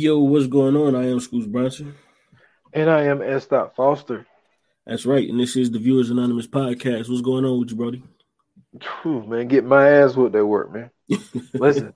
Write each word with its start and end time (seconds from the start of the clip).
Yo, 0.00 0.18
what's 0.18 0.46
going 0.46 0.76
on? 0.76 0.96
I 0.96 1.10
am 1.10 1.20
Scoots 1.20 1.46
Bronson. 1.46 1.94
And 2.72 2.88
I 2.88 3.02
am 3.02 3.20
S. 3.20 3.44
Dot 3.44 3.76
Foster. 3.76 4.26
That's 4.86 5.04
right. 5.04 5.28
And 5.28 5.38
this 5.38 5.56
is 5.56 5.70
the 5.70 5.78
Viewers 5.78 6.08
Anonymous 6.08 6.46
podcast. 6.46 7.10
What's 7.10 7.20
going 7.20 7.44
on 7.44 7.60
with 7.60 7.68
you, 7.68 7.76
Brody? 7.76 8.02
Man, 9.04 9.46
get 9.46 9.66
my 9.66 9.90
ass 9.90 10.16
with 10.16 10.32
that 10.32 10.46
work, 10.46 10.72
man. 10.72 10.90
Listen, 11.52 11.92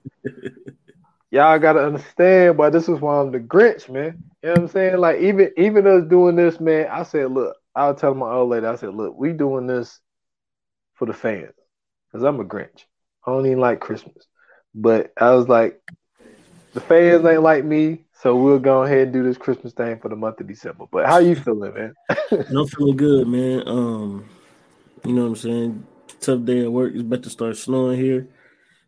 y'all 1.31 1.57
gotta 1.57 1.83
understand, 1.83 2.59
why 2.59 2.69
this 2.69 2.87
is 2.87 3.01
why 3.01 3.21
I'm 3.21 3.31
the 3.31 3.39
Grinch, 3.39 3.89
man. 3.89 4.23
You 4.43 4.49
know 4.49 4.51
what 4.51 4.59
I'm 4.59 4.67
saying? 4.67 4.97
Like 4.97 5.21
even 5.21 5.49
even 5.57 5.87
us 5.87 6.03
doing 6.07 6.35
this, 6.35 6.59
man. 6.59 6.85
I 6.91 7.01
said, 7.01 7.31
look, 7.31 7.57
I'll 7.75 7.95
tell 7.95 8.13
my 8.13 8.31
old 8.31 8.51
lady, 8.51 8.67
I 8.67 8.75
said, 8.75 8.93
look, 8.93 9.17
we 9.17 9.33
doing 9.33 9.65
this 9.65 9.99
for 10.93 11.07
the 11.07 11.13
fans, 11.13 11.55
cause 12.11 12.21
I'm 12.21 12.39
a 12.39 12.45
Grinch. 12.45 12.83
I 13.25 13.31
don't 13.31 13.47
even 13.47 13.61
like 13.61 13.79
Christmas, 13.79 14.27
but 14.75 15.11
I 15.19 15.31
was 15.31 15.49
like, 15.49 15.81
the 16.75 16.81
fans 16.81 17.25
ain't 17.25 17.41
like 17.41 17.63
me, 17.63 18.03
so 18.21 18.35
we'll 18.35 18.59
go 18.59 18.83
ahead 18.83 19.03
and 19.03 19.13
do 19.13 19.23
this 19.23 19.37
Christmas 19.37 19.71
thing 19.71 19.97
for 19.97 20.09
the 20.09 20.15
month 20.15 20.41
of 20.41 20.47
December. 20.47 20.85
But 20.91 21.05
how 21.05 21.19
you 21.19 21.33
feeling, 21.33 21.73
man? 21.73 21.93
I'm 22.31 22.67
feeling 22.67 22.97
good, 22.97 23.27
man. 23.29 23.63
Um, 23.65 24.29
you 25.05 25.13
know 25.13 25.21
what 25.21 25.29
I'm 25.29 25.35
saying? 25.37 25.87
Tough 26.19 26.43
day 26.43 26.63
at 26.63 26.71
work. 26.71 26.91
It's 26.93 27.01
about 27.01 27.23
to 27.23 27.29
start 27.29 27.55
snowing 27.55 27.97
here. 27.97 28.27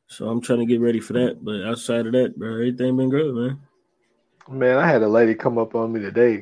So 0.07 0.27
I'm 0.27 0.41
trying 0.41 0.59
to 0.59 0.65
get 0.65 0.81
ready 0.81 0.99
for 0.99 1.13
that. 1.13 1.43
But 1.43 1.63
outside 1.63 2.05
of 2.05 2.11
that, 2.11 2.37
bro, 2.37 2.55
everything 2.55 2.97
been 2.97 3.09
good, 3.09 3.33
man. 3.33 3.59
Man, 4.49 4.77
I 4.77 4.85
had 4.85 5.01
a 5.01 5.07
lady 5.07 5.33
come 5.33 5.57
up 5.57 5.73
on 5.73 5.93
me 5.93 6.01
today 6.01 6.41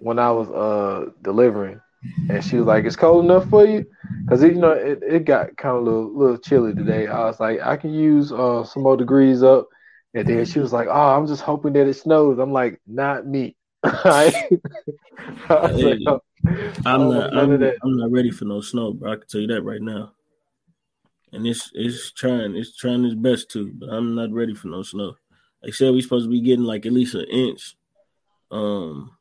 when 0.00 0.18
I 0.18 0.32
was 0.32 0.48
uh 0.50 1.10
delivering, 1.22 1.80
and 2.28 2.44
she 2.44 2.56
was 2.56 2.66
like, 2.66 2.84
"It's 2.84 2.96
cold 2.96 3.24
enough 3.24 3.48
for 3.48 3.64
you?" 3.64 3.86
Because 4.24 4.42
you 4.42 4.54
know 4.54 4.72
it, 4.72 5.00
it 5.06 5.24
got 5.24 5.56
kind 5.56 5.76
of 5.76 5.82
a 5.82 5.84
little, 5.84 6.18
little 6.18 6.38
chilly 6.38 6.74
today. 6.74 7.06
I 7.06 7.26
was 7.26 7.38
like, 7.38 7.60
"I 7.60 7.76
can 7.76 7.94
use 7.94 8.32
uh 8.32 8.64
some 8.64 8.82
more 8.82 8.96
degrees 8.96 9.44
up," 9.44 9.68
and 10.14 10.26
then 10.26 10.44
she 10.44 10.58
was 10.58 10.72
like, 10.72 10.88
"Oh, 10.88 11.16
I'm 11.16 11.26
just 11.26 11.42
hoping 11.42 11.72
that 11.74 11.86
it 11.86 11.94
snows." 11.94 12.38
I'm 12.38 12.52
like, 12.52 12.80
"Not 12.86 13.26
me." 13.26 13.56
I 13.84 14.32
like, 15.48 15.98
"Oh, 16.06 16.20
don't 16.98 17.10
not 17.10 17.34
I'm. 17.36 17.62
I'm 17.82 17.96
not 17.96 18.10
ready 18.10 18.30
for 18.30 18.44
no 18.44 18.60
snow, 18.60 18.92
bro. 18.92 19.12
I 19.12 19.16
can 19.16 19.26
tell 19.28 19.40
you 19.40 19.46
that 19.48 19.62
right 19.62 19.82
now. 19.82 20.12
And 21.32 21.46
it's 21.46 21.70
it's 21.74 22.10
trying, 22.12 22.56
it's 22.56 22.76
trying 22.76 23.04
its 23.04 23.14
best 23.14 23.50
to, 23.52 23.70
but 23.72 23.88
I'm 23.88 24.14
not 24.14 24.32
ready 24.32 24.54
for 24.54 24.68
no 24.68 24.82
snow. 24.82 25.14
They 25.62 25.70
said 25.70 25.92
we're 25.92 26.02
supposed 26.02 26.26
to 26.26 26.30
be 26.30 26.40
getting 26.40 26.64
like 26.64 26.86
at 26.86 26.92
least 26.92 27.14
an 27.14 27.26
inch 27.30 27.76
um 28.50 29.12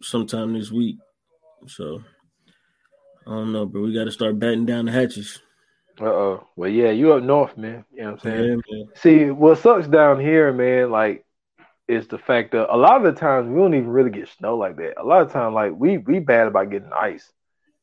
sometime 0.00 0.52
this 0.52 0.70
week. 0.70 0.98
So 1.66 2.02
I 3.26 3.30
don't 3.30 3.52
know, 3.52 3.66
but 3.66 3.80
we 3.80 3.92
gotta 3.92 4.12
start 4.12 4.38
batting 4.38 4.66
down 4.66 4.84
the 4.84 4.92
hatches. 4.92 5.40
Uh 6.00 6.04
oh. 6.06 6.46
Well, 6.56 6.70
yeah, 6.70 6.90
you 6.90 7.12
up 7.12 7.22
north, 7.22 7.56
man. 7.56 7.84
You 7.92 8.02
know 8.02 8.04
what 8.06 8.12
I'm 8.14 8.18
saying? 8.20 8.48
Yeah. 8.68 8.82
See, 8.94 9.30
what 9.30 9.58
sucks 9.58 9.86
down 9.88 10.20
here, 10.20 10.52
man, 10.52 10.90
like, 10.90 11.24
is 11.88 12.06
the 12.08 12.18
fact 12.18 12.52
that 12.52 12.72
a 12.74 12.76
lot 12.76 12.96
of 13.04 13.14
the 13.14 13.18
times 13.18 13.48
we 13.48 13.56
don't 13.56 13.74
even 13.74 13.88
really 13.90 14.10
get 14.10 14.28
snow 14.28 14.56
like 14.56 14.76
that. 14.76 15.00
A 15.00 15.04
lot 15.04 15.22
of 15.22 15.32
times, 15.32 15.54
like, 15.54 15.72
we 15.74 15.98
we 15.98 16.18
bad 16.20 16.46
about 16.48 16.70
getting 16.70 16.92
ice. 16.92 17.32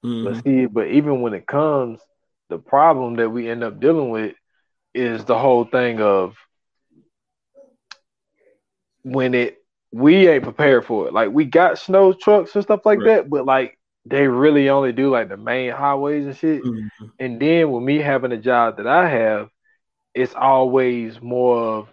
Mhm. 0.04 0.24
But 0.24 0.38
see, 0.44 0.66
but 0.66 0.88
even 0.88 1.22
when 1.22 1.34
it 1.34 1.48
comes, 1.48 2.00
the 2.50 2.58
problem 2.58 3.16
that 3.18 3.30
we 3.30 3.50
end 3.50 3.64
up 3.64 3.80
dealing 3.80 4.10
with 4.10 4.36
is 4.94 5.26
the 5.26 5.38
whole 5.38 5.66
thing 5.66 6.02
of 6.02 6.36
when 9.04 9.34
it 9.34 9.58
we 9.92 10.28
ain't 10.28 10.44
prepared 10.44 10.86
for 10.86 11.08
it. 11.08 11.14
Like 11.14 11.32
we 11.32 11.46
got 11.46 11.78
snow 11.80 12.14
trucks 12.14 12.56
and 12.56 12.64
stuff 12.64 12.86
like 12.86 13.00
Right. 13.00 13.06
that, 13.06 13.30
but 13.30 13.46
like 13.46 13.78
they 14.06 14.28
really 14.28 14.70
only 14.70 14.92
do 14.92 15.10
like 15.10 15.30
the 15.30 15.38
main 15.38 15.72
highways 15.72 16.26
and 16.26 16.38
shit. 16.38 16.64
Mhm. 16.64 16.90
And 17.20 17.40
then 17.40 17.72
with 17.72 17.84
me 17.84 17.98
having 18.00 18.32
a 18.32 18.38
job 18.38 18.78
that 18.78 18.88
I 18.88 19.08
have, 19.10 19.50
it's 20.14 20.36
always 20.36 21.22
more 21.22 21.58
of 21.58 21.90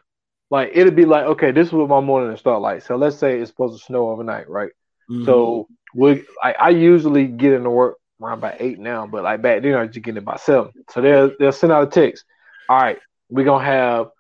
like 0.51 0.73
it'll 0.75 0.93
be 0.93 1.07
like, 1.07 1.25
okay, 1.25 1.51
this 1.51 1.69
is 1.69 1.73
what 1.73 1.89
my 1.89 2.01
morning 2.01 2.31
will 2.31 2.37
start 2.37 2.61
like. 2.61 2.83
So 2.83 2.97
let's 2.97 3.17
say 3.17 3.41
it's 3.41 3.51
supposed 3.51 3.79
to 3.79 3.85
snow 3.85 4.11
overnight, 4.11 4.49
right? 4.49 4.71
Mhm. 5.11 5.25
So 5.25 5.69
we 5.95 6.25
I, 6.43 6.53
I 6.53 6.69
usually 6.71 7.27
get 7.27 7.53
into 7.53 7.71
work 7.71 7.97
around 8.23 8.41
by 8.41 8.57
eight 8.61 8.79
now, 8.79 9.07
but 9.07 9.25
like 9.25 9.43
back 9.43 9.63
then 9.63 9.75
I 9.75 9.83
used 9.83 9.95
to 9.95 10.01
get 10.01 10.17
in 10.17 10.25
by 10.25 10.37
seven. 10.37 10.73
So 10.91 11.01
they'll 11.01 11.33
they'll 11.39 11.53
send 11.53 11.73
out 11.73 11.89
a 11.89 11.91
text. 11.91 12.25
All 12.69 12.79
right, 12.79 12.99
we're 13.31 13.45
gonna 13.45 13.65
have 13.65 14.11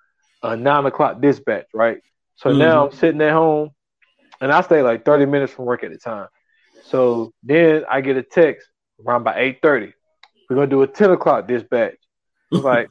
a 0.42 0.56
nine 0.56 0.86
o'clock 0.86 1.20
dispatch, 1.20 1.66
right? 1.74 1.98
So 2.36 2.53
now 2.53 2.86
I'm 2.86 2.92
sitting 2.92 3.20
at 3.20 3.32
home 3.32 3.70
and 4.41 4.50
I 4.50 4.60
stay 4.62 4.82
like 4.82 5.04
30 5.04 5.26
minutes 5.26 5.53
from 5.53 5.66
work 5.66 5.84
at 5.84 5.92
a 5.92 5.98
time. 5.98 6.28
So 6.92 7.32
then 7.42 7.84
I 7.91 8.03
get 8.03 8.19
a 8.19 8.22
text 8.22 8.69
around 9.04 9.25
by 9.25 9.34
8:30. 9.41 9.92
We're 10.48 10.56
gonna 10.56 10.66
do 10.69 10.82
a 10.82 10.86
10 10.86 11.10
o'clock 11.12 11.48
dispatch. 11.48 11.97
It's 12.53 12.62
like, 12.72 12.91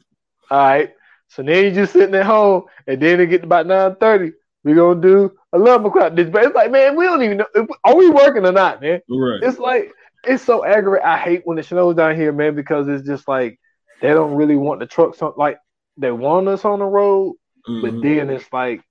all 0.50 0.58
right. 0.58 0.90
So 1.28 1.42
then 1.42 1.64
you're 1.64 1.72
just 1.74 1.92
sitting 1.92 2.14
at 2.16 2.26
home, 2.26 2.64
and 2.86 3.00
then 3.00 3.20
it 3.20 3.26
get 3.28 3.44
about 3.44 3.66
9:30. 3.66 4.32
We're 4.64 4.74
gonna 4.74 5.00
do 5.00 5.32
11 5.54 5.86
o'clock 5.86 6.14
dispatch. 6.16 6.46
It's 6.46 6.54
like, 6.54 6.70
man, 6.72 6.96
we 6.96 7.04
don't 7.04 7.22
even 7.22 7.38
know. 7.38 7.46
if- 7.54 7.68
Are 7.84 7.94
we 7.96 8.10
working 8.10 8.44
or 8.44 8.52
not, 8.52 8.82
man? 8.82 9.00
right. 9.08 9.40
It's 9.42 9.58
like 9.58 9.92
it's 10.24 10.42
so 10.42 10.64
aggravating. 10.64 11.06
I 11.06 11.16
hate 11.16 11.42
when 11.44 11.58
it 11.58 11.64
snows 11.66 11.94
down 11.96 12.16
here, 12.16 12.32
man, 12.32 12.54
because 12.56 12.88
it's 12.88 13.06
just 13.06 13.26
like 13.28 13.58
they 14.00 14.08
don't 14.08 14.34
really 14.34 14.56
want 14.56 14.80
the 14.80 14.86
trucks 14.86 15.22
on. 15.22 15.32
Like 15.36 15.58
they 15.96 16.10
want 16.10 16.48
us 16.48 16.64
on 16.64 16.80
the 16.80 16.84
road, 16.86 17.36
but 17.66 17.92
Mhm. 17.94 18.02
then 18.02 18.30
it's 18.30 18.52
like 18.52 18.82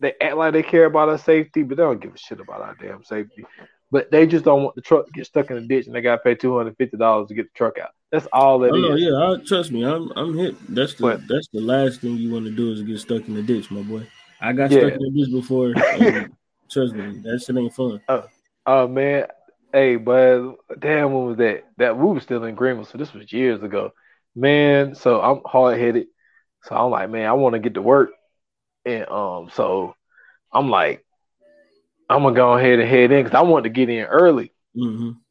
they 0.00 0.14
act 0.20 0.36
like 0.36 0.52
they 0.54 0.62
care 0.62 0.86
about 0.86 1.08
our 1.10 1.18
safety, 1.18 1.62
but 1.62 1.76
they 1.76 1.82
don't 1.82 2.00
give 2.00 2.14
a 2.14 2.18
shit 2.18 2.40
about 2.40 2.60
our 2.62 2.74
damn 2.80 3.04
safety. 3.04 3.44
But 3.94 4.10
they 4.10 4.26
just 4.26 4.44
don't 4.44 4.64
want 4.64 4.74
the 4.74 4.80
truck 4.82 5.06
to 5.06 5.12
get 5.12 5.24
stuck 5.24 5.50
in 5.50 5.56
the 5.56 5.62
ditch, 5.68 5.86
and 5.86 5.94
they 5.94 6.00
got 6.00 6.16
to 6.16 6.22
pay 6.22 6.34
two 6.34 6.56
hundred 6.56 6.76
fifty 6.76 6.96
dollars 6.96 7.28
to 7.28 7.34
get 7.34 7.44
the 7.52 7.56
truck 7.56 7.78
out. 7.78 7.90
That's 8.10 8.26
all 8.32 8.64
it 8.64 8.72
Oh 8.74 8.94
is. 8.94 9.00
yeah, 9.00 9.14
I, 9.14 9.36
trust 9.46 9.70
me, 9.70 9.84
I'm 9.84 10.10
I'm 10.16 10.36
hit. 10.36 10.56
That's 10.74 10.94
the 10.94 11.02
But- 11.02 11.28
that's 11.28 11.46
the 11.52 11.60
last 11.60 12.00
thing 12.00 12.16
you 12.16 12.32
want 12.32 12.44
to 12.46 12.50
do 12.50 12.72
is 12.72 12.82
get 12.82 12.98
stuck 12.98 13.28
in 13.28 13.34
the 13.34 13.42
ditch, 13.42 13.70
my 13.70 13.82
boy. 13.82 14.04
I 14.40 14.52
got 14.52 14.72
Yeah. 14.72 14.80
stuck 14.80 14.94
in 14.94 14.98
the 14.98 15.10
ditch 15.24 15.32
before. 15.32 15.74
trust 16.70 16.94
me, 16.94 17.20
that 17.22 17.40
shit 17.46 17.56
ain't 17.56 17.72
fun. 17.72 18.00
Oh 18.66 18.88
man, 18.88 19.26
hey, 19.72 19.94
but 19.94 20.56
damn, 20.80 21.12
when 21.12 21.26
was 21.26 21.36
that? 21.36 21.62
That 21.78 21.96
we 21.96 22.12
was 22.12 22.24
still 22.24 22.42
in 22.42 22.56
Greenville, 22.56 22.86
so 22.86 22.98
this 22.98 23.12
was 23.14 23.32
years 23.32 23.62
ago, 23.62 23.92
man. 24.34 24.96
So 24.96 25.20
I'm 25.20 25.40
hard 25.46 25.78
headed, 25.78 26.08
so 26.64 26.74
I'm 26.74 26.90
like, 26.90 27.10
man, 27.10 27.26
I 27.26 27.34
want 27.34 27.52
to 27.52 27.60
get 27.60 27.74
to 27.74 27.82
work, 27.82 28.10
and 28.84 29.08
um, 29.08 29.50
so 29.54 29.94
I'm 30.52 30.68
like, 30.68 31.03
I'm 32.08 32.22
gonna 32.22 32.34
go 32.34 32.54
ahead 32.54 32.78
and 32.78 32.88
head 32.88 33.10
in 33.12 33.24
because 33.24 33.36
I 33.36 33.42
want 33.42 33.64
to 33.64 33.70
get 33.70 33.88
in 33.88 34.04
early. 34.04 34.52
hmm 34.74 35.24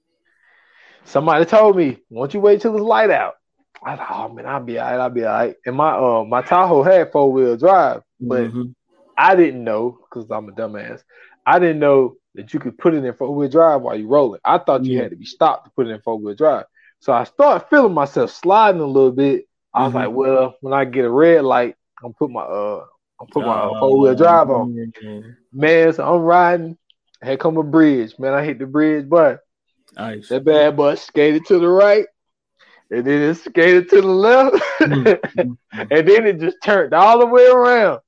Somebody 1.05 1.45
told 1.45 1.75
me, 1.75 1.99
"Won't 2.09 2.33
you 2.33 2.39
wait 2.39 2.61
till 2.61 2.75
it's 2.75 2.83
light 2.83 3.09
out?" 3.09 3.35
I 3.83 3.95
thought, 3.95 4.09
"Oh 4.11 4.33
man, 4.33 4.45
I'll 4.45 4.63
be 4.63 4.79
alright. 4.79 4.99
I'll 4.99 5.09
be 5.09 5.25
alright." 5.25 5.55
And 5.65 5.75
my 5.75 5.91
uh 5.91 6.23
my 6.25 6.41
Tahoe 6.41 6.83
had 6.83 7.11
four 7.11 7.31
wheel 7.31 7.55
drive, 7.57 8.01
but 8.21 8.53
Mhm. 8.53 8.73
I 9.17 9.35
didn't 9.35 9.63
know 9.63 9.99
because 10.01 10.29
I'm 10.31 10.49
a 10.49 10.51
dumbass. 10.53 11.03
I 11.45 11.59
didn't 11.59 11.79
know 11.79 12.15
that 12.35 12.53
you 12.53 12.59
could 12.59 12.77
put 12.77 12.93
it 12.93 13.03
in 13.03 13.13
four 13.13 13.33
wheel 13.35 13.49
drive 13.49 13.81
while 13.81 13.95
you're 13.95 14.07
rolling. 14.09 14.41
I 14.45 14.57
thought 14.59 14.87
you 14.89 14.95
Yeah. 14.95 15.01
had 15.01 15.11
to 15.11 15.17
be 15.17 15.25
stopped 15.25 15.65
to 15.65 15.71
put 15.71 15.87
it 15.87 15.91
in 15.91 16.01
four 16.01 16.19
wheel 16.19 16.35
drive. 16.35 16.65
So 16.99 17.13
I 17.13 17.23
started 17.25 17.67
feeling 17.69 17.93
myself 17.93 18.31
sliding 18.31 18.81
a 18.81 18.85
little 18.85 19.11
bit. 19.11 19.45
I 19.73 19.85
was 19.85 19.93
Mhm. 19.93 19.95
like, 19.95 20.11
well, 20.11 20.55
when 20.61 20.73
I 20.73 20.85
get 20.85 21.05
a 21.05 21.09
red 21.11 21.43
light, 21.43 21.75
I'm 22.03 22.13
put 22.13 22.29
my 22.31 22.41
uh 22.41 22.85
I'm 23.23 23.27
put 23.29 23.45
my 23.45 23.63
Oh, 23.63 23.79
four 23.79 23.99
wheel 23.99 24.15
drive 24.15 24.49
on. 24.49 24.75
man. 25.01 25.37
Man, 25.51 25.93
so 25.93 26.15
I'm 26.15 26.21
riding. 26.21 26.77
Here 27.23 27.37
come 27.37 27.57
a 27.57 27.63
bridge. 27.63 28.17
Man, 28.19 28.33
I 28.33 28.43
hit 28.43 28.59
the 28.59 28.65
bridge, 28.65 29.07
but 29.07 29.39
Ice. 29.95 30.27
that 30.29 30.43
bad 30.43 30.75
boy 30.75 30.95
skated 30.95 31.45
to 31.45 31.59
the 31.59 31.67
right, 31.69 32.05
and 32.91 33.05
then 33.05 33.21
it 33.21 33.35
skated 33.35 33.89
to 33.89 34.01
the 34.01 34.07
left, 34.07 34.55
Mhm. 34.81 35.57
and 35.73 36.07
then 36.07 36.27
it 36.27 36.39
just 36.39 36.57
turned 36.61 36.93
all 36.93 37.19
the 37.19 37.25
way 37.25 37.47
around. 37.47 38.01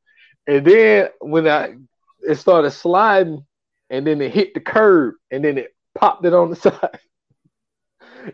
And 0.48 0.66
then 0.66 1.10
when 1.22 1.48
I 1.48 1.76
it 2.28 2.36
started 2.36 2.72
sliding, 2.72 3.46
and 3.90 4.06
then 4.06 4.20
it 4.22 4.34
hit 4.34 4.54
the 4.54 4.60
curb, 4.60 5.14
and 5.32 5.46
then 5.46 5.58
it 5.58 5.74
popped 5.94 6.26
it 6.26 6.34
on 6.34 6.50
the 6.50 6.56
side. 6.58 7.00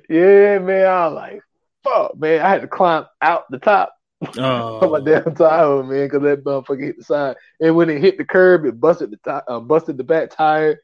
yeah, 0.09 0.57
man, 0.59 0.87
I 0.87 1.07
was 1.07 1.15
like, 1.15 1.41
fuck, 1.83 2.17
man, 2.17 2.41
I 2.41 2.49
had 2.49 2.61
to 2.61 2.67
climb 2.67 3.05
out 3.21 3.43
the 3.51 3.59
top 3.59 3.93
of 4.21 4.35
my 4.91 4.97
Oh, 4.99 5.01
damn 5.03 5.33
tire, 5.35 5.83
man, 5.83 6.05
because 6.07 6.21
that 6.23 6.43
motherfucker 6.43 6.83
hit 6.83 6.97
the 6.97 7.03
side. 7.03 7.35
And 7.59 7.75
when 7.75 7.89
it 7.89 8.01
hit 8.01 8.17
the 8.17 8.25
curb, 8.25 8.65
it 8.65 8.79
busted 8.79 9.11
the 9.11 9.17
ti- 9.17 9.45
uh, 9.47 9.59
busted 9.59 9.97
the 9.97 10.03
back 10.03 10.29
tire, 10.31 10.79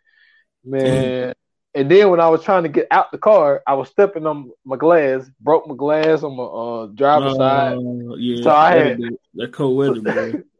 man. 0.65 1.33
And 1.75 1.91
then 1.91 2.09
when 2.09 2.19
I 2.19 2.27
was 2.29 2.43
trying 2.43 2.63
to 2.63 2.69
get 2.69 2.87
out 2.89 3.11
the 3.11 3.19
car, 3.19 3.61
I 3.67 3.75
was 3.75 3.89
stepping 3.89 4.25
on 4.25 4.49
my 4.65 4.77
glass, 4.77 5.29
broke 5.39 5.67
my 5.67 5.75
glass 5.75 6.23
on 6.23 6.35
my 6.35 6.43
uh, 6.43 6.85
driver's 6.87 7.35
side. 7.37 7.75
oh, 7.77 8.15
yeah. 8.15 8.43
So 8.43 8.49
I 8.51 8.71
had- 8.71 8.99
that 9.35 9.53
cold 9.53 9.77
weather, 9.77 10.01
man. 10.01 10.43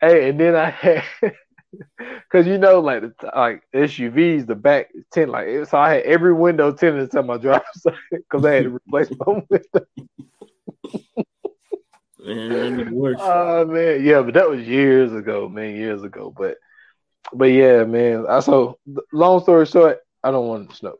Hey, 0.00 0.28
and 0.28 0.38
then 0.38 0.54
I 0.54 0.68
had, 0.68 1.02
Cause 2.30 2.46
you 2.46 2.58
know, 2.58 2.80
like 2.80 3.00
the, 3.00 3.14
like 3.34 3.62
SUVs, 3.74 4.46
the 4.46 4.54
back 4.54 4.90
tint 5.10 5.30
like 5.30 5.48
so. 5.66 5.78
I 5.78 5.94
had 5.94 6.02
every 6.02 6.34
window 6.34 6.72
tinted 6.72 7.14
on 7.16 7.26
my 7.26 7.38
driver's 7.38 7.64
side 7.78 7.94
because 8.10 8.44
I 8.44 8.52
had 8.52 8.64
to 8.64 8.70
replace 8.76 9.08
my 9.18 9.40
window. 9.50 9.86
Man, 12.24 12.94
worse. 12.94 13.18
Oh 13.20 13.64
man, 13.64 14.04
yeah, 14.04 14.22
but 14.22 14.34
that 14.34 14.48
was 14.48 14.60
years 14.60 15.12
ago, 15.12 15.48
man, 15.48 15.74
years 15.74 16.02
ago. 16.04 16.32
But 16.36 16.56
but 17.32 17.46
yeah, 17.46 17.84
man. 17.84 18.26
I 18.28 18.40
so 18.40 18.78
long 19.12 19.42
story 19.42 19.66
short, 19.66 19.98
I 20.22 20.30
don't 20.30 20.46
want 20.46 20.70
to 20.70 20.76
snow. 20.76 20.98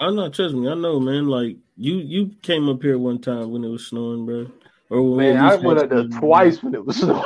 I 0.00 0.10
know, 0.10 0.28
trust 0.28 0.54
me, 0.54 0.68
I 0.68 0.74
know, 0.74 1.00
man. 1.00 1.26
Like 1.26 1.56
you, 1.76 1.96
you 1.96 2.32
came 2.42 2.68
up 2.68 2.82
here 2.82 2.98
one 2.98 3.20
time 3.20 3.52
when 3.52 3.64
it 3.64 3.68
was 3.68 3.86
snowing, 3.86 4.26
bro. 4.26 4.50
Or 4.90 5.16
man, 5.16 5.38
I 5.38 5.56
went 5.56 5.78
up 5.78 5.88
there 5.88 6.08
twice 6.08 6.62
when 6.62 6.74
it 6.74 6.84
was 6.84 6.96
snowing. 7.00 7.24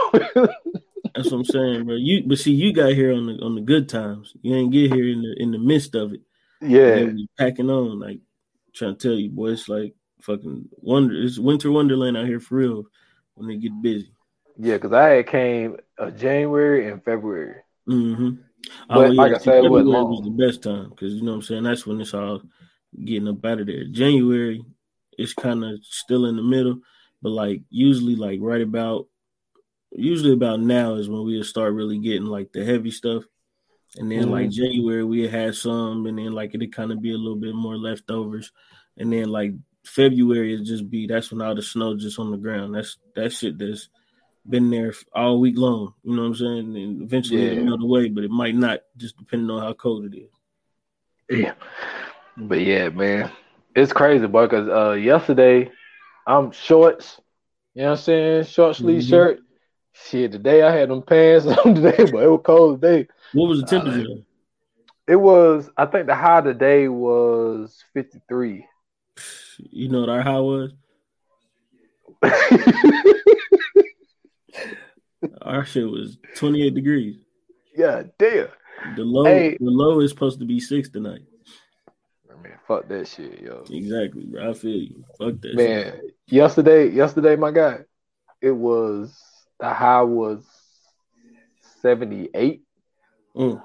That's 1.14 1.31
what 1.31 1.38
I'm 1.38 1.44
saying, 1.44 1.87
bro. 1.87 1.97
You, 1.97 2.23
but 2.26 2.38
see, 2.38 2.53
you 2.53 2.73
got 2.73 2.93
here 2.93 3.12
on 3.12 3.26
the 3.26 3.44
on 3.44 3.55
the 3.56 3.62
good 3.62 3.88
times. 3.88 4.35
You 4.43 4.55
ain't 4.55 4.73
get 4.73 4.93
here 4.93 5.09
in 5.09 5.23
the 5.23 5.35
in 5.38 5.50
the 5.50 5.59
midst 5.59 5.94
of 5.94 6.12
it. 6.12 6.21
Yeah, 6.61 7.11
packing 7.38 7.71
on, 7.71 7.99
like 7.99 8.21
trying 8.75 8.97
to 8.97 9.09
tell 9.09 9.19
you, 9.19 9.31
boy. 9.31 9.49
It's 9.49 9.69
like 9.69 9.94
fucking 10.23 10.69
wonder. 10.76 11.21
It's 11.21 11.38
winter 11.38 11.73
wonderland 11.73 12.17
out 12.17 12.26
here 12.26 12.41
for 12.41 12.56
real 12.56 12.85
when 13.38 13.49
they 13.49 13.56
get 13.56 13.81
busy. 13.81 14.12
Yeah, 14.58 14.75
because 14.75 14.93
I 14.93 15.23
came 15.23 15.76
uh, 15.99 16.11
January 16.11 16.90
and 16.90 17.02
February. 17.05 17.56
Mm-hmm. 17.88 18.31
But 18.88 18.96
oh, 18.96 19.05
yeah, 19.05 19.23
like 19.23 19.32
I 19.32 19.38
said, 19.38 19.62
February 19.62 19.85
was 19.85 20.23
the 20.25 20.31
best 20.31 20.62
time 20.62 20.90
because 20.90 21.14
you 21.14 21.23
know 21.23 21.32
what 21.32 21.37
I'm 21.37 21.43
saying. 21.43 21.62
That's 21.62 21.87
when 21.87 22.00
it's 22.00 22.14
all 22.14 22.43
getting 23.05 23.29
up 23.29 23.44
out 23.44 23.61
of 23.61 23.67
there. 23.67 23.85
January, 23.85 24.64
it's 25.17 25.32
kind 25.32 25.64
of 25.64 25.79
still 25.82 26.26
in 26.26 26.37
the 26.37 26.43
middle, 26.43 26.81
but 27.23 27.31
like 27.31 27.62
usually, 27.70 28.17
like 28.17 28.40
right 28.43 28.61
about 28.61 29.06
usually 29.93 30.32
about 30.32 30.61
now 30.61 30.94
is 30.94 31.08
when 31.08 31.25
we 31.25 31.43
start 31.43 31.73
really 31.73 31.99
getting 31.99 32.26
like 32.26 32.52
the 32.52 32.64
heavy 32.64 32.90
stuff. 32.90 33.25
And 33.96 34.11
then 34.11 34.25
mm-hmm. 34.25 34.32
like 34.32 34.50
January 34.50 35.05
we 35.05 35.26
had 35.29 35.55
some, 35.55 36.06
and 36.06 36.19
then 36.19 36.32
like 36.32 36.55
it'd 36.55 36.75
kind 36.75 36.93
of 36.93 37.00
be 37.00 37.12
a 37.12 37.19
little 37.19 37.37
bit 37.37 37.55
more 37.55 37.76
leftovers. 37.76 38.52
And 38.96 39.12
then 39.12 39.29
like 39.29 39.52
February 39.84 40.54
is 40.54 40.69
just 40.69 40.90
be 40.90 41.06
that's 41.06 41.30
when 41.30 41.42
all 41.42 41.54
the 41.54 41.62
snow 41.62 41.96
just 41.96 42.19
on 42.19 42.30
the 42.30 42.36
ground. 42.36 42.75
That's 42.75 42.98
that 43.14 43.32
shit 43.32 43.58
that's 43.58 43.88
been 44.48 44.70
there 44.70 44.94
all 45.12 45.40
week 45.40 45.58
long. 45.58 45.94
You 46.04 46.16
know 46.16 46.22
what 46.22 46.28
I'm 46.28 46.34
saying? 46.34 46.76
And 46.76 47.02
eventually 47.02 47.44
yeah. 47.44 47.52
it'll 47.52 47.64
melt 47.64 47.82
away, 47.82 48.08
but 48.08 48.25
it 48.25 48.30
might 48.30 48.54
not, 48.54 48.80
just 48.96 49.16
depending 49.16 49.50
on 49.50 49.62
how 49.62 49.72
cold 49.75 50.06
it 50.06 50.16
is. 50.16 50.30
Yeah, 51.30 51.54
but 52.36 52.60
yeah, 52.60 52.88
man, 52.88 53.30
it's 53.75 53.92
crazy, 53.92 54.26
boy. 54.26 54.46
Because 54.46 54.69
uh, 54.69 54.92
yesterday 54.92 55.70
I'm 56.26 56.52
shorts. 56.52 57.20
You 57.75 57.82
know 57.82 57.90
what 57.90 57.98
I'm 57.98 58.04
saying? 58.04 58.44
Short 58.44 58.76
sleeve 58.76 59.02
mm-hmm. 59.02 59.08
shirt. 59.08 59.40
Shit, 59.92 60.32
today 60.32 60.62
I 60.62 60.75
had 60.75 60.90
them 60.90 61.02
pants 61.02 61.46
on 61.64 61.75
today, 61.75 62.10
but 62.10 62.22
it 62.22 62.30
was 62.30 62.40
cold 62.44 62.80
today. 62.80 63.08
What 63.32 63.48
was 63.48 63.60
the 63.60 63.66
temperature? 63.66 64.10
Uh, 64.10 64.22
it 65.06 65.16
was, 65.16 65.70
I 65.76 65.86
think 65.86 66.06
the 66.06 66.14
high 66.14 66.42
today 66.42 66.86
was 66.86 67.82
53. 67.94 68.66
You 69.59 69.88
know 69.88 70.00
what 70.00 70.09
our 70.09 70.23
high 70.23 70.41
was? 70.41 70.73
our 75.43 75.65
shit 75.65 75.88
was 75.88 76.19
28 76.37 76.75
degrees. 76.75 77.17
Yeah, 77.76 78.05
damn. 78.19 78.49
The 78.97 79.03
low, 79.03 79.25
hey. 79.25 79.56
the 79.59 79.70
low 79.70 80.00
is 80.00 80.11
supposed 80.11 80.38
to 80.41 80.44
be 80.44 80.61
six 80.61 80.88
tonight. 80.88 81.23
Man, 82.43 82.53
fuck 82.67 82.88
that 82.88 83.09
shit, 83.09 83.41
yo. 83.41 83.65
Exactly, 83.69 84.26
bro. 84.26 84.50
I 84.50 84.55
feel 84.55 84.76
you. 84.76 85.05
Fuck 85.19 85.41
that. 85.41 85.55
Man, 85.55 85.85
shit. 85.85 86.14
yesterday, 86.29 86.88
yesterday, 86.88 87.35
my 87.35 87.50
guy, 87.50 87.79
it 88.41 88.53
was 88.53 89.17
the 89.59 89.69
high 89.69 90.03
was 90.03 90.44
78. 91.82 92.62
Mm. 93.37 93.62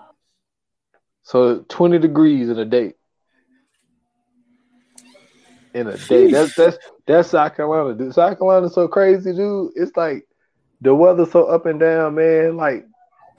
So 1.23 1.65
20 1.69 1.99
degrees 1.99 2.49
in 2.49 2.57
a 2.57 2.65
day. 2.65 2.93
In 5.73 5.87
a 5.87 5.97
day. 5.97 6.31
That's 6.31 6.55
that's 6.55 6.77
that's 7.07 7.29
South 7.29 7.55
Carolina, 7.55 7.97
dude. 7.97 8.13
South 8.13 8.37
Carolina's 8.37 8.73
so 8.73 8.87
crazy, 8.87 9.33
dude. 9.33 9.71
It's 9.75 9.95
like 9.97 10.27
the 10.81 10.93
weather's 10.93 11.31
so 11.31 11.45
up 11.45 11.65
and 11.65 11.79
down, 11.79 12.15
man. 12.15 12.57
Like 12.57 12.85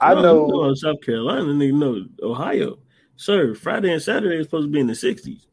I 0.01 0.13
no, 0.13 0.21
know, 0.21 0.47
know 0.47 0.73
South 0.73 1.01
Carolina, 1.01 1.45
nigga 1.45 1.73
know 1.73 2.05
Ohio. 2.21 2.77
Sir, 3.15 3.55
Friday 3.55 3.93
and 3.93 4.01
Saturday 4.01 4.37
is 4.37 4.47
supposed 4.47 4.67
to 4.67 4.71
be 4.71 4.79
in 4.79 4.87
the 4.87 4.93
60s. 4.93 5.45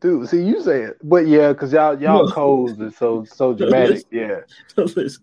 Dude, 0.00 0.28
see 0.28 0.42
you 0.42 0.62
say 0.62 0.82
it. 0.82 0.98
But 1.02 1.26
yeah, 1.26 1.52
because 1.52 1.72
y'all 1.72 2.00
y'all 2.00 2.26
no. 2.26 2.32
cold 2.32 2.78
and 2.78 2.94
so 2.94 3.24
so 3.24 3.54
dramatic. 3.54 4.04
yeah. 4.10 4.40
listen, 4.76 5.22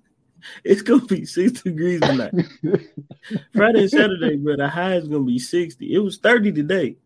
it's 0.63 0.81
gonna 0.81 1.06
be 1.06 1.25
six 1.25 1.62
degrees 1.62 2.01
tonight. 2.01 2.33
Friday 3.53 3.81
and 3.81 3.89
Saturday, 3.89 4.38
but 4.38 4.57
the 4.57 4.68
high 4.68 4.95
is 4.95 5.07
gonna 5.07 5.23
be 5.23 5.39
60. 5.39 5.94
It 5.94 6.00
was 6.00 6.18
30 6.18 6.51
today. 6.51 6.97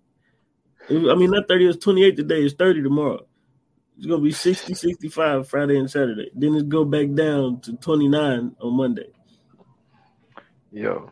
I 0.90 1.16
mean, 1.16 1.32
not 1.32 1.48
30, 1.48 1.64
it 1.64 1.68
was 1.68 1.78
28 1.78 2.16
today, 2.16 2.44
it's 2.44 2.54
30 2.54 2.84
tomorrow. 2.84 3.26
It's 3.98 4.06
gonna 4.06 4.22
be 4.22 4.32
60, 4.32 4.74
65 4.74 5.48
Friday 5.48 5.78
and 5.78 5.90
Saturday. 5.90 6.30
Then 6.36 6.56
it's 6.56 6.64
go 6.64 6.84
back 6.84 7.14
down 7.14 7.62
to 7.62 7.78
29 7.78 8.56
on 8.60 8.74
Monday. 8.74 9.08
Yo, 10.72 11.10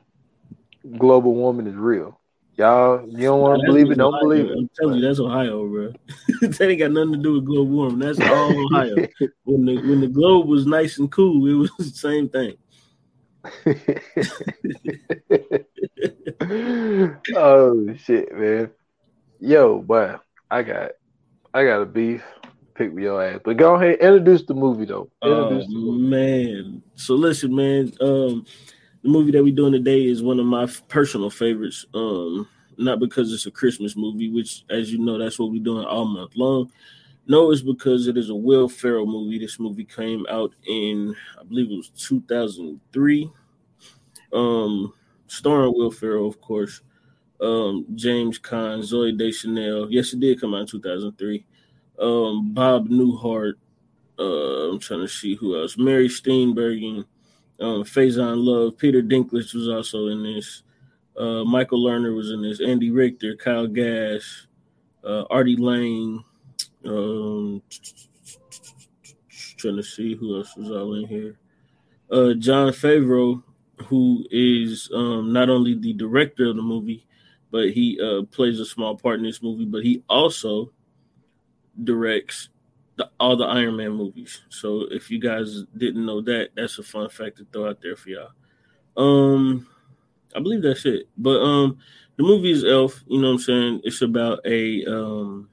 global 0.97 1.33
warming 1.33 1.67
is 1.67 1.75
real. 1.75 2.19
Y'all, 2.55 3.07
you 3.07 3.27
don't 3.27 3.41
want 3.41 3.61
to 3.61 3.65
believe 3.65 3.89
it, 3.89 3.95
don't 3.95 4.13
Ohio. 4.13 4.21
believe 4.21 4.45
it. 4.45 4.57
I'm 4.57 4.69
telling 4.77 4.99
you, 4.99 5.07
that's 5.07 5.19
Ohio, 5.19 5.67
bro. 5.67 5.93
that 6.41 6.61
ain't 6.61 6.79
got 6.79 6.91
nothing 6.91 7.13
to 7.13 7.19
do 7.19 7.33
with 7.33 7.45
global 7.45 7.71
warming. 7.71 7.99
That's 7.99 8.19
all 8.19 8.65
Ohio. 8.73 9.07
when 9.45 9.65
the 9.65 9.77
when 9.77 10.01
the 10.01 10.07
globe 10.07 10.47
was 10.47 10.67
nice 10.67 10.99
and 10.99 11.11
cool, 11.11 11.47
it 11.47 11.53
was 11.53 11.71
the 11.77 11.85
same 11.85 12.29
thing. 12.29 12.57
oh 17.35 17.93
shit, 17.95 18.37
man. 18.37 18.69
Yo, 19.45 19.79
but 19.81 20.21
I 20.49 20.63
got 20.63 20.91
I 21.53 21.65
got 21.65 21.81
a 21.81 21.85
beef. 21.85 22.23
Pick 22.75 22.93
me 22.93 23.03
your 23.03 23.21
ass. 23.21 23.41
But 23.43 23.57
go 23.57 23.75
ahead, 23.75 23.99
introduce 23.99 24.43
the 24.43 24.53
movie 24.53 24.85
though. 24.85 25.09
Introduce 25.21 25.65
oh, 25.69 25.73
movie. 25.73 26.07
man. 26.07 26.83
So 26.95 27.15
listen, 27.15 27.53
man. 27.53 27.91
Um 27.99 28.45
the 29.03 29.09
movie 29.09 29.31
that 29.31 29.43
we're 29.43 29.53
doing 29.53 29.73
today 29.73 30.05
is 30.05 30.23
one 30.23 30.39
of 30.39 30.45
my 30.45 30.65
personal 30.87 31.29
favorites. 31.29 31.85
Um, 31.93 32.47
not 32.77 33.01
because 33.01 33.33
it's 33.33 33.45
a 33.45 33.51
Christmas 33.51 33.97
movie, 33.97 34.29
which, 34.29 34.63
as 34.69 34.93
you 34.93 34.99
know, 34.99 35.17
that's 35.17 35.37
what 35.37 35.51
we're 35.51 35.61
doing 35.61 35.85
all 35.85 36.05
month 36.05 36.37
long. 36.37 36.71
No, 37.27 37.51
it's 37.51 37.61
because 37.61 38.07
it 38.07 38.17
is 38.17 38.29
a 38.29 38.35
Will 38.35 38.69
Ferrell 38.69 39.05
movie. 39.05 39.39
This 39.39 39.59
movie 39.59 39.83
came 39.83 40.25
out 40.29 40.53
in, 40.65 41.13
I 41.37 41.43
believe 41.43 41.69
it 41.69 41.75
was 41.75 41.89
2003. 41.89 43.29
Um, 44.31 44.93
starring 45.27 45.73
Will 45.75 45.91
Ferrell, 45.91 46.29
of 46.29 46.39
course. 46.39 46.79
Um, 47.41 47.85
James 47.95 48.39
Caan, 48.39 48.79
Zooey 48.79 49.17
Deschanel. 49.17 49.91
Yes, 49.91 50.13
it 50.13 50.19
did 50.19 50.39
come 50.39 50.53
out 50.53 50.61
in 50.61 50.67
2003. 50.67 51.45
Um, 51.99 52.53
Bob 52.53 52.89
Newhart. 52.89 53.53
Uh, 54.17 54.71
I'm 54.71 54.79
trying 54.79 55.01
to 55.01 55.07
see 55.07 55.35
who 55.35 55.59
else. 55.59 55.77
Mary 55.77 56.07
Steenburgen, 56.07 57.05
um, 57.59 57.83
Faizon 57.83 58.43
Love, 58.43 58.77
Peter 58.77 59.01
Dinklage 59.01 59.53
was 59.53 59.67
also 59.67 60.07
in 60.07 60.23
this. 60.23 60.63
Uh, 61.17 61.43
Michael 61.43 61.83
Lerner 61.83 62.15
was 62.15 62.31
in 62.31 62.41
this. 62.41 62.61
Andy 62.61 62.91
Richter, 62.91 63.35
Kyle 63.35 63.67
Gass, 63.67 64.47
uh, 65.03 65.23
Artie 65.29 65.55
Lane. 65.55 66.23
Um, 66.85 67.61
trying 69.63 69.77
to 69.77 69.83
see 69.83 70.13
who 70.15 70.37
else 70.37 70.55
was 70.57 70.69
all 70.69 70.93
in 70.95 71.07
here. 71.07 71.37
Uh, 72.11 72.33
Jon 72.33 72.71
Favreau, 72.71 73.41
who 73.85 74.25
is 74.29 74.89
um, 74.93 75.31
not 75.31 75.49
only 75.49 75.73
the 75.73 75.93
director 75.93 76.49
of 76.49 76.57
the 76.57 76.61
movie, 76.61 77.05
but 77.53 77.69
he 77.69 77.99
uh, 78.01 78.23
plays 78.23 78.59
a 78.59 78.65
small 78.65 78.97
part 78.97 79.19
in 79.19 79.25
this 79.25 79.43
movie, 79.43 79.65
but 79.65 79.83
he 79.83 80.01
also 80.09 80.71
directs 81.83 82.49
the, 82.95 83.07
all 83.19 83.37
the 83.37 83.45
Iron 83.45 83.77
Man 83.77 83.91
movies. 83.91 84.41
So 84.49 84.87
if 84.89 85.11
you 85.11 85.19
guys 85.19 85.63
didn't 85.77 86.03
know 86.03 86.19
that, 86.21 86.49
that's 86.55 86.79
a 86.79 86.83
fun 86.83 87.09
fact 87.09 87.37
to 87.37 87.45
throw 87.53 87.69
out 87.69 87.79
there 87.79 87.95
for 87.95 88.09
y'all. 88.09 88.31
Um, 88.97 89.67
I 90.35 90.39
believe 90.39 90.63
that's 90.63 90.83
it. 90.87 91.07
But 91.15 91.41
um, 91.41 91.77
the 92.17 92.23
movie 92.23 92.49
is 92.49 92.65
Elf. 92.65 93.03
You 93.05 93.21
know 93.21 93.27
what 93.27 93.33
I'm 93.33 93.39
saying? 93.39 93.81
It's 93.83 94.01
about 94.01 94.39
a 94.45 94.83
um, 94.87 95.47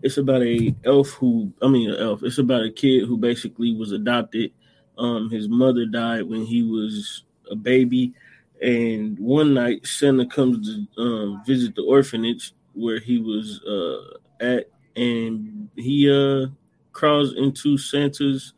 it's 0.00 0.18
about 0.18 0.42
a 0.44 0.76
elf 0.84 1.08
who 1.10 1.52
I 1.60 1.66
mean, 1.66 1.90
elf. 1.90 2.22
It's 2.22 2.38
about 2.38 2.64
a 2.64 2.70
kid 2.70 3.04
who 3.06 3.16
basically 3.16 3.74
was 3.74 3.90
adopted. 3.90 4.52
Um, 4.96 5.28
his 5.28 5.48
mother 5.48 5.86
died 5.86 6.22
when 6.22 6.44
he 6.44 6.62
was 6.62 7.24
a 7.50 7.56
baby, 7.56 8.14
and 8.60 9.18
one 9.18 9.54
night 9.54 9.86
Santa 9.86 10.26
comes 10.26 10.68
to 10.68 11.02
um, 11.02 11.42
visit 11.46 11.74
the 11.74 11.82
orphanage 11.82 12.52
where 12.74 12.98
he 12.98 13.18
was 13.18 13.62
uh, 13.64 14.18
at 14.44 14.70
and 14.96 15.68
he 15.76 16.10
uh 16.10 16.46
crawls 16.92 17.34
into 17.34 17.78
Santa's 17.78 18.52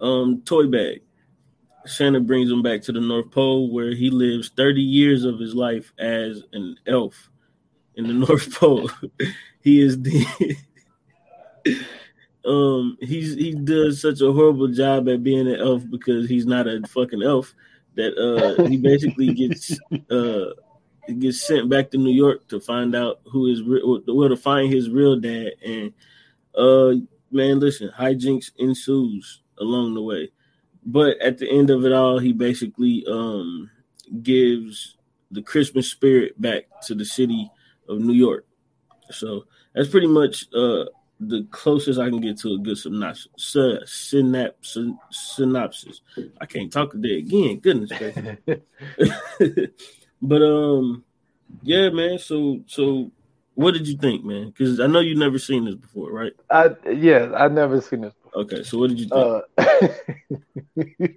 um 0.00 0.42
toy 0.44 0.66
bag. 0.66 1.02
Santa 1.86 2.20
brings 2.20 2.50
him 2.50 2.62
back 2.62 2.82
to 2.82 2.92
the 2.92 3.00
North 3.00 3.30
Pole 3.30 3.72
where 3.72 3.94
he 3.94 4.10
lives 4.10 4.50
30 4.56 4.80
years 4.80 5.24
of 5.24 5.40
his 5.40 5.54
life 5.54 5.92
as 5.98 6.42
an 6.52 6.76
elf 6.86 7.30
in 7.96 8.06
the 8.06 8.12
North 8.26 8.54
Pole. 8.54 8.90
he 9.62 9.80
is 9.80 10.00
the 10.00 10.56
um 12.44 12.98
he's 13.00 13.34
he 13.34 13.54
does 13.54 14.00
such 14.00 14.20
a 14.20 14.32
horrible 14.32 14.68
job 14.68 15.08
at 15.08 15.22
being 15.22 15.48
an 15.48 15.60
elf 15.60 15.82
because 15.88 16.28
he's 16.28 16.46
not 16.46 16.66
a 16.66 16.82
fucking 16.88 17.22
elf 17.22 17.54
that 17.94 18.16
uh 18.16 18.64
he 18.64 18.76
basically 18.76 19.32
gets 19.32 19.78
uh 20.10 20.50
gets 21.18 21.46
sent 21.46 21.68
back 21.68 21.90
to 21.90 21.98
New 21.98 22.12
York 22.12 22.48
to 22.48 22.60
find 22.60 22.94
out 22.94 23.20
who 23.26 23.46
is 23.46 23.62
well 23.64 24.28
to 24.28 24.36
find 24.36 24.72
his 24.72 24.88
real 24.88 25.18
dad, 25.18 25.52
and 25.64 25.92
uh 26.54 26.94
man, 27.30 27.60
listen, 27.60 27.90
hijinks 27.96 28.50
ensues 28.58 29.42
along 29.58 29.94
the 29.94 30.02
way, 30.02 30.30
but 30.84 31.18
at 31.20 31.38
the 31.38 31.50
end 31.50 31.70
of 31.70 31.84
it 31.84 31.92
all, 31.92 32.18
he 32.18 32.32
basically 32.32 33.04
um 33.08 33.70
gives 34.22 34.96
the 35.30 35.42
Christmas 35.42 35.90
spirit 35.90 36.40
back 36.40 36.64
to 36.82 36.94
the 36.94 37.04
city 37.04 37.50
of 37.88 37.98
New 37.98 38.12
York. 38.12 38.46
So 39.10 39.44
that's 39.74 39.88
pretty 39.88 40.06
much 40.06 40.46
uh 40.54 40.84
the 41.28 41.46
closest 41.50 42.00
I 42.00 42.08
can 42.08 42.20
get 42.20 42.38
to 42.40 42.54
a 42.54 42.58
good 42.58 42.78
synopsis. 42.78 43.28
Synapse, 43.86 44.78
synopsis. 45.10 46.00
I 46.40 46.46
can't 46.46 46.72
talk 46.72 46.92
today 46.92 47.18
again. 47.18 47.58
Goodness 47.58 47.90
but 50.22 50.42
um, 50.42 51.04
yeah, 51.62 51.90
man. 51.90 52.18
So 52.18 52.60
so, 52.66 53.10
what 53.54 53.74
did 53.74 53.86
you 53.86 53.96
think, 53.96 54.24
man? 54.24 54.48
Because 54.48 54.80
I 54.80 54.86
know 54.86 55.00
you've 55.00 55.18
never 55.18 55.38
seen 55.38 55.64
this 55.64 55.74
before, 55.74 56.10
right? 56.10 56.32
I 56.50 56.70
yeah, 56.90 57.32
I've 57.34 57.52
never 57.52 57.80
seen 57.80 58.02
this. 58.02 58.14
Before. 58.14 58.42
Okay, 58.42 58.62
so 58.62 58.78
what 58.78 58.90
did 58.90 59.00
you 59.00 59.08
think? 59.08 59.12
Uh, 59.12 59.40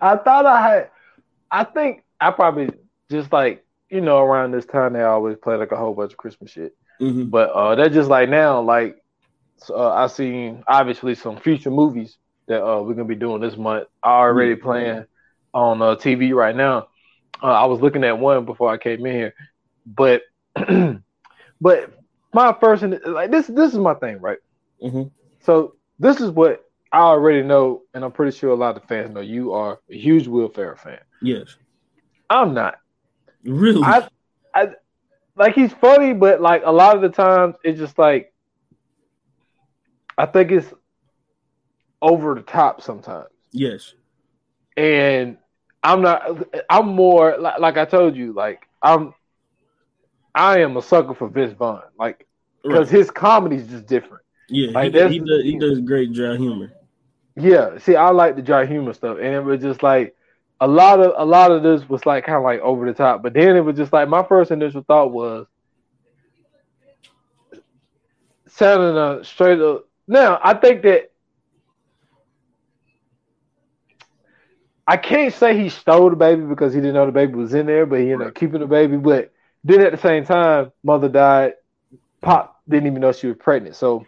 I 0.00 0.16
thought 0.16 0.46
I 0.46 0.68
had. 0.68 0.90
I 1.50 1.64
think 1.64 2.04
I 2.20 2.30
probably 2.30 2.70
just 3.10 3.32
like 3.32 3.64
you 3.88 4.00
know 4.00 4.18
around 4.18 4.52
this 4.52 4.66
time 4.66 4.92
they 4.92 5.02
always 5.02 5.36
play 5.36 5.56
like 5.56 5.72
a 5.72 5.76
whole 5.76 5.94
bunch 5.94 6.12
of 6.12 6.18
Christmas 6.18 6.50
shit. 6.50 6.76
Mm-hmm. 7.00 7.30
But 7.30 7.50
uh, 7.50 7.74
they're 7.74 7.88
just 7.90 8.08
like 8.10 8.28
now, 8.28 8.60
like 8.60 8.96
uh, 9.70 9.90
I 9.92 10.06
seen 10.06 10.62
obviously 10.66 11.14
some 11.14 11.36
future 11.38 11.70
movies 11.70 12.16
that 12.48 12.62
uh, 12.64 12.82
we're 12.82 12.94
gonna 12.94 13.04
be 13.08 13.14
doing 13.14 13.40
this 13.40 13.56
month 13.56 13.86
already 14.04 14.56
Mm-hmm. 14.56 14.56
playing 14.56 15.04
on 15.54 15.80
uh, 15.82 15.96
TV 15.96 16.32
right 16.32 16.54
now. 16.54 16.88
Uh, 17.42 17.52
I 17.52 17.66
was 17.66 17.80
looking 17.80 18.04
at 18.04 18.18
one 18.18 18.44
before 18.44 18.70
I 18.70 18.78
came 18.78 19.04
in 19.06 19.12
here, 19.12 19.34
but 19.86 20.22
but 21.60 21.90
my 22.32 22.54
first 22.60 22.82
like 23.06 23.30
this 23.30 23.46
this 23.46 23.72
is 23.72 23.78
my 23.78 23.94
thing, 23.94 24.20
right? 24.20 24.38
Mm-hmm. 24.82 25.08
So 25.40 25.74
this 25.98 26.20
is 26.20 26.30
what 26.30 26.60
I 26.92 27.00
already 27.00 27.42
know, 27.42 27.82
and 27.94 28.04
I'm 28.04 28.12
pretty 28.12 28.36
sure 28.36 28.50
a 28.50 28.54
lot 28.56 28.76
of 28.76 28.84
fans 28.84 29.10
know. 29.10 29.20
You 29.20 29.52
are 29.52 29.78
a 29.90 29.96
huge 29.96 30.26
Will 30.26 30.48
Ferrell 30.48 30.76
fan. 30.76 30.98
Yes, 31.20 31.56
I'm 32.30 32.54
not. 32.54 32.76
really. 33.44 33.82
I, 33.82 34.06
I 34.54 34.68
like 35.40 35.54
he's 35.54 35.72
funny, 35.72 36.12
but 36.12 36.42
like 36.42 36.62
a 36.66 36.70
lot 36.70 36.94
of 36.94 37.02
the 37.02 37.08
times 37.08 37.54
it's 37.64 37.78
just 37.78 37.98
like 37.98 38.32
I 40.18 40.26
think 40.26 40.52
it's 40.52 40.72
over 42.02 42.34
the 42.34 42.42
top 42.42 42.82
sometimes. 42.82 43.28
yes, 43.50 43.94
And 44.76 45.38
I'm 45.82 46.02
not 46.02 46.46
I'm 46.68 46.88
more 46.88 47.38
like, 47.38 47.58
like 47.58 47.78
I 47.78 47.86
told 47.86 48.16
you, 48.16 48.34
like 48.34 48.68
I'm 48.82 49.14
I 50.34 50.60
am 50.60 50.76
a 50.76 50.82
sucker 50.82 51.14
for 51.14 51.28
Vince 51.28 51.54
Vaughn. 51.54 51.82
Like 51.98 52.26
because 52.62 52.92
right. 52.92 52.98
his 52.98 53.10
comedy 53.10 53.56
is 53.56 53.66
just 53.66 53.86
different. 53.86 54.22
yeah. 54.50 54.72
like, 54.72 54.94
he, 54.94 55.08
he 55.08 55.18
does. 55.20 55.42
He 55.42 55.58
does 55.58 55.80
great 55.80 56.12
dry 56.12 56.36
humor. 56.36 56.70
Yeah, 57.34 57.78
see, 57.78 57.96
I 57.96 58.10
like 58.10 58.36
the 58.36 58.42
dry 58.42 58.66
humor 58.66 58.92
stuff, 58.92 59.16
and 59.16 59.34
it 59.34 59.42
was 59.42 59.62
just 59.62 59.82
like 59.82 60.14
a 60.60 60.68
lot 60.68 61.00
of 61.00 61.14
a 61.16 61.24
lot 61.24 61.50
of 61.50 61.62
this 61.62 61.88
was 61.88 62.04
like 62.06 62.24
kind 62.26 62.36
of 62.36 62.44
like 62.44 62.60
over 62.60 62.86
the 62.86 62.94
top. 62.94 63.22
But 63.22 63.34
then 63.34 63.56
it 63.56 63.60
was 63.60 63.76
just 63.76 63.92
like 63.92 64.08
my 64.08 64.22
first 64.22 64.50
initial 64.50 64.82
thought 64.82 65.12
was 65.12 65.46
sounding 68.46 68.96
a 68.96 69.24
straight 69.24 69.60
up. 69.60 69.86
Now 70.06 70.38
I 70.42 70.54
think 70.54 70.82
that 70.82 71.10
I 74.86 74.96
can't 74.96 75.32
say 75.32 75.56
he 75.56 75.68
stole 75.68 76.10
the 76.10 76.16
baby 76.16 76.42
because 76.42 76.74
he 76.74 76.80
didn't 76.80 76.94
know 76.94 77.06
the 77.06 77.12
baby 77.12 77.34
was 77.34 77.54
in 77.54 77.66
there, 77.66 77.86
but 77.86 78.00
he 78.00 78.12
ended 78.12 78.28
up 78.28 78.34
keeping 78.34 78.60
the 78.60 78.66
baby. 78.66 78.96
But 78.96 79.32
then 79.62 79.80
at 79.82 79.92
the 79.92 79.98
same 79.98 80.24
time, 80.24 80.72
mother 80.82 81.08
died. 81.08 81.54
Pop 82.20 82.60
didn't 82.68 82.86
even 82.88 83.00
know 83.00 83.12
she 83.12 83.28
was 83.28 83.36
pregnant, 83.38 83.76
so 83.76 84.04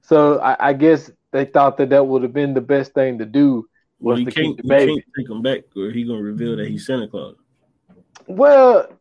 so 0.00 0.40
I, 0.40 0.70
I 0.70 0.72
guess 0.72 1.10
they 1.32 1.44
thought 1.44 1.76
that 1.78 1.90
that 1.90 2.06
would 2.06 2.22
have 2.22 2.32
been 2.32 2.54
the 2.54 2.60
best 2.60 2.92
thing 2.94 3.18
to 3.18 3.26
do 3.26 3.68
Well, 4.00 4.16
was 4.16 4.20
you 4.20 4.26
can't, 4.26 4.56
the 4.56 4.62
you 4.62 4.68
baby. 4.68 4.92
can't 4.94 5.04
take 5.16 5.28
him 5.28 5.42
back, 5.42 5.60
or 5.76 5.90
he 5.90 6.04
gonna 6.04 6.22
reveal 6.22 6.56
that 6.56 6.68
he's 6.68 6.86
Santa 6.86 7.08
Claus. 7.08 7.36
Well, 8.26 8.92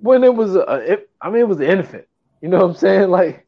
when 0.00 0.22
it 0.24 0.34
was 0.34 0.54
a, 0.54 0.92
it, 0.92 1.10
I 1.20 1.30
mean, 1.30 1.40
it 1.40 1.48
was 1.48 1.58
an 1.58 1.64
infant. 1.64 2.06
You 2.40 2.48
know 2.48 2.58
what 2.58 2.70
I'm 2.70 2.76
saying? 2.76 3.10
Like 3.10 3.46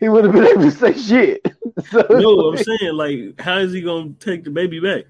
he 0.00 0.08
would 0.08 0.24
have 0.24 0.32
been 0.34 0.44
able 0.46 0.62
to 0.62 0.70
say 0.70 0.92
shit. 0.92 1.46
so 1.90 2.06
No, 2.10 2.48
I'm 2.48 2.56
saying 2.56 2.94
like, 2.94 3.40
how 3.40 3.58
is 3.58 3.72
he 3.72 3.80
gonna 3.80 4.10
take 4.18 4.44
the 4.44 4.50
baby 4.50 4.80
back? 4.80 5.04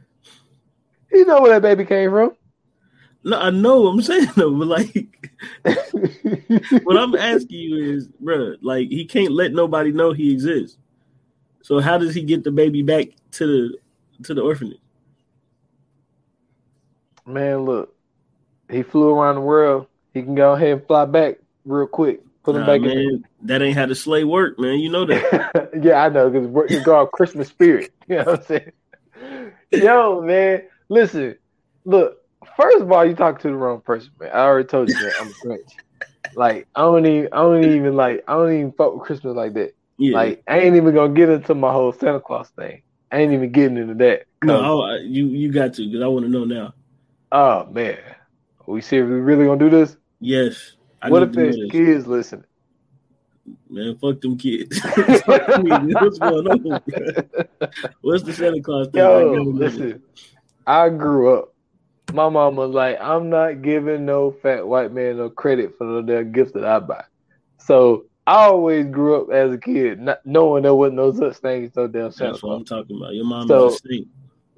you 1.11 1.25
know 1.25 1.41
where 1.41 1.53
that 1.53 1.63
baby 1.63 1.85
came 1.85 2.11
from. 2.11 2.33
No, 3.23 3.39
I 3.39 3.51
know. 3.51 3.87
I'm 3.87 4.03
saying 4.03 4.29
though, 4.37 4.51
but 4.51 4.67
like, 4.69 5.31
what 6.83 6.99
I'm 6.99 7.15
asking 7.15 7.59
you 7.59 7.95
is, 7.95 8.09
bro, 8.09 8.57
like 8.61 8.89
he 8.89 9.07
can't 9.07 9.33
let 9.33 9.53
nobody 9.53 9.93
know 9.93 10.13
he 10.13 10.33
exists. 10.33 10.77
So 11.63 11.81
how 11.81 11.97
does 11.97 12.15
he 12.15 12.23
get 12.23 12.45
the 12.45 12.51
baby 12.51 12.83
back 12.83 13.09
to 13.33 13.47
the 13.47 14.25
to 14.25 14.35
the 14.35 14.43
orphanage? 14.43 14.79
Man, 17.27 17.65
look, 17.65 17.95
he 18.71 18.83
flew 18.83 19.11
around 19.11 19.37
the 19.37 19.41
world. 19.41 19.87
He 20.13 20.23
can 20.23 20.35
go 20.35 20.53
ahead 20.53 20.69
and 20.69 20.87
fly 20.87 21.05
back 21.07 21.37
real 21.65 21.87
quick. 21.87 22.21
Put 22.43 22.57
him 22.57 22.63
Nah, 22.63 22.67
back 22.67 22.81
man, 22.83 23.25
that 23.43 23.63
ain't 23.63 23.77
how 23.77 23.87
the 23.87 23.95
sleigh 23.95 24.25
work, 24.25 24.59
man. 24.59 24.79
You 24.79 24.91
know 24.91 25.07
that. 25.07 25.71
yeah, 25.83 26.05
I 26.05 26.11
know 26.11 26.29
because 26.29 26.71
it's 26.71 26.85
called 26.85 27.11
Christmas 27.13 27.49
spirit. 27.49 27.93
You 28.07 28.17
know 28.17 28.25
what 28.25 28.41
I'm 28.41 28.45
saying? 28.45 28.73
Yo, 29.73 30.21
man, 30.21 30.65
listen, 30.91 31.37
look. 31.87 32.19
First 32.55 32.83
of 32.83 32.93
all, 32.93 33.03
you 33.07 33.15
talk 33.15 33.41
to 33.41 33.49
the 33.49 33.55
wrong 33.55 33.81
person, 33.81 34.11
man. 34.21 34.29
I 34.31 34.41
already 34.41 34.69
told 34.69 34.89
you 34.91 34.95
that 34.97 35.15
I'm 35.21 35.33
Grinch. 35.45 35.61
Like 36.37 36.67
I 36.75 36.81
don't 36.81 37.07
even, 37.07 37.29
I 37.33 37.37
don't 37.37 37.65
even 37.65 37.95
like, 37.95 38.25
I 38.27 38.33
don't 38.33 38.53
even 38.53 38.73
fuck 38.73 38.93
with 38.93 39.05
Christmas 39.05 39.37
like 39.37 39.55
that. 39.55 39.73
Yeah. 39.99 40.17
Like 40.17 40.43
I 40.49 40.59
ain't 40.59 40.75
even 40.75 40.93
gonna 40.93 41.15
get 41.15 41.29
into 41.29 41.55
my 41.55 41.71
whole 41.73 41.93
Santa 41.93 42.21
Claus 42.21 42.51
thing. 42.51 42.83
I 43.13 43.19
ain't 43.19 43.33
even 43.33 43.53
getting 43.53 43.79
into 43.79 43.95
that. 43.95 44.25
no, 44.43 44.83
I, 44.83 44.97
you 44.99 45.27
you 45.27 45.53
got 45.53 45.75
to 45.75 45.87
because 45.87 46.03
I 46.03 46.09
want 46.09 46.25
to 46.25 46.31
know 46.31 46.45
now. 46.45 46.75
Oh 47.37 47.67
man, 47.67 47.99
we 48.69 48.81
seriously 48.81 49.17
really 49.17 49.45
gonna 49.45 49.59
do 49.59 49.69
this? 49.69 49.97
Yes. 50.21 50.77
I 51.03 51.11
what 51.11 51.25
if 51.25 51.33
there's 51.33 51.59
kids 51.69 52.07
listening? 52.07 52.45
Man, 53.69 53.99
fuck 53.99 54.21
them 54.21 54.39
kids. 54.39 54.81
What's 54.95 56.19
going 56.21 56.47
on? 56.47 56.81
What's 58.03 58.23
the 58.23 58.33
Santa 58.33 58.63
Claus 58.63 58.87
thing? 58.87 59.03
I 59.03 59.05
Yo, 59.05 59.25
gotta 59.33 59.45
know 59.45 59.59
this. 59.59 59.75
listen, 59.75 60.03
I 60.65 60.91
grew 60.91 61.37
up. 61.37 61.53
My 62.13 62.29
mom 62.29 62.55
was 62.55 62.71
like, 62.71 63.01
I'm 63.01 63.31
not 63.31 63.63
giving 63.63 64.05
no 64.05 64.31
fat 64.31 64.65
white 64.65 64.93
man 64.93 65.17
no 65.17 65.29
credit 65.29 65.77
for 65.77 65.87
the 65.89 66.03
damn 66.03 66.31
gifts 66.31 66.53
that 66.53 66.65
I 66.65 66.79
buy. 66.79 67.03
So 67.59 68.05
I 68.29 68.45
always 68.45 68.87
grew 68.87 69.21
up 69.21 69.33
as 69.33 69.53
a 69.53 69.59
kid, 69.59 69.99
not 69.99 70.25
knowing 70.25 70.63
there 70.63 70.75
wasn't 70.75 70.99
no 70.99 71.13
such 71.13 71.39
thing 71.39 71.65
as 71.65 71.75
no 71.75 71.89
damn 71.89 72.13
Santa 72.13 72.31
That's 72.31 72.45
what 72.45 72.53
I'm 72.55 72.65
talking 72.65 72.97
about. 72.97 73.15
Your 73.15 73.25
mom 73.25 73.49
So, 73.49 73.67
is 73.67 73.75
a 73.85 73.89
saint. 73.89 74.09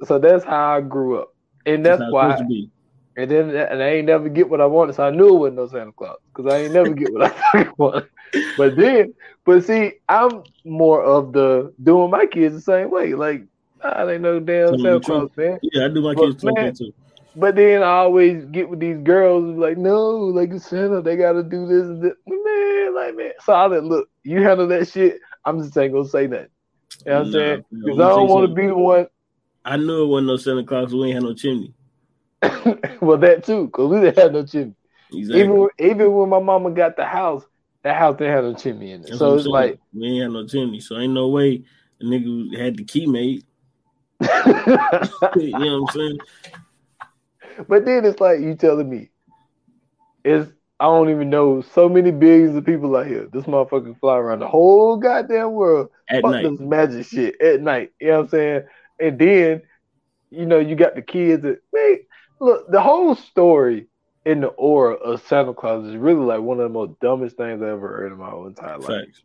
So 0.05 0.19
that's 0.19 0.45
how 0.45 0.77
I 0.77 0.81
grew 0.83 1.21
up, 1.21 1.35
and 1.67 1.85
That's 1.85 1.99
that's 1.99 2.01
how 2.01 2.05
it's 2.07 2.13
why. 2.13 2.29
supposed 2.31 2.39
to 2.39 2.49
be. 2.49 2.71
And 3.19 3.31
then 3.31 3.51
and 3.51 3.83
I 3.83 3.89
ain't 3.89 4.07
never 4.07 4.29
get 4.29 4.49
what 4.49 4.61
I 4.61 4.67
wanted, 4.67 4.95
so 4.95 5.05
I 5.05 5.11
knew 5.11 5.29
it 5.29 5.39
wasn't 5.39 5.57
no 5.57 5.67
Santa 5.69 5.93
Claus 5.93 6.17
because 6.35 6.51
I 6.51 6.65
ain't 6.65 6.73
never 6.73 6.93
get 6.95 7.13
what 7.13 7.23
I 7.23 7.29
fucking 7.53 7.73
wanted. 7.79 8.09
But 8.57 8.77
then, 8.77 9.15
but 9.45 9.65
see, 9.65 9.93
I'm 10.09 10.43
more 10.65 11.03
of 11.03 11.33
the 11.33 11.75
doing 11.83 12.11
my 12.11 12.27
kids 12.27 12.55
the 12.55 12.61
same 12.61 12.91
way. 12.91 13.15
Like, 13.15 13.45
I 13.83 14.11
ain't 14.13 14.23
no 14.23 14.39
damn 14.39 14.69
Tell 14.69 14.79
Santa. 14.79 15.01
Claus, 15.01 15.31
man. 15.37 15.59
Yeah, 15.73 15.87
I 15.87 15.89
do 15.89 16.03
my 16.03 16.15
But, 16.15 16.31
kids 16.31 16.45
man, 16.45 16.75
too. 16.75 16.93
But 17.35 17.57
then 17.57 17.83
I 17.83 17.99
always 17.99 18.45
get 18.47 18.69
with 18.69 18.81
these 18.81 18.99
girls 18.99 19.57
like, 19.59 19.77
no, 19.77 20.11
like 20.11 20.53
Santa, 20.61 21.03
they 21.03 21.17
gotta 21.17 21.43
do 21.43 21.67
this 21.67 21.83
and 21.83 22.03
that. 22.03 22.15
Man, 22.27 22.95
like 22.95 23.17
man. 23.17 23.33
So 23.45 23.53
I 23.53 23.67
like, 23.67 23.83
look, 23.83 24.09
you 24.25 24.43
handle 24.43 24.67
that 24.69 24.89
shit. 24.89 25.19
I'm 25.45 25.63
just 25.63 25.77
ain't 25.77 25.93
gonna 25.93 26.09
say 26.09 26.27
nothing. 26.27 26.49
You 27.05 27.13
know 27.13 27.19
what 27.19 27.27
I'm 27.27 27.33
Nah, 27.33 27.33
saying? 27.33 27.65
Because 27.73 28.01
I 28.01 28.09
don't 28.09 28.29
want 28.29 28.49
to 28.49 28.55
be 28.55 28.67
the 28.67 28.75
one. 28.77 29.07
I 29.67 29.77
knew 29.77 30.05
it 30.05 30.07
wasn't 30.07 30.29
no 30.29 30.37
Santa 30.37 30.65
Claus. 30.65 30.95
We 30.95 31.07
ain't 31.09 31.15
had 31.15 31.23
no 31.25 31.35
chimney. 31.35 31.75
well, 33.01 33.19
that 33.19 33.43
too, 33.45 33.67
because 33.67 33.91
we 33.91 34.01
didn't 34.01 34.19
have 34.19 34.33
no 34.33 34.47
chimney. 34.47 34.75
Exactly. 35.13 35.41
Even 35.41 35.57
when- 35.59 35.71
even 35.79 36.13
when 36.13 36.29
my 36.29 36.39
mama 36.39 36.71
got 36.71 36.97
the 36.97 37.05
house, 37.05 37.45
that 37.83 37.97
house 37.97 38.17
didn't 38.17 38.35
have 38.35 38.45
no 38.45 38.55
chimney 38.55 38.93
in 38.93 39.01
it. 39.01 39.09
That's 39.09 39.19
so 39.19 39.35
it's 39.35 39.43
saying. 39.43 39.53
like, 39.53 39.81
we 39.93 40.07
ain't 40.07 40.23
had 40.23 40.33
no 40.33 40.47
chimney, 40.47 40.81
so 40.81 40.97
ain't 40.99 41.13
no 41.13 41.29
way 41.29 41.65
the 41.99 42.07
nigga 42.07 42.57
had 42.59 42.77
the 42.77 42.85
key 42.85 43.07
made. 43.07 43.45
you 45.37 45.59
know 45.59 45.81
what 45.81 45.89
I'm 45.89 45.89
saying? 45.89 46.21
but 47.69 47.85
then 47.85 48.05
it's 48.05 48.21
like 48.21 48.41
you 48.41 48.55
telling 48.55 48.89
me, 48.89 49.11
it's 50.25 50.51
I 50.79 50.85
don't 50.85 51.11
even 51.11 51.31
know 51.31 51.63
so 51.63 51.89
many 51.89 52.11
billions 52.11 52.55
of 52.55 52.65
people 52.65 52.95
out 52.97 53.07
here. 53.07 53.29
This 53.33 53.45
motherfucker 53.45 53.99
fly 53.99 54.17
around 54.17 54.41
the 54.41 54.49
whole 54.49 54.97
goddamn 54.97 55.53
world. 55.53 55.89
At 56.09 56.23
Fuck 56.23 56.33
night. 56.33 56.43
this 56.43 56.61
magic 56.61 57.07
shit 57.07 57.41
at 57.41 57.61
night. 57.61 57.93
You 58.01 58.09
know 58.09 58.17
what 58.17 58.23
I'm 58.25 58.29
saying? 58.29 58.63
And 58.99 59.19
then, 59.19 59.63
you 60.31 60.47
know, 60.47 60.59
you 60.59 60.75
got 60.75 60.95
the 60.95 61.03
kids 61.03 61.43
that 61.43 61.61
man, 61.73 61.99
look, 62.41 62.71
the 62.71 62.81
whole 62.81 63.15
story 63.15 63.87
in 64.25 64.41
the 64.41 64.49
aura 64.49 64.95
of 64.95 65.23
Santa 65.23 65.55
Claus 65.55 65.87
is 65.87 65.97
really 65.97 66.25
like 66.25 66.41
one 66.41 66.59
of 66.59 66.65
the 66.65 66.79
most 66.79 66.99
dumbest 67.01 67.37
things 67.37 67.63
I 67.63 67.71
ever 67.71 67.89
heard 67.89 68.13
in 68.13 68.19
my 68.19 68.31
whole 68.31 68.47
entire 68.47 68.79
life. 68.79 69.07
Facts. 69.07 69.23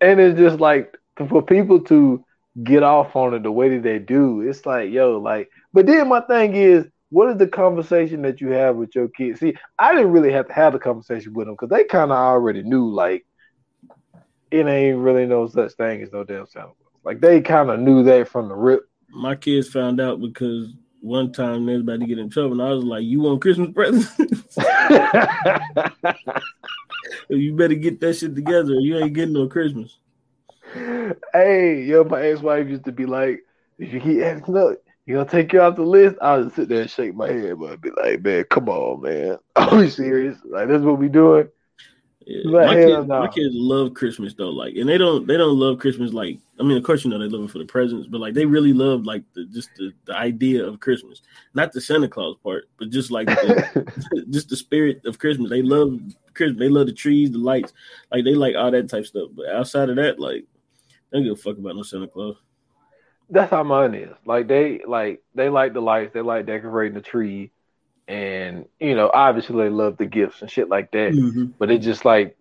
And 0.00 0.20
it's 0.20 0.38
just 0.38 0.60
like 0.60 0.96
for 1.28 1.42
people 1.42 1.80
to 1.84 2.24
get 2.62 2.82
off 2.82 3.16
on 3.16 3.34
it 3.34 3.42
the 3.42 3.50
way 3.50 3.68
that 3.70 3.82
they 3.82 3.98
do. 3.98 4.42
It's 4.42 4.64
like, 4.64 4.90
yo, 4.90 5.18
like, 5.18 5.50
but 5.72 5.86
then 5.86 6.08
my 6.08 6.20
thing 6.20 6.54
is, 6.54 6.86
what 7.10 7.28
is 7.30 7.36
the 7.36 7.46
conversation 7.46 8.22
that 8.22 8.40
you 8.40 8.48
have 8.50 8.76
with 8.76 8.94
your 8.94 9.08
kids? 9.08 9.40
See, 9.40 9.56
I 9.78 9.94
didn't 9.94 10.12
really 10.12 10.32
have 10.32 10.48
to 10.48 10.52
have 10.52 10.72
the 10.72 10.78
conversation 10.78 11.32
with 11.32 11.46
them 11.46 11.54
because 11.54 11.68
they 11.70 11.84
kind 11.84 12.10
of 12.10 12.16
already 12.16 12.62
knew, 12.62 12.90
like, 12.90 13.24
it 14.50 14.66
ain't 14.66 14.98
really 14.98 15.26
no 15.26 15.46
such 15.48 15.72
thing 15.72 16.02
as 16.02 16.12
no 16.12 16.24
damn 16.24 16.46
Santa 16.46 16.66
Claus. 16.66 16.83
Like, 17.04 17.20
they 17.20 17.40
kind 17.40 17.70
of 17.70 17.80
knew 17.80 18.02
that 18.04 18.28
from 18.28 18.48
the 18.48 18.54
rip. 18.54 18.88
My 19.10 19.36
kids 19.36 19.68
found 19.68 20.00
out 20.00 20.20
because 20.20 20.72
one 21.00 21.32
time 21.32 21.66
they 21.66 21.74
was 21.74 21.82
about 21.82 22.00
to 22.00 22.06
get 22.06 22.18
in 22.18 22.30
trouble, 22.30 22.52
and 22.52 22.62
I 22.62 22.72
was 22.72 22.82
like, 22.82 23.04
"You 23.04 23.20
want 23.20 23.42
Christmas 23.42 23.70
presents? 23.72 24.16
you 27.28 27.54
better 27.54 27.74
get 27.74 28.00
that 28.00 28.14
shit 28.14 28.34
together. 28.34 28.72
You 28.74 28.98
ain't 28.98 29.12
getting 29.12 29.34
no 29.34 29.46
Christmas." 29.46 29.98
hey, 31.32 31.82
yo, 31.82 32.04
my 32.04 32.22
ex-wife 32.22 32.68
used 32.68 32.84
to 32.84 32.92
be 32.92 33.06
like, 33.06 33.40
if 33.78 33.92
you 33.92 34.00
keep 34.00 34.22
asking 34.22 34.56
up, 34.56 34.78
you 35.06 35.14
gonna 35.14 35.28
take 35.28 35.52
you 35.52 35.60
off 35.60 35.76
the 35.76 35.82
list? 35.82 36.16
I'll 36.20 36.44
just 36.44 36.56
sit 36.56 36.68
there 36.68 36.82
and 36.82 36.90
shake 36.90 37.14
my 37.14 37.30
head, 37.30 37.58
but 37.58 37.72
I'd 37.72 37.80
be 37.80 37.90
like, 37.90 38.22
man, 38.22 38.44
come 38.44 38.68
on, 38.68 39.02
man. 39.02 39.38
Are 39.56 39.76
we 39.76 39.90
serious? 39.90 40.38
Like, 40.44 40.68
that's 40.68 40.82
what 40.82 40.98
we 40.98 41.08
doing? 41.08 41.48
Yeah. 42.26 42.50
My, 42.50 42.74
kids, 42.74 43.06
no. 43.06 43.20
my, 43.20 43.28
kids, 43.28 43.54
love 43.54 43.92
Christmas 43.92 44.32
though, 44.34 44.50
like, 44.50 44.74
and 44.76 44.88
they 44.88 44.96
don't 44.96 45.26
they 45.26 45.36
don't 45.36 45.58
love 45.58 45.78
Christmas 45.78 46.12
like 46.12 46.38
I 46.58 46.62
mean, 46.62 46.76
of 46.76 46.82
course 46.82 47.04
you 47.04 47.10
know 47.10 47.18
they 47.18 47.26
love 47.26 47.44
it 47.44 47.50
for 47.50 47.58
the 47.58 47.66
presents, 47.66 48.06
but 48.06 48.20
like 48.20 48.32
they 48.32 48.46
really 48.46 48.72
love 48.72 49.04
like 49.04 49.24
the 49.34 49.44
just 49.46 49.70
the, 49.76 49.92
the 50.06 50.16
idea 50.16 50.64
of 50.64 50.80
Christmas, 50.80 51.20
not 51.52 51.72
the 51.72 51.80
Santa 51.80 52.08
Claus 52.08 52.36
part, 52.42 52.64
but 52.78 52.90
just 52.90 53.10
like 53.10 53.26
the, 53.26 54.24
just 54.30 54.48
the 54.48 54.56
spirit 54.56 55.04
of 55.04 55.18
Christmas. 55.18 55.50
They 55.50 55.62
love 55.62 56.00
Christmas. 56.32 56.58
They 56.58 56.68
love 56.68 56.86
the 56.86 56.92
trees, 56.92 57.30
the 57.30 57.38
lights, 57.38 57.72
like 58.10 58.24
they 58.24 58.34
like 58.34 58.54
all 58.56 58.70
that 58.70 58.88
type 58.88 59.04
stuff. 59.04 59.30
But 59.34 59.48
outside 59.48 59.90
of 59.90 59.96
that, 59.96 60.18
like 60.18 60.44
they 61.10 61.18
don't 61.18 61.24
give 61.24 61.34
a 61.34 61.36
fuck 61.36 61.58
about 61.58 61.76
no 61.76 61.82
Santa 61.82 62.08
Claus. 62.08 62.36
That's 63.28 63.50
how 63.50 63.64
mine 63.64 63.94
is. 63.94 64.14
Like 64.24 64.48
they 64.48 64.80
like 64.86 65.22
they 65.34 65.50
like 65.50 65.74
the 65.74 65.80
lights, 65.80 66.14
they 66.14 66.22
like 66.22 66.46
decorating 66.46 66.94
the 66.94 67.02
tree 67.02 67.50
and 68.06 68.66
you 68.80 68.94
know, 68.94 69.10
obviously 69.12 69.64
they 69.64 69.70
love 69.70 69.96
the 69.96 70.06
gifts 70.06 70.42
and 70.42 70.50
shit 70.50 70.68
like 70.68 70.90
that. 70.92 71.12
Mm-hmm. 71.12 71.46
But 71.58 71.70
it 71.70 71.78
just 71.78 72.04
like, 72.04 72.36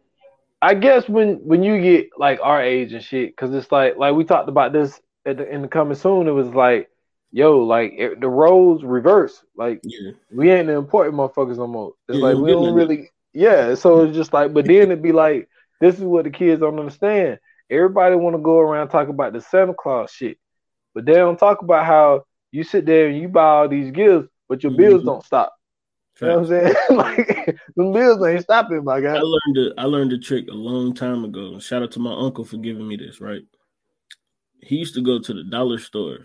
I 0.61 0.73
guess 0.73 1.07
when 1.07 1.35
when 1.45 1.63
you 1.63 1.81
get 1.81 2.09
like 2.17 2.39
our 2.41 2.61
age 2.61 2.93
and 2.93 3.03
shit, 3.03 3.31
because 3.31 3.53
it's 3.53 3.71
like 3.71 3.97
like 3.97 4.15
we 4.15 4.23
talked 4.23 4.49
about 4.49 4.73
this 4.73 4.99
the, 5.25 5.49
in 5.49 5.61
the 5.61 5.67
coming 5.67 5.95
soon. 5.95 6.27
It 6.27 6.31
was 6.31 6.49
like, 6.49 6.89
yo, 7.31 7.59
like 7.59 7.93
it, 7.97 8.19
the 8.19 8.29
roles 8.29 8.83
reverse. 8.83 9.43
Like 9.55 9.81
yeah. 9.83 10.11
we 10.31 10.51
ain't 10.51 10.67
the 10.67 10.73
important 10.73 11.15
motherfuckers 11.15 11.57
no 11.57 11.67
more. 11.67 11.93
It's 12.07 12.17
yeah, 12.17 12.25
like 12.25 12.37
we 12.37 12.51
don't 12.51 12.73
really, 12.73 13.11
yeah. 13.33 13.75
So 13.75 14.03
it's 14.03 14.15
just 14.15 14.33
like, 14.33 14.53
but 14.53 14.65
then 14.65 14.83
it'd 14.83 15.01
be 15.01 15.11
like, 15.11 15.49
this 15.79 15.95
is 15.95 16.03
what 16.03 16.25
the 16.25 16.31
kids 16.31 16.61
don't 16.61 16.79
understand. 16.79 17.39
Everybody 17.69 18.15
want 18.15 18.35
to 18.35 18.41
go 18.41 18.59
around 18.59 18.89
talk 18.89 19.07
about 19.07 19.33
the 19.33 19.41
Santa 19.41 19.73
Claus 19.73 20.11
shit, 20.11 20.37
but 20.93 21.05
they 21.05 21.13
don't 21.13 21.37
talk 21.37 21.61
about 21.61 21.85
how 21.85 22.25
you 22.51 22.63
sit 22.63 22.85
there 22.85 23.07
and 23.07 23.17
you 23.17 23.27
buy 23.27 23.43
all 23.43 23.69
these 23.69 23.91
gifts 23.91 24.27
but 24.53 24.61
your 24.61 24.71
bills 24.71 24.99
mm-hmm. 24.99 25.07
don't 25.07 25.25
stop. 25.25 25.55
You 26.21 26.27
know 26.27 26.41
what 26.41 26.41
I'm 26.41 26.47
saying? 26.47 26.75
like 26.91 27.57
the 27.75 27.91
bills 27.91 28.23
ain't 28.23 28.43
stopping, 28.43 28.83
my 28.83 29.01
guy. 29.01 29.15
I 29.15 29.19
learned 29.19 29.57
a, 29.57 29.81
I 29.81 29.85
learned 29.85 30.13
a 30.13 30.19
trick 30.19 30.47
a 30.47 30.53
long 30.53 30.93
time 30.93 31.25
ago. 31.25 31.57
Shout 31.57 31.81
out 31.81 31.91
to 31.93 31.99
my 31.99 32.13
uncle 32.13 32.45
for 32.45 32.57
giving 32.57 32.87
me 32.87 32.95
this, 32.95 33.19
right? 33.19 33.41
He 34.61 34.75
used 34.75 34.93
to 34.93 35.01
go 35.01 35.19
to 35.19 35.33
the 35.33 35.43
dollar 35.43 35.79
store 35.79 36.19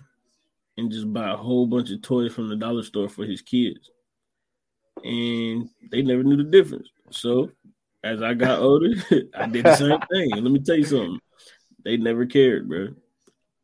and 0.77 0.93
just 0.93 1.11
buy 1.11 1.31
a 1.31 1.39
whole 1.39 1.67
bunch 1.67 1.91
of 1.91 2.03
toys 2.03 2.35
from 2.35 2.51
the 2.51 2.57
dollar 2.57 2.83
store 2.83 3.09
for 3.09 3.25
his 3.25 3.41
kids. 3.41 3.91
And 5.03 5.71
they 5.91 6.03
never 6.03 6.23
knew 6.23 6.37
the 6.37 6.45
difference. 6.45 6.91
So 7.11 7.51
as 8.05 8.21
I 8.21 8.35
got 8.35 8.59
older, 8.59 8.91
I 9.35 9.47
did 9.47 9.65
the 9.65 9.75
same 9.75 10.01
thing. 10.13 10.33
And 10.35 10.43
let 10.43 10.53
me 10.53 10.61
tell 10.61 10.77
you 10.77 10.85
something. 10.85 11.19
They 11.83 11.97
never 11.97 12.27
cared, 12.27 12.69
bro. 12.69 12.89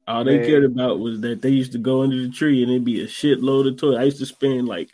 All 0.06 0.24
they 0.24 0.38
Man. 0.38 0.46
cared 0.46 0.64
about 0.64 0.98
was 0.98 1.20
that 1.22 1.40
they 1.40 1.48
used 1.48 1.72
to 1.72 1.78
go 1.78 2.02
under 2.02 2.20
the 2.20 2.30
tree 2.30 2.62
and 2.62 2.70
it'd 2.70 2.84
be 2.84 3.00
a 3.00 3.06
shitload 3.06 3.68
of 3.68 3.78
toys. 3.78 3.96
I 3.98 4.02
used 4.04 4.18
to 4.18 4.26
spend 4.26 4.68
like 4.68 4.90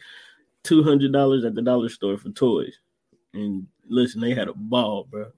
two 0.62 0.83
hundred 0.83 1.12
dollars 1.12 1.44
at 1.44 1.55
the 1.55 1.62
dollar 1.62 1.88
store 1.88 2.16
for 2.16 2.31
toys, 2.31 2.79
and 3.35 3.66
listen, 3.88 4.20
they 4.20 4.35
had 4.35 4.49
a 4.49 4.53
ball, 4.55 5.09
bro. 5.11 5.33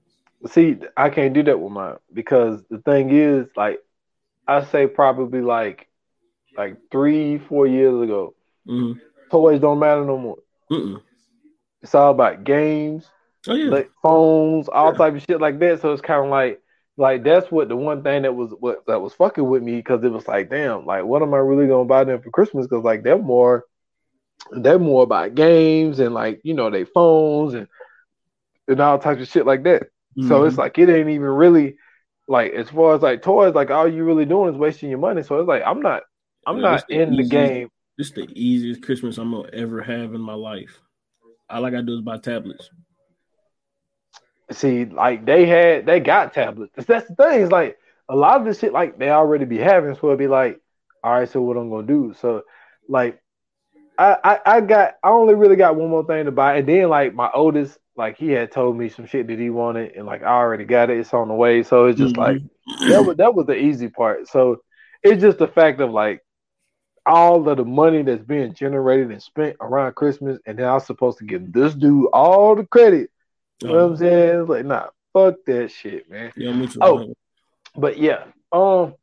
See, 0.47 0.77
I 0.97 1.09
can't 1.09 1.33
do 1.33 1.41
that 1.43 1.59
with 1.59 1.71
mine 1.71 1.95
because 2.13 2.61
the 2.69 2.79
thing 2.79 3.11
is, 3.11 3.47
like, 3.55 3.79
I 4.47 4.65
say 4.65 4.87
probably 4.87 5.41
like, 5.41 5.87
like 6.57 6.75
three, 6.91 7.37
four 7.37 7.65
years 7.65 8.01
ago, 8.01 8.35
mm-hmm. 8.67 8.99
toys 9.31 9.61
don't 9.61 9.79
matter 9.79 10.03
no 10.03 10.17
more. 10.17 10.37
Mm-mm. 10.69 11.01
It's 11.81 11.95
all 11.95 12.11
about 12.11 12.43
games, 12.43 13.09
oh, 13.47 13.53
yeah. 13.53 13.69
like 13.69 13.91
phones, 14.01 14.67
all 14.67 14.91
yeah. 14.91 14.97
type 14.97 15.15
of 15.15 15.23
shit 15.23 15.41
like 15.41 15.59
that. 15.59 15.81
So 15.81 15.93
it's 15.93 16.01
kind 16.01 16.25
of 16.25 16.29
like 16.29 16.61
like 16.97 17.23
that's 17.23 17.49
what 17.51 17.69
the 17.69 17.75
one 17.75 18.03
thing 18.03 18.21
that 18.21 18.35
was 18.35 18.51
what 18.59 18.85
that 18.85 19.01
was 19.01 19.13
fucking 19.13 19.47
with 19.47 19.63
me 19.63 19.77
because 19.77 20.03
it 20.03 20.11
was 20.11 20.27
like, 20.27 20.49
damn, 20.49 20.85
like 20.85 21.03
what 21.03 21.21
am 21.21 21.33
I 21.33 21.37
really 21.37 21.67
gonna 21.67 21.85
buy 21.85 22.03
them 22.03 22.21
for 22.21 22.29
Christmas? 22.29 22.67
Because 22.67 22.83
like 22.83 23.03
they're 23.03 23.17
more 23.17 23.65
they're 24.51 24.79
more 24.79 25.03
about 25.03 25.35
games 25.35 25.99
and 25.99 26.13
like 26.13 26.41
you 26.43 26.53
know 26.53 26.69
they 26.69 26.83
phones 26.85 27.53
and 27.55 27.67
and 28.67 28.79
all 28.79 28.99
types 28.99 29.21
of 29.21 29.27
shit 29.27 29.45
like 29.45 29.63
that. 29.63 29.83
Mm-hmm. 30.17 30.27
So 30.27 30.45
it's 30.45 30.57
like 30.57 30.77
it 30.77 30.89
ain't 30.89 31.09
even 31.09 31.21
really 31.21 31.77
like 32.27 32.53
as 32.53 32.69
far 32.69 32.95
as 32.95 33.01
like 33.01 33.21
toys, 33.21 33.55
like 33.55 33.71
all 33.71 33.87
you 33.87 34.03
really 34.03 34.25
doing 34.25 34.53
is 34.53 34.59
wasting 34.59 34.89
your 34.89 34.99
money. 34.99 35.23
So 35.23 35.39
it's 35.39 35.47
like 35.47 35.63
I'm 35.65 35.81
not 35.81 36.03
I'm 36.45 36.57
yeah, 36.57 36.61
not 36.61 36.87
the 36.87 37.01
in 37.01 37.13
easiest, 37.13 37.31
the 37.31 37.35
game. 37.35 37.69
This 37.97 38.07
is 38.07 38.13
the 38.13 38.27
easiest 38.33 38.83
Christmas 38.83 39.17
I'm 39.17 39.31
gonna 39.31 39.49
ever 39.51 39.81
have 39.81 40.13
in 40.13 40.21
my 40.21 40.35
life. 40.35 40.79
All 41.49 41.65
I 41.65 41.71
gotta 41.71 41.83
do 41.83 41.95
is 41.95 42.01
buy 42.01 42.17
tablets. 42.17 42.69
See, 44.53 44.85
like 44.85 45.25
they 45.25 45.45
had, 45.45 45.85
they 45.85 45.99
got 45.99 46.33
tablets. 46.33 46.73
That's 46.75 47.07
the 47.07 47.15
thing. 47.15 47.41
It's 47.41 47.51
like 47.51 47.77
a 48.09 48.15
lot 48.15 48.39
of 48.39 48.45
this 48.45 48.59
shit, 48.59 48.73
like 48.73 48.97
they 48.97 49.09
already 49.09 49.45
be 49.45 49.57
having. 49.57 49.95
So 49.95 50.07
it'd 50.07 50.19
be 50.19 50.27
like, 50.27 50.59
all 51.03 51.13
right, 51.13 51.29
so 51.29 51.41
what 51.41 51.57
I'm 51.57 51.69
gonna 51.69 51.87
do? 51.87 52.15
So, 52.19 52.43
like, 52.87 53.21
I, 53.97 54.17
I, 54.23 54.39
I 54.45 54.61
got, 54.61 54.95
I 55.03 55.09
only 55.09 55.35
really 55.35 55.55
got 55.55 55.75
one 55.75 55.89
more 55.89 56.05
thing 56.05 56.25
to 56.25 56.31
buy, 56.31 56.57
and 56.57 56.67
then 56.67 56.89
like 56.89 57.13
my 57.13 57.29
oldest, 57.33 57.77
like 57.95 58.17
he 58.17 58.29
had 58.29 58.51
told 58.51 58.77
me 58.77 58.89
some 58.89 59.05
shit 59.05 59.27
that 59.27 59.39
he 59.39 59.49
wanted, 59.49 59.93
and 59.95 60.05
like 60.05 60.23
I 60.23 60.27
already 60.27 60.65
got 60.65 60.89
it. 60.89 60.97
It's 60.97 61.13
on 61.13 61.27
the 61.27 61.33
way. 61.33 61.63
So 61.63 61.85
it's 61.85 61.99
just 61.99 62.15
mm-hmm. 62.15 62.21
like 62.21 62.89
that 62.89 63.05
was 63.05 63.17
that 63.17 63.35
was 63.35 63.45
the 63.45 63.57
easy 63.57 63.89
part. 63.89 64.27
So 64.27 64.61
it's 65.03 65.21
just 65.21 65.37
the 65.37 65.47
fact 65.47 65.81
of 65.81 65.91
like 65.91 66.21
all 67.05 67.47
of 67.47 67.57
the 67.57 67.65
money 67.65 68.01
that's 68.01 68.23
being 68.23 68.53
generated 68.53 69.11
and 69.11 69.21
spent 69.21 69.57
around 69.59 69.95
Christmas, 69.95 70.39
and 70.45 70.57
then 70.57 70.65
I 70.65 70.73
was 70.73 70.85
supposed 70.85 71.17
to 71.19 71.25
give 71.25 71.51
this 71.51 71.73
dude 71.73 72.07
all 72.13 72.55
the 72.55 72.65
credit 72.65 73.11
you 73.61 73.69
know 73.69 73.73
what 73.75 73.91
I'm 73.91 73.97
saying? 73.97 74.41
It's 74.41 74.49
like, 74.49 74.65
nah, 74.65 74.87
fuck 75.13 75.35
that 75.45 75.71
shit, 75.71 76.09
man. 76.09 76.31
Yeah, 76.35 76.65
too. 76.65 76.79
Oh, 76.81 77.13
but 77.75 77.97
yeah, 77.97 78.25
um, 78.51 78.95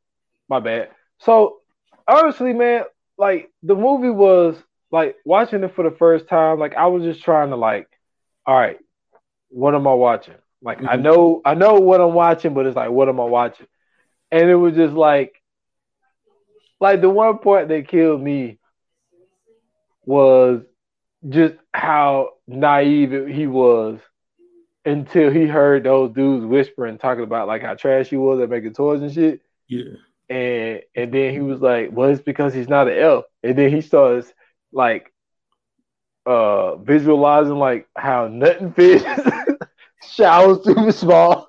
my 0.48 0.60
bad. 0.60 0.90
So 1.18 1.58
honestly, 2.06 2.52
man, 2.52 2.84
like 3.18 3.50
the 3.62 3.74
movie 3.74 4.10
was 4.10 4.56
like 4.90 5.16
watching 5.24 5.62
it 5.64 5.74
for 5.74 5.88
the 5.88 5.96
first 5.96 6.28
time. 6.28 6.58
Like 6.58 6.74
I 6.74 6.86
was 6.86 7.02
just 7.02 7.22
trying 7.22 7.50
to 7.50 7.56
like, 7.56 7.88
all 8.46 8.58
right, 8.58 8.78
what 9.48 9.74
am 9.74 9.86
I 9.86 9.94
watching? 9.94 10.34
Like 10.62 10.78
mm-hmm. 10.78 10.88
I 10.88 10.96
know, 10.96 11.40
I 11.44 11.54
know 11.54 11.74
what 11.74 12.00
I'm 12.00 12.14
watching, 12.14 12.54
but 12.54 12.66
it's 12.66 12.76
like, 12.76 12.90
what 12.90 13.08
am 13.08 13.20
I 13.20 13.24
watching? 13.24 13.66
And 14.30 14.48
it 14.48 14.54
was 14.54 14.74
just 14.74 14.94
like, 14.94 15.34
like 16.80 17.00
the 17.00 17.10
one 17.10 17.38
part 17.38 17.68
that 17.68 17.88
killed 17.88 18.22
me 18.22 18.58
was 20.04 20.62
just 21.28 21.54
how 21.72 22.30
naive 22.46 23.28
he 23.28 23.46
was 23.46 24.00
until 24.84 25.30
he 25.30 25.46
heard 25.46 25.84
those 25.84 26.12
dudes 26.12 26.44
whispering, 26.44 26.98
talking 26.98 27.24
about 27.24 27.48
like 27.48 27.62
how 27.62 27.74
trash 27.74 28.08
he 28.08 28.16
was 28.16 28.40
at 28.40 28.50
making 28.50 28.74
toys 28.74 29.02
and 29.02 29.12
shit. 29.12 29.40
Yeah. 29.68 29.94
And 30.28 30.80
and 30.94 31.12
then 31.12 31.32
he 31.32 31.40
was 31.40 31.60
like, 31.60 31.90
"Well, 31.92 32.10
it's 32.10 32.22
because 32.22 32.54
he's 32.54 32.68
not 32.68 32.88
an 32.88 32.98
elf." 32.98 33.24
And 33.42 33.58
then 33.58 33.70
he 33.70 33.80
starts 33.80 34.32
like 34.72 35.12
uh 36.26 36.76
visualizing 36.76 37.56
like 37.56 37.88
how 37.96 38.28
nothing 38.28 38.72
fits, 38.72 39.04
showers 40.12 40.60
too 40.62 40.92
small, 40.92 41.48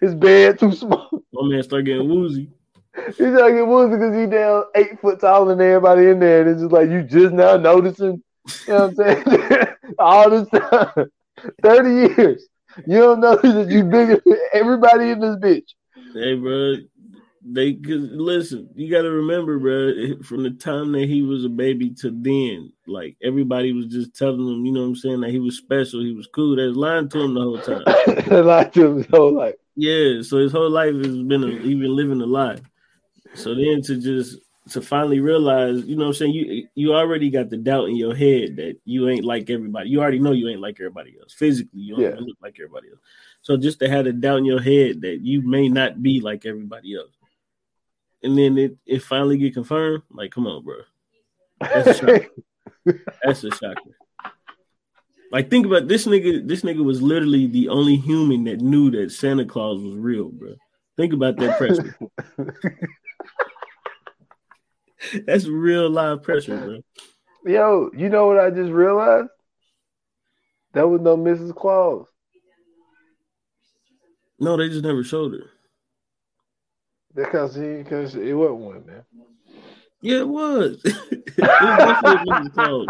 his 0.00 0.14
bed 0.14 0.58
too 0.58 0.72
small. 0.72 1.10
My 1.32 1.48
man 1.48 1.62
start 1.62 1.84
getting 1.84 2.08
woozy. 2.08 2.50
He's 3.08 3.18
not 3.18 3.48
getting 3.48 3.68
woozy 3.68 3.96
because 3.96 4.16
he 4.16 4.26
down 4.26 4.64
eight 4.74 5.00
foot 5.00 5.20
taller 5.20 5.54
than 5.54 5.66
everybody 5.66 6.08
in 6.08 6.20
there, 6.20 6.42
and 6.42 6.50
it's 6.50 6.60
just 6.60 6.72
like 6.72 6.90
you 6.90 7.02
just 7.02 7.34
now 7.34 7.56
noticing. 7.56 8.22
You 8.66 8.72
know 8.72 8.88
what 8.88 9.06
I'm 9.06 9.24
saying? 9.24 9.66
All 9.98 10.30
this 10.30 10.48
time, 10.48 11.10
thirty 11.62 12.14
years. 12.14 12.46
You 12.86 12.98
don't 12.98 13.20
know 13.20 13.36
that 13.42 13.68
you 13.70 13.84
bigger 13.84 14.20
than 14.24 14.38
everybody 14.52 15.10
in 15.10 15.20
this 15.20 15.36
bitch. 15.36 15.74
Hey, 16.14 16.34
bro. 16.34 16.76
They 17.46 17.74
cause 17.74 18.08
listen, 18.10 18.70
you 18.74 18.90
got 18.90 19.02
to 19.02 19.10
remember, 19.10 19.58
bro. 19.58 20.22
From 20.22 20.44
the 20.44 20.50
time 20.50 20.92
that 20.92 21.08
he 21.08 21.20
was 21.20 21.44
a 21.44 21.50
baby 21.50 21.90
to 22.00 22.10
then, 22.10 22.72
like 22.86 23.16
everybody 23.22 23.72
was 23.74 23.86
just 23.86 24.16
telling 24.16 24.40
him, 24.40 24.64
you 24.64 24.72
know 24.72 24.80
what 24.80 24.86
I'm 24.86 24.96
saying, 24.96 25.20
that 25.20 25.30
he 25.30 25.38
was 25.38 25.58
special, 25.58 26.00
he 26.00 26.12
was 26.12 26.26
cool. 26.34 26.56
They 26.56 26.66
was 26.66 26.76
lying 26.76 27.10
to 27.10 27.20
him 27.20 27.34
the 27.34 27.42
whole 27.42 27.58
time. 27.58 27.82
they 28.28 28.40
lied 28.40 28.72
to 28.74 28.86
him 28.86 28.96
his 28.96 29.06
whole 29.08 29.34
life. 29.34 29.56
Yeah, 29.76 30.22
so 30.22 30.38
his 30.38 30.52
whole 30.52 30.70
life 30.70 30.94
has 30.94 31.22
been 31.22 31.44
a, 31.44 31.48
he 31.48 31.74
been 31.74 31.94
living 31.94 32.22
a 32.22 32.26
lie. 32.26 32.60
So 33.34 33.54
then 33.54 33.82
to 33.82 34.00
just 34.00 34.38
to 34.70 34.80
finally 34.80 35.20
realize, 35.20 35.84
you 35.84 35.94
know 35.94 36.04
what 36.04 36.08
I'm 36.08 36.14
saying, 36.14 36.32
you 36.32 36.68
you 36.74 36.94
already 36.94 37.30
got 37.30 37.50
the 37.50 37.56
doubt 37.56 37.88
in 37.88 37.96
your 37.96 38.14
head 38.14 38.56
that 38.56 38.78
you 38.84 39.08
ain't 39.08 39.24
like 39.24 39.50
everybody. 39.50 39.90
You 39.90 40.00
already 40.00 40.18
know 40.18 40.32
you 40.32 40.48
ain't 40.48 40.60
like 40.60 40.76
everybody 40.80 41.16
else. 41.20 41.34
Physically, 41.34 41.80
you 41.80 41.96
don't 41.96 42.04
yeah. 42.04 42.20
look 42.20 42.38
like 42.42 42.56
everybody 42.58 42.88
else. 42.88 43.00
So 43.42 43.56
just 43.58 43.78
to 43.80 43.90
have 43.90 44.06
the 44.06 44.12
doubt 44.12 44.38
in 44.38 44.46
your 44.46 44.62
head 44.62 45.02
that 45.02 45.20
you 45.20 45.42
may 45.42 45.68
not 45.68 46.02
be 46.02 46.20
like 46.20 46.46
everybody 46.46 46.96
else. 46.96 47.12
and 48.22 48.38
then 48.38 48.56
it, 48.56 48.76
it 48.86 49.02
finally 49.02 49.36
get 49.36 49.52
confirmed. 49.52 50.02
Like, 50.10 50.30
come 50.30 50.46
on, 50.46 50.64
bro. 50.64 50.76
That's 51.60 51.88
a 51.88 51.94
shocker. 51.94 53.02
That's 53.22 53.44
a 53.44 53.50
shocker. 53.50 53.96
Like, 55.30 55.50
think 55.50 55.66
about 55.66 55.88
this 55.88 56.06
nigga. 56.06 56.46
This 56.46 56.62
nigga 56.62 56.82
was 56.82 57.02
literally 57.02 57.46
the 57.46 57.68
only 57.68 57.96
human 57.96 58.44
that 58.44 58.60
knew 58.60 58.90
that 58.92 59.12
Santa 59.12 59.44
Claus 59.44 59.82
was 59.82 59.94
real, 59.94 60.30
bro. 60.30 60.54
Think 60.96 61.12
about 61.12 61.36
that 61.36 61.58
pressure. 61.58 61.96
That's 65.26 65.46
real 65.46 65.88
live 65.90 66.22
pressure, 66.22 66.56
bro. 66.56 66.80
Yo, 67.52 67.90
you 67.96 68.08
know 68.08 68.26
what 68.26 68.38
I 68.38 68.50
just 68.50 68.70
realized? 68.70 69.28
That 70.72 70.88
was 70.88 71.00
no 71.00 71.16
Mrs. 71.16 71.54
Claus. 71.54 72.06
No, 74.40 74.56
they 74.56 74.68
just 74.68 74.84
never 74.84 75.04
showed 75.04 75.32
her. 75.32 75.50
Because 77.14 77.54
he, 77.54 77.76
because 77.76 78.14
it 78.16 78.32
wasn't 78.32 78.58
one, 78.58 78.86
man. 78.86 79.04
Yeah, 80.00 80.18
it 80.18 80.28
was. 80.28 80.82
it 80.84 81.38
was. 81.38 82.48
Claus. 82.52 82.86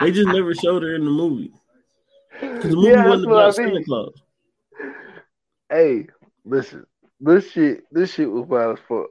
They 0.00 0.12
just 0.12 0.28
never 0.28 0.54
showed 0.54 0.82
her 0.82 0.94
in 0.94 1.04
the 1.04 1.10
movie. 1.10 1.52
Because 2.40 2.70
the 2.70 2.76
movie 2.76 2.90
Yeah, 2.90 3.08
wasn't 3.08 3.32
about 3.32 3.58
I 3.58 3.62
mean. 3.62 3.72
Santa 3.72 3.84
Claus. 3.84 4.14
Hey, 5.70 6.06
listen, 6.44 6.86
this 7.20 7.50
shit, 7.50 7.84
this 7.90 8.12
shit 8.12 8.30
was 8.30 8.46
wild 8.46 8.78
as 8.78 8.84
fuck. 8.86 9.06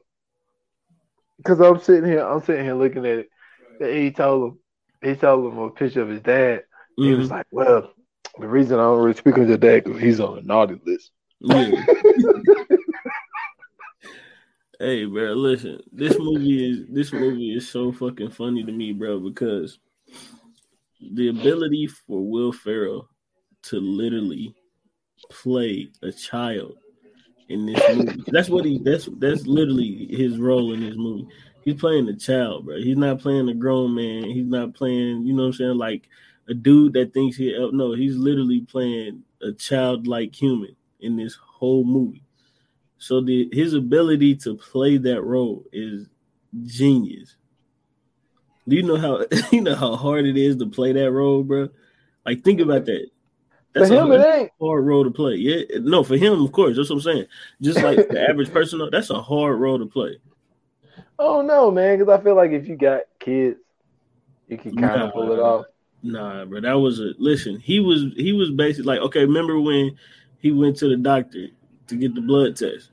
Cause 1.43 1.59
I'm 1.59 1.79
sitting 1.79 2.05
here, 2.09 2.25
I'm 2.25 2.41
sitting 2.41 2.63
here 2.63 2.75
looking 2.75 3.05
at 3.05 3.19
it. 3.19 3.29
He 3.79 4.11
told 4.11 4.53
him, 4.53 4.59
he 5.01 5.15
told 5.15 5.51
him 5.51 5.59
a 5.59 5.69
picture 5.71 6.01
of 6.01 6.09
his 6.09 6.21
dad. 6.21 6.63
He 6.95 7.13
was 7.13 7.27
Mhm. 7.27 7.31
like, 7.31 7.47
"Well, 7.51 7.93
the 8.39 8.47
reason 8.47 8.79
I 8.79 8.83
don't 8.83 9.01
really 9.01 9.17
speak 9.17 9.37
on 9.37 9.47
your 9.47 9.57
dad 9.57 9.83
because 9.83 9.99
he's 10.01 10.19
on 10.19 10.35
the 10.35 10.41
naughty 10.43 10.79
list." 10.85 11.11
Yeah. 11.39 11.71
Hey, 14.79 15.05
bro, 15.05 15.33
listen. 15.33 15.81
This 15.93 16.17
movie 16.19 16.69
is 16.71 16.87
this 16.89 17.13
movie 17.13 17.55
is 17.55 17.69
so 17.69 17.91
fucking 17.91 18.31
funny 18.31 18.63
to 18.63 18.71
me, 18.71 18.91
bro, 18.91 19.19
because 19.19 19.79
the 20.99 21.29
ability 21.29 21.87
for 21.87 22.21
Will 22.21 22.51
Ferrell 22.51 23.07
to 23.63 23.79
literally 23.79 24.53
play 25.29 25.89
a 26.01 26.11
child 26.11 26.77
in 27.53 27.65
this 27.65 27.81
movie. 27.95 28.23
That's 28.27 28.49
what 28.49 28.65
he 28.65 28.79
that's 28.79 29.07
that's 29.17 29.45
literally 29.45 30.07
his 30.09 30.37
role 30.37 30.73
in 30.73 30.81
this 30.81 30.95
movie. 30.95 31.27
He's 31.63 31.79
playing 31.79 32.09
a 32.09 32.15
child, 32.15 32.65
bro. 32.65 32.77
He's 32.77 32.97
not 32.97 33.19
playing 33.19 33.47
a 33.47 33.53
grown 33.53 33.95
man. 33.95 34.25
He's 34.25 34.47
not 34.47 34.73
playing, 34.73 35.25
you 35.25 35.33
know 35.33 35.43
what 35.43 35.47
I'm 35.47 35.53
saying, 35.53 35.77
like 35.77 36.09
a 36.49 36.53
dude 36.53 36.93
that 36.93 37.13
thinks 37.13 37.37
he 37.37 37.55
oh, 37.55 37.69
no, 37.69 37.93
he's 37.93 38.15
literally 38.15 38.61
playing 38.61 39.23
a 39.41 39.53
childlike 39.53 40.35
human 40.35 40.75
in 40.99 41.15
this 41.15 41.35
whole 41.35 41.83
movie. 41.83 42.23
So 42.97 43.21
the 43.21 43.49
his 43.51 43.73
ability 43.73 44.35
to 44.37 44.55
play 44.55 44.97
that 44.97 45.21
role 45.21 45.65
is 45.71 46.07
genius. 46.63 47.35
Do 48.67 48.75
you 48.75 48.83
know 48.83 48.97
how 48.97 49.25
you 49.51 49.61
know 49.61 49.75
how 49.75 49.95
hard 49.95 50.25
it 50.25 50.37
is 50.37 50.57
to 50.57 50.67
play 50.67 50.91
that 50.93 51.11
role, 51.11 51.43
bro? 51.43 51.69
Like 52.25 52.43
think 52.43 52.59
about 52.59 52.85
that. 52.85 53.07
For 53.73 53.85
him, 53.85 54.11
a 54.11 54.15
it 54.19 54.25
ain't. 54.35 54.51
hard 54.61 54.85
role 54.85 55.03
to 55.03 55.11
play. 55.11 55.35
Yeah, 55.35 55.63
no, 55.79 56.03
for 56.03 56.15
him, 56.17 56.41
of 56.43 56.51
course. 56.51 56.77
That's 56.77 56.89
what 56.89 56.97
I'm 56.97 57.01
saying. 57.01 57.25
Just 57.61 57.81
like 57.81 57.97
the 58.09 58.21
average 58.29 58.51
person, 58.51 58.87
that's 58.91 59.09
a 59.09 59.21
hard 59.21 59.59
role 59.59 59.79
to 59.79 59.85
play. 59.85 60.17
Oh 61.19 61.41
no, 61.41 61.71
man, 61.71 61.97
because 61.97 62.19
I 62.19 62.23
feel 62.23 62.35
like 62.35 62.51
if 62.51 62.67
you 62.67 62.75
got 62.75 63.01
kids, 63.19 63.57
you 64.47 64.57
can 64.57 64.75
kind 64.75 64.99
Nah. 64.99 65.07
of 65.07 65.13
pull 65.13 65.31
it 65.31 65.39
off. 65.39 65.65
Nah, 66.03 66.45
bro, 66.45 66.59
that 66.61 66.73
was 66.73 66.99
a 66.99 67.13
listen. 67.17 67.59
He 67.59 67.79
was 67.79 68.05
he 68.15 68.33
was 68.33 68.51
basically 68.51 68.85
like, 68.95 68.99
okay, 69.07 69.21
remember 69.21 69.59
when 69.59 69.97
he 70.39 70.51
went 70.51 70.77
to 70.77 70.89
the 70.89 70.97
doctor 70.97 71.47
to 71.87 71.95
get 71.95 72.13
the 72.13 72.21
blood 72.21 72.57
test, 72.57 72.89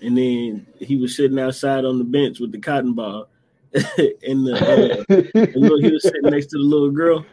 and 0.00 0.16
then 0.16 0.66
he 0.78 0.96
was 0.96 1.16
sitting 1.16 1.38
outside 1.38 1.84
on 1.84 1.98
the 1.98 2.04
bench 2.04 2.38
with 2.38 2.52
the 2.52 2.58
cotton 2.58 2.94
ball, 2.94 3.28
and 3.74 4.46
the, 4.46 5.04
uh, 5.08 5.76
he 5.80 5.90
was 5.90 6.02
sitting 6.04 6.30
next 6.30 6.46
to 6.46 6.58
the 6.58 6.64
little 6.64 6.90
girl, 6.90 7.26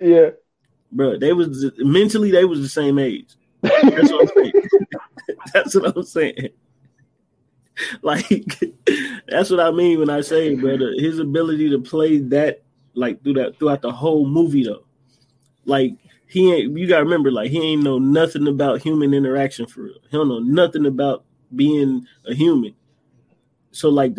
yeah. 0.00 0.30
Bro. 0.92 1.18
They 1.18 1.32
was 1.32 1.70
mentally 1.78 2.30
they 2.30 2.44
was 2.44 2.60
the 2.60 2.68
same 2.68 2.98
age. 2.98 3.34
That's 3.62 4.12
what 4.12 4.22
I'm 4.22 4.28
saying. 4.34 4.52
that's 5.52 5.74
what 5.74 5.96
I'm 5.96 6.02
saying. 6.02 6.48
Like 8.02 8.28
that's 9.28 9.50
what 9.50 9.60
I 9.60 9.70
mean 9.70 9.98
when 9.98 10.10
I 10.10 10.20
say, 10.20 10.54
brother, 10.54 10.92
his 10.96 11.18
ability 11.18 11.70
to 11.70 11.80
play 11.80 12.18
that 12.18 12.62
like 12.94 13.22
through 13.22 13.34
that 13.34 13.58
throughout 13.58 13.82
the 13.82 13.92
whole 13.92 14.26
movie 14.26 14.64
though. 14.64 14.84
Like 15.64 15.94
he 16.26 16.52
ain't 16.52 16.76
you 16.76 16.86
gotta 16.86 17.04
remember, 17.04 17.30
like 17.30 17.50
he 17.50 17.60
ain't 17.60 17.82
know 17.82 17.98
nothing 17.98 18.48
about 18.48 18.82
human 18.82 19.14
interaction 19.14 19.66
for 19.66 19.82
real. 19.82 19.98
He 20.10 20.16
don't 20.16 20.28
know 20.28 20.38
nothing 20.38 20.86
about 20.86 21.24
being 21.54 22.06
a 22.26 22.34
human. 22.34 22.74
So 23.72 23.90
like 23.90 24.14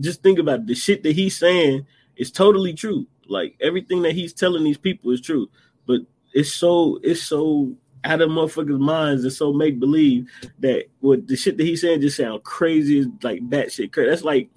just 0.00 0.22
think 0.22 0.38
about 0.38 0.60
it. 0.60 0.66
the 0.66 0.74
shit 0.74 1.02
that 1.02 1.14
he's 1.14 1.38
saying 1.38 1.86
is 2.16 2.30
totally 2.30 2.72
true. 2.72 3.06
Like 3.28 3.56
everything 3.60 4.02
that 4.02 4.12
he's 4.12 4.32
telling 4.32 4.64
these 4.64 4.78
people 4.78 5.10
is 5.10 5.20
true. 5.20 5.48
But 5.86 6.00
it's 6.32 6.52
so 6.52 6.98
it's 7.02 7.22
so 7.22 7.74
out 8.04 8.20
of 8.20 8.28
motherfuckers' 8.28 8.78
minds 8.78 9.24
and 9.24 9.32
so 9.32 9.52
make 9.52 9.80
believe 9.80 10.30
that 10.58 10.84
what 11.00 11.26
the 11.26 11.36
shit 11.36 11.56
that 11.56 11.64
he's 11.64 11.80
saying 11.80 12.02
just 12.02 12.16
sound 12.16 12.42
crazy 12.42 12.98
as 12.98 13.06
like 13.22 13.40
batshit 13.48 13.92
crazy. 13.92 14.10
That's 14.10 14.24
like 14.24 14.50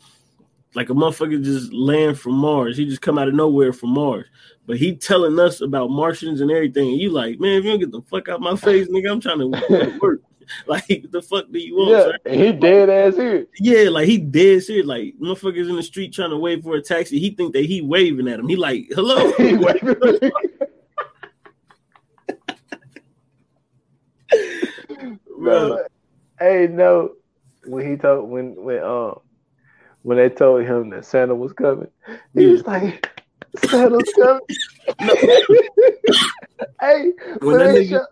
like 0.75 0.89
a 0.89 0.93
motherfucker 0.93 1.41
just 1.43 1.73
land 1.73 2.19
from 2.19 2.33
Mars. 2.33 2.77
He 2.77 2.85
just 2.85 3.01
come 3.01 3.17
out 3.17 3.27
of 3.27 3.33
nowhere 3.33 3.73
from 3.73 3.91
Mars. 3.91 4.27
But 4.65 4.77
he 4.77 4.95
telling 4.95 5.39
us 5.39 5.61
about 5.61 5.89
Martians 5.89 6.41
and 6.41 6.51
everything. 6.51 6.89
And 6.89 6.99
you 6.99 7.09
like, 7.09 7.39
man, 7.39 7.53
if 7.53 7.63
you 7.63 7.71
don't 7.71 7.79
get 7.79 7.91
the 7.91 8.01
fuck 8.01 8.27
out 8.27 8.41
my 8.41 8.55
face, 8.55 8.87
nigga, 8.89 9.09
I'm 9.09 9.21
trying 9.21 9.39
to 9.39 9.97
work. 9.99 10.21
like, 10.67 11.05
the 11.09 11.21
fuck 11.21 11.45
do 11.51 11.59
you 11.59 11.75
want? 11.75 11.89
Yeah, 11.89 12.03
sir? 12.03 12.43
he 12.45 12.51
dead 12.51 12.89
ass 12.89 13.15
here. 13.15 13.47
Yeah, 13.59 13.89
like 13.89 14.07
he 14.07 14.17
dead 14.17 14.61
serious. 14.61 14.85
Like 14.85 15.15
motherfuckers 15.19 15.69
in 15.69 15.77
the 15.77 15.83
street 15.83 16.13
trying 16.13 16.31
to 16.31 16.37
wait 16.37 16.63
for 16.63 16.75
a 16.75 16.81
taxi. 16.81 17.17
He 17.17 17.31
think 17.31 17.53
that 17.53 17.65
he 17.65 17.81
waving 17.81 18.27
at 18.27 18.39
him. 18.39 18.49
He 18.49 18.55
like, 18.55 18.87
hello. 18.91 19.31
He 19.37 19.55
waving. 19.55 19.95
Bro. 25.47 25.85
Hey, 26.39 26.67
no. 26.67 27.13
When 27.65 27.89
he 27.89 27.97
told 27.97 28.29
when 28.29 28.55
when 28.55 28.81
um 28.83 29.19
when 30.03 30.17
they 30.17 30.29
told 30.29 30.63
him 30.65 30.89
that 30.91 31.05
Santa 31.05 31.35
was 31.35 31.51
coming, 31.53 31.89
he 32.33 32.45
was 32.45 32.65
like, 32.65 33.09
"Santa's 33.65 34.13
coming." 34.19 34.41
hey, 36.81 37.11
When 37.41 37.57
when 37.57 37.57
that 37.59 37.75
nigga- 37.75 37.89
show- 37.89 38.05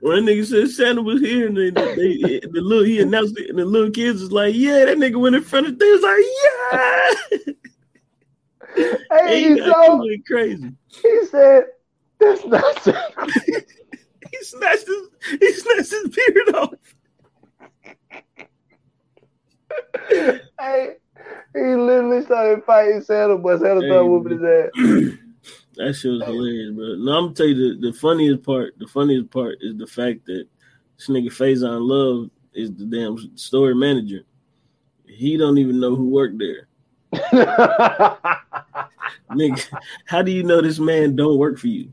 When 0.00 0.24
that 0.24 0.30
nigga 0.32 0.44
said 0.46 0.68
Santa 0.70 1.02
was 1.02 1.20
here, 1.20 1.48
and 1.48 1.56
they, 1.56 1.70
they, 1.70 2.40
the 2.40 2.60
little 2.60 2.84
he 2.84 3.00
announced 3.00 3.38
it, 3.38 3.50
and 3.50 3.58
the 3.58 3.64
little 3.64 3.90
kids 3.90 4.20
was 4.20 4.30
like, 4.32 4.54
"Yeah, 4.54 4.84
that 4.84 4.98
nigga 4.98 5.16
went 5.20 5.34
in 5.36 5.42
front 5.42 5.66
of 5.66 5.76
things 5.78 6.02
like, 6.02 6.24
yeah." 6.44 7.14
Hey, 9.26 9.42
he 9.54 9.58
so 9.58 10.04
crazy. 10.26 10.72
he 10.88 11.26
said, 11.26 11.64
"That's 12.20 12.44
not 12.46 12.82
Santa." 12.82 13.64
He 14.30 14.44
snatched 14.44 14.86
his 14.86 15.38
he 15.40 15.52
snatched 15.52 15.90
his 15.90 16.08
beard 16.08 16.54
off. 16.54 16.74
hey, 20.58 20.94
he 21.54 21.60
literally 21.60 22.24
started 22.24 22.64
fighting 22.64 23.00
Santa, 23.00 23.38
but 23.38 23.60
Santa 23.60 23.80
Hey, 23.80 23.86
started 23.88 24.06
whooping 24.06 24.38
his 24.38 24.44
ass. 24.44 25.18
That 25.76 25.94
shit 25.94 26.10
was 26.10 26.24
hilarious, 26.24 26.74
bro. 26.74 26.96
No, 26.98 27.12
I'm 27.12 27.24
gonna 27.26 27.34
tell 27.34 27.46
you 27.46 27.80
the, 27.80 27.90
the 27.90 27.98
funniest 27.98 28.42
part. 28.42 28.78
The 28.78 28.88
funniest 28.88 29.30
part 29.30 29.58
is 29.62 29.78
the 29.78 29.86
fact 29.86 30.26
that 30.26 30.46
this 30.98 31.08
nigga 31.08 31.28
Faizon 31.28 31.80
Love 31.80 32.28
is 32.52 32.70
the 32.74 32.84
damn 32.84 33.16
store 33.38 33.74
manager. 33.74 34.26
He 35.06 35.38
don't 35.38 35.56
even 35.56 35.80
know 35.80 35.96
who 35.96 36.08
worked 36.10 36.38
there. 36.38 36.68
Nigga, 39.32 39.66
how 40.04 40.22
do 40.22 40.30
you 40.32 40.42
know 40.42 40.60
this 40.60 40.78
man 40.78 41.16
don't 41.16 41.38
work 41.38 41.58
for 41.58 41.68
you? 41.68 41.92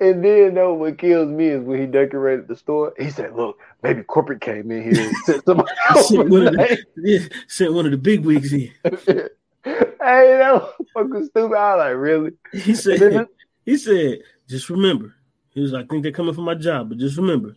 And 0.00 0.24
then 0.24 0.54
though, 0.54 0.74
what 0.74 0.98
kills 0.98 1.28
me 1.28 1.46
is 1.48 1.62
when 1.62 1.80
he 1.80 1.86
decorated 1.86 2.48
the 2.48 2.56
store. 2.56 2.92
He 2.98 3.10
said, 3.10 3.34
"Look, 3.34 3.58
maybe 3.82 4.02
corporate 4.02 4.40
came 4.40 4.70
in 4.70 4.82
here 4.94 5.06
and 5.08 5.16
sent 5.24 5.44
somebody 5.44 5.70
Sent 6.02 6.28
one, 6.28 6.46
of 6.48 6.52
the, 6.54 6.84
yeah, 6.96 7.20
sent 7.48 7.72
one 7.72 7.84
of 7.86 7.92
the 7.92 7.98
big 7.98 8.24
wigs 8.24 8.52
in. 8.52 8.70
Hey, 8.84 9.28
that 9.64 10.54
was 10.54 10.74
fucking 10.94 11.26
stupid. 11.26 11.56
I 11.56 11.76
was 11.76 11.78
like, 11.78 11.96
really? 11.96 12.32
He 12.52 12.74
said, 12.74 12.98
then- 13.00 13.26
he 13.64 13.76
said, 13.76 14.18
just 14.48 14.68
remember. 14.70 15.14
He 15.50 15.60
was 15.60 15.70
like, 15.72 15.84
I 15.84 15.88
think 15.88 16.02
they're 16.02 16.10
coming 16.12 16.34
for 16.34 16.40
my 16.40 16.54
job, 16.54 16.88
but 16.88 16.98
just 16.98 17.16
remember, 17.16 17.54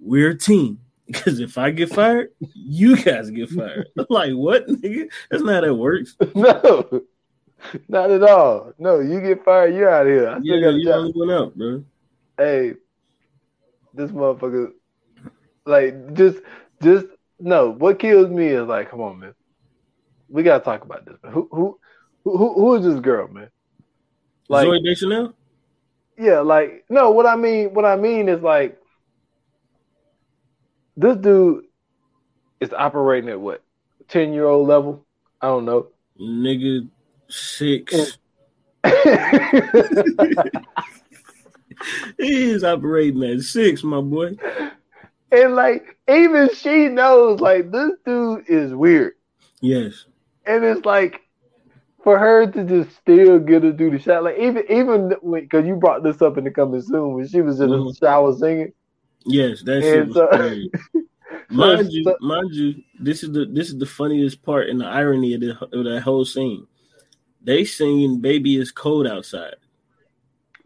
we're 0.00 0.30
a 0.30 0.38
team. 0.38 0.78
Because 1.12 1.40
if 1.40 1.58
I 1.58 1.72
get 1.72 1.90
fired, 1.90 2.30
you 2.54 2.96
guys 2.96 3.28
get 3.28 3.50
fired. 3.50 3.86
I'm 3.98 4.06
like, 4.08 4.32
what, 4.32 4.66
nigga? 4.66 5.08
That's 5.30 5.42
not 5.42 5.56
how 5.56 5.60
that 5.62 5.74
works. 5.74 6.16
no, 6.34 7.02
not 7.88 8.10
at 8.10 8.22
all. 8.22 8.72
No, 8.78 9.00
you 9.00 9.20
get 9.20 9.44
fired, 9.44 9.74
you're 9.74 9.90
out 9.90 10.06
of 10.06 10.12
here. 10.12 10.28
I 10.28 10.40
still 10.40 10.56
Yeah, 10.56 10.70
got 10.70 10.74
you 10.76 10.84
job. 10.84 11.12
went 11.14 11.30
out, 11.32 11.56
bro. 11.56 11.84
Hey, 12.38 12.74
this 13.94 14.10
motherfucker, 14.10 14.72
like, 15.66 16.14
just, 16.14 16.38
just 16.82 17.06
no. 17.38 17.70
What 17.70 17.98
kills 17.98 18.28
me 18.30 18.46
is 18.48 18.66
like, 18.66 18.90
come 18.90 19.00
on, 19.00 19.20
man. 19.20 19.34
We 20.28 20.42
gotta 20.42 20.64
talk 20.64 20.84
about 20.84 21.04
this. 21.06 21.16
Man. 21.22 21.32
Who, 21.32 21.48
who, 21.50 21.78
who, 22.24 22.54
who 22.54 22.74
is 22.76 22.84
this 22.84 23.00
girl, 23.00 23.28
man? 23.28 23.50
Like, 24.48 24.66
Zooey 24.66 24.84
Deschanel? 24.84 25.34
Yeah, 26.18 26.40
like 26.40 26.84
no, 26.90 27.10
what 27.10 27.26
I 27.26 27.36
mean, 27.36 27.74
what 27.74 27.84
I 27.84 27.96
mean 27.96 28.28
is 28.28 28.42
like 28.42 28.78
this 30.96 31.16
dude 31.16 31.64
is 32.60 32.72
operating 32.72 33.30
at 33.30 33.40
what 33.40 33.62
ten 34.08 34.32
year 34.32 34.46
old 34.46 34.68
level. 34.68 35.04
I 35.40 35.46
don't 35.46 35.64
know. 35.64 35.88
Nigga, 36.20 36.88
six. 37.28 38.18
he 42.18 42.50
is 42.50 42.64
operating 42.64 43.22
at 43.24 43.40
six, 43.40 43.82
my 43.82 44.00
boy. 44.00 44.36
And 45.30 45.54
like 45.54 45.96
even 46.08 46.48
she 46.54 46.88
knows 46.88 47.40
like 47.40 47.70
this 47.70 47.92
dude 48.04 48.44
is 48.48 48.74
weird. 48.74 49.14
Yes. 49.60 50.04
And 50.46 50.64
it's 50.64 50.84
like 50.84 51.20
for 52.02 52.18
her 52.18 52.46
to 52.46 52.64
just 52.64 52.96
still 52.96 53.38
get 53.38 53.60
to 53.60 53.72
do 53.72 53.90
the 53.90 53.98
shot, 53.98 54.24
like 54.24 54.38
even 54.38 54.64
even 54.70 55.14
because 55.32 55.66
you 55.66 55.76
brought 55.76 56.02
this 56.02 56.20
up 56.20 56.36
in 56.36 56.44
the 56.44 56.50
coming 56.50 56.82
soon 56.82 57.14
when 57.14 57.26
she 57.28 57.40
was 57.40 57.60
in 57.60 57.70
Mhm. 57.70 57.88
the 57.92 57.94
shower 57.94 58.34
singing. 58.36 58.72
Yes, 59.24 59.62
that 59.62 59.82
shit 59.82 60.12
so- 60.12 60.26
crazy. 60.28 60.70
Mind 61.48 61.92
you, 61.92 62.16
mind 62.20 62.50
you, 62.54 62.74
this 62.98 63.22
is 63.22 63.30
the 63.32 63.44
this 63.46 63.68
is 63.68 63.78
the 63.78 63.84
funniest 63.86 64.42
part 64.42 64.68
and 64.70 64.80
the 64.80 64.86
irony 64.86 65.34
of, 65.34 65.40
the, 65.42 65.50
of 65.76 65.84
that 65.84 66.00
whole 66.02 66.24
scene. 66.24 66.66
They 67.44 67.64
singing 67.64 68.20
"Baby 68.20 68.56
It's 68.56 68.70
Cold 68.70 69.06
Outside." 69.06 69.56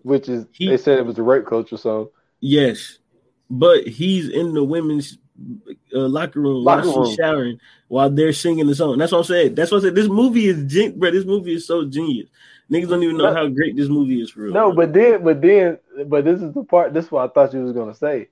which 0.03 0.29
is 0.29 0.47
He- 0.53 0.69
they 0.69 0.77
said 0.77 0.99
it 0.99 1.07
was 1.07 1.19
a 1.19 1.23
rape 1.23 1.47
culture 1.47 1.77
song. 1.77 2.09
Yes, 2.41 2.99
but 3.51 3.87
he's 3.89 4.29
in 4.29 4.55
the 4.55 4.63
women's 4.63 5.19
uh, 5.95 5.99
locker 6.09 6.41
room 6.41 6.65
Locker 6.65 6.89
room. 6.89 7.15
showering 7.15 7.61
while 7.89 8.09
they're 8.09 8.33
singing 8.33 8.67
the 8.69 8.75
song. 8.75 8.99
That's 8.99 9.13
what 9.13 9.19
I'm 9.19 9.25
saying. 9.25 9.55
That's 9.55 9.71
what 9.71 9.79
I 9.79 9.87
said. 9.89 9.95
This 9.95 10.09
movie 10.09 10.47
is 10.47 10.65
gen- 10.73 10.99
bro. 10.99 11.11
This 11.11 11.25
movie 11.27 11.55
is 11.55 11.67
so 11.67 11.85
genius. 11.85 12.29
Niggas 12.71 12.89
don't 12.89 13.03
even 13.03 13.17
know 13.17 13.33
how 13.35 13.47
great 13.49 13.77
this 13.77 13.89
movie 13.89 14.21
is 14.21 14.31
for 14.31 14.41
real. 14.43 14.53
No, 14.55 14.73
bro. 14.73 14.87
but 14.87 14.93
then, 14.95 15.23
but 15.25 15.41
then, 15.43 15.79
but 16.07 16.25
this 16.25 16.41
is 16.41 16.53
the 16.55 16.65
part. 16.65 16.95
This 16.95 17.07
is 17.07 17.11
what 17.13 17.29
I 17.29 17.33
thought 17.33 17.53
you 17.53 17.63
was 17.63 17.73
gonna 17.73 17.95
say. 17.95 18.29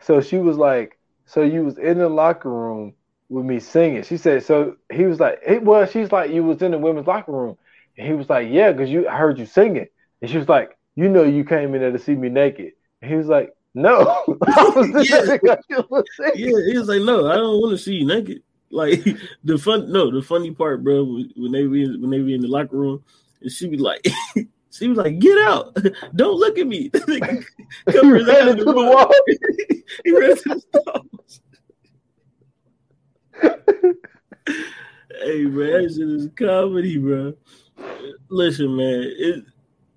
So 0.00 0.20
she 0.20 0.38
was 0.38 0.56
like, 0.56 0.96
"So 1.26 1.42
you 1.42 1.64
was 1.64 1.76
in 1.78 1.98
the 1.98 2.08
locker 2.08 2.50
room 2.50 2.94
with 3.28 3.44
me 3.44 3.58
singing?" 3.60 4.02
She 4.04 4.16
said. 4.16 4.42
So 4.44 4.76
he 4.92 5.04
was 5.04 5.20
like, 5.20 5.40
"It 5.46 5.62
was." 5.62 5.90
She's 5.90 6.10
like, 6.12 6.30
"You 6.30 6.44
was 6.44 6.62
in 6.62 6.70
the 6.70 6.78
women's 6.78 7.06
locker 7.06 7.32
room," 7.32 7.56
he 7.96 8.12
was 8.12 8.28
like, 8.28 8.48
"Yeah, 8.50 8.72
because 8.72 8.90
you 8.90 9.08
I 9.08 9.16
heard 9.16 9.38
you 9.38 9.46
singing." 9.46 9.86
And 10.22 10.30
she 10.30 10.38
was 10.38 10.48
like, 10.48 10.76
"You 10.94 11.08
know, 11.08 11.24
you 11.24 11.44
came 11.44 11.74
in 11.74 11.80
there 11.80 11.92
to 11.92 11.98
see 11.98 12.14
me 12.14 12.28
naked." 12.28 12.72
And 13.02 13.10
he 13.10 13.16
was 13.16 13.26
like, 13.28 13.50
"No, 13.74 14.22
was 14.28 15.08
Yeah. 15.10 15.22
there 15.22 15.38
because 15.38 15.64
you 15.70 15.84
was 15.90 16.04
yeah, 16.34 16.56
he 16.72 16.78
was 16.78 16.88
like, 16.88 17.02
no, 17.02 17.26
I 17.30 17.36
don't 17.36 17.60
want 17.60 17.72
to 17.72 17.78
see 17.82 17.94
you 17.96 18.06
naked. 18.06 18.42
Like 18.70 19.04
the 19.44 19.58
fun, 19.58 19.90
no, 19.92 20.10
the 20.10 20.22
funny 20.22 20.50
part, 20.52 20.82
bro, 20.84 21.04
when 21.36 21.52
they 21.52 21.66
be 21.66 21.86
when 21.98 22.10
they 22.10 22.20
be 22.20 22.34
in 22.34 22.40
the 22.42 22.48
locker 22.48 22.76
room, 22.76 23.02
and 23.40 23.50
she 23.50 23.68
be 23.68 23.76
like, 23.78 24.04
she 24.70 24.88
was 24.88 24.98
like, 24.98 25.18
get 25.18 25.38
out, 25.38 25.74
don't 26.14 26.38
look 26.38 26.58
at 26.58 26.66
me. 26.66 26.90
Cover 26.90 28.12
Ran 28.24 28.48
into 28.48 28.64
the 28.64 28.72
with 28.72 28.76
wall. 28.76 29.12
he 30.04 30.10
ran 30.12 30.36
to 30.36 30.48
the 30.48 30.60
stalls. 30.60 31.40
hey, 35.22 35.44
that 35.44 35.92
shit 35.94 36.08
is 36.08 36.28
comedy, 36.36 36.98
bro. 36.98 37.34
Listen, 38.28 38.76
man, 38.76 39.12
it. 39.16 39.44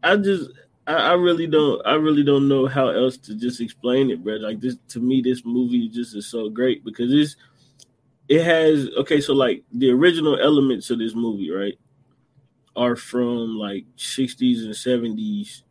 I 0.04 0.16
just, 0.18 0.52
I, 0.88 0.94
I 0.94 1.14
really 1.14 1.48
don't, 1.48 1.86
I 1.86 1.96
really 1.96 2.24
don't 2.24 2.48
know 2.48 2.68
how 2.68 2.90
else 2.90 3.18
to 3.18 3.36
just 3.36 3.62
explain 3.62 4.10
it, 4.12 4.24
bro. 4.24 4.36
Like 4.36 4.60
this, 4.60 4.78
to 4.90 5.00
me, 5.00 5.22
this 5.22 5.44
movie 5.46 5.90
just 5.90 6.16
is 6.16 6.28
so 6.28 6.50
great 6.50 6.84
because 6.86 7.14
it's, 7.14 7.36
it 8.28 8.44
has 8.44 8.88
okay. 9.00 9.20
So 9.22 9.34
like 9.34 9.64
the 9.74 9.90
original 9.90 10.40
elements 10.40 10.90
of 10.92 11.00
this 11.00 11.16
movie, 11.16 11.50
right, 11.50 11.78
are 12.76 12.96
from 12.96 13.58
like 13.58 13.86
'60s 13.98 14.64
and 14.64 14.74
'70s. 14.74 15.64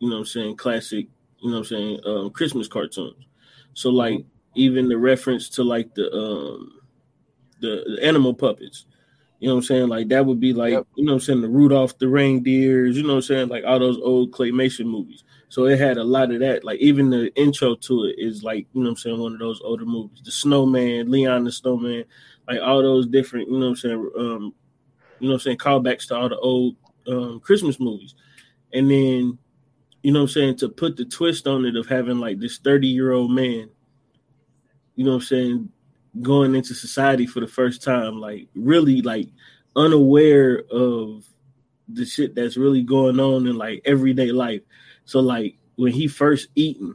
You 0.00 0.08
know 0.08 0.16
what 0.16 0.20
I'm 0.20 0.26
saying? 0.26 0.56
Classic. 0.56 1.06
You 1.40 1.50
know 1.50 1.58
what 1.58 1.60
I'm 1.60 1.64
saying? 1.66 2.00
Um, 2.04 2.30
Christmas 2.30 2.68
cartoons. 2.68 3.24
So 3.74 3.90
like 3.90 4.24
even 4.54 4.88
the 4.88 4.98
reference 4.98 5.48
to 5.50 5.62
like 5.62 5.94
the 5.94 6.12
um 6.12 6.80
the, 7.60 7.96
the 7.96 8.04
animal 8.04 8.34
puppets. 8.34 8.84
You 9.42 9.48
know 9.48 9.54
what 9.54 9.62
I'm 9.62 9.66
saying? 9.66 9.88
Like 9.88 10.06
that 10.10 10.24
would 10.24 10.38
be 10.38 10.52
like, 10.52 10.70
Yep. 10.70 10.86
you 10.94 11.04
know 11.04 11.14
what 11.14 11.16
I'm 11.16 11.20
saying, 11.20 11.40
the 11.40 11.48
Rudolph 11.48 11.98
the 11.98 12.06
reindeers, 12.06 12.96
you 12.96 13.02
know 13.02 13.08
what 13.08 13.14
I'm 13.16 13.22
saying? 13.22 13.48
Like 13.48 13.64
all 13.66 13.80
those 13.80 13.98
old 13.98 14.30
claymation 14.30 14.86
movies. 14.86 15.24
So 15.48 15.64
it 15.64 15.80
had 15.80 15.98
a 15.98 16.04
lot 16.04 16.30
of 16.30 16.38
that. 16.38 16.62
Like 16.62 16.78
even 16.78 17.10
the 17.10 17.34
intro 17.34 17.74
to 17.74 18.04
it 18.04 18.14
is 18.18 18.44
like, 18.44 18.68
you 18.72 18.82
know 18.84 18.90
what 18.90 18.90
I'm 18.90 18.96
saying, 18.98 19.18
one 19.18 19.32
of 19.32 19.40
those 19.40 19.60
older 19.64 19.84
movies. 19.84 20.20
The 20.24 20.30
Snowman, 20.30 21.10
Leon 21.10 21.42
the 21.42 21.50
Snowman, 21.50 22.04
like 22.46 22.60
all 22.60 22.82
those 22.82 23.08
different, 23.08 23.48
you 23.48 23.54
know 23.54 23.66
what 23.66 23.70
I'm 23.70 23.76
saying, 23.78 24.10
um, 24.16 24.54
you 25.18 25.26
know 25.26 25.32
what 25.32 25.34
I'm 25.34 25.40
saying, 25.40 25.58
callbacks 25.58 26.06
to 26.06 26.16
all 26.16 26.28
the 26.28 26.38
old 26.38 26.76
um 27.08 27.40
Christmas 27.40 27.80
movies. 27.80 28.14
And 28.72 28.88
then, 28.88 29.38
you 30.04 30.12
know 30.12 30.20
what 30.20 30.30
I'm 30.30 30.34
saying, 30.34 30.58
to 30.58 30.68
put 30.68 30.96
the 30.96 31.04
twist 31.04 31.48
on 31.48 31.64
it 31.64 31.74
of 31.74 31.88
having 31.88 32.18
like 32.20 32.38
this 32.38 32.58
30 32.58 32.86
year 32.86 33.10
old 33.10 33.32
man, 33.32 33.70
you 34.94 35.04
know 35.04 35.10
what 35.10 35.16
I'm 35.16 35.22
saying, 35.22 35.68
going 36.20 36.54
into 36.54 36.74
society 36.74 37.26
for 37.26 37.40
the 37.40 37.46
first 37.46 37.82
time, 37.82 38.20
like 38.20 38.48
really 38.54 39.00
like 39.02 39.28
unaware 39.76 40.62
of 40.70 41.24
the 41.88 42.04
shit 42.04 42.34
that's 42.34 42.56
really 42.56 42.82
going 42.82 43.18
on 43.18 43.46
in 43.46 43.56
like 43.56 43.80
everyday 43.84 44.32
life. 44.32 44.62
So 45.04 45.20
like 45.20 45.56
when 45.76 45.92
he 45.92 46.08
first 46.08 46.48
eating, 46.54 46.94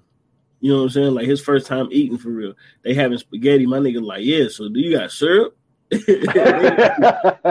you 0.60 0.72
know 0.72 0.78
what 0.78 0.84
I'm 0.84 0.90
saying? 0.92 1.14
Like 1.14 1.28
his 1.28 1.42
first 1.42 1.68
time 1.68 1.88
eating 1.92 2.18
for 2.18 2.30
real. 2.30 2.54
They 2.84 2.94
having 2.94 3.18
spaghetti. 3.18 3.66
My 3.66 3.80
nigga 3.80 4.02
like, 4.02 4.24
yeah, 4.24 4.48
so 4.50 4.70
do 4.70 4.80
you 4.80 4.98
got 4.98 5.12
syrup? 5.12 5.57
it 5.92 7.46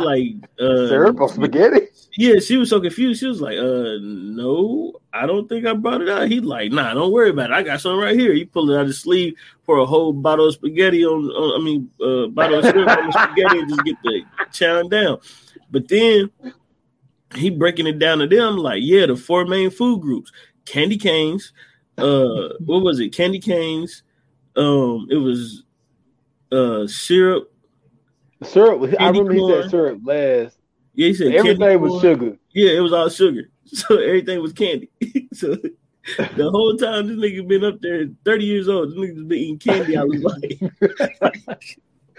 like 0.00 0.32
uh 0.58 0.88
Syrup 0.88 1.20
or 1.20 1.28
spaghetti? 1.28 1.88
yeah, 2.16 2.38
she 2.40 2.56
was 2.56 2.70
so 2.70 2.80
confused. 2.80 3.20
She 3.20 3.26
was 3.26 3.40
like, 3.40 3.58
"Uh, 3.58 3.98
no, 4.00 4.94
I 5.12 5.26
don't 5.26 5.48
think 5.48 5.66
I 5.66 5.72
brought 5.74 6.02
it 6.02 6.08
out." 6.08 6.28
He 6.28 6.40
like, 6.40 6.72
"Nah, 6.72 6.94
don't 6.94 7.12
worry 7.12 7.30
about 7.30 7.50
it. 7.50 7.54
I 7.54 7.62
got 7.62 7.80
something 7.80 8.00
right 8.00 8.18
here." 8.18 8.32
He 8.32 8.44
pulled 8.44 8.70
it 8.70 8.74
out 8.74 8.82
of 8.82 8.86
his 8.88 9.00
sleeve, 9.00 9.34
pour 9.66 9.78
a 9.78 9.86
whole 9.86 10.12
bottle 10.12 10.48
of 10.48 10.54
spaghetti 10.54 11.04
on, 11.04 11.24
on 11.24 11.60
I 11.60 11.64
mean, 11.64 11.90
uh, 12.02 12.28
bottle 12.28 12.58
of 12.58 12.64
syrup 12.64 12.88
on 12.88 13.06
the 13.06 13.12
spaghetti, 13.12 13.58
and 13.58 13.68
just 13.68 13.84
get 13.84 13.96
the 14.04 14.22
chowing 14.50 14.90
down. 14.90 15.18
But 15.70 15.88
then 15.88 16.30
he 17.34 17.50
breaking 17.50 17.86
it 17.86 17.98
down 17.98 18.18
to 18.18 18.26
them 18.26 18.56
like, 18.56 18.82
"Yeah, 18.82 19.06
the 19.06 19.16
four 19.16 19.44
main 19.44 19.70
food 19.70 20.00
groups: 20.00 20.32
candy 20.64 20.98
canes. 20.98 21.52
Uh, 21.96 22.54
what 22.60 22.82
was 22.82 23.00
it? 23.00 23.10
Candy 23.10 23.38
canes. 23.38 24.02
Um, 24.56 25.08
it 25.10 25.16
was 25.16 25.64
uh 26.50 26.86
syrup. 26.86 27.51
Syrup. 28.44 28.80
was- 28.80 28.94
I 28.98 29.08
remember 29.08 29.32
he 29.34 29.48
said 29.62 29.70
syrup 29.70 30.00
last. 30.04 30.58
Yeah, 30.94 31.08
he 31.08 31.14
said 31.14 31.34
Everything 31.34 31.80
was 31.80 31.90
corn. 31.92 32.02
sugar. 32.02 32.36
Yeah, 32.52 32.72
it 32.72 32.80
was 32.80 32.92
all 32.92 33.08
sugar. 33.08 33.48
So 33.74 33.96
everything 33.96 34.42
was 34.42 34.52
candy. 34.52 34.90
so 35.32 35.56
the 36.36 36.50
whole 36.50 36.76
time 36.76 37.06
this 37.06 37.16
nigga 37.16 37.48
been 37.48 37.64
up 37.64 37.80
there, 37.80 38.06
30 38.26 38.44
years 38.44 38.68
old, 38.68 38.90
this 38.90 38.98
nigga's 38.98 39.24
been 39.24 39.38
eating 39.38 39.58
candy 39.58 39.96
all 39.96 40.12
his 40.12 40.22
life. 40.22 41.72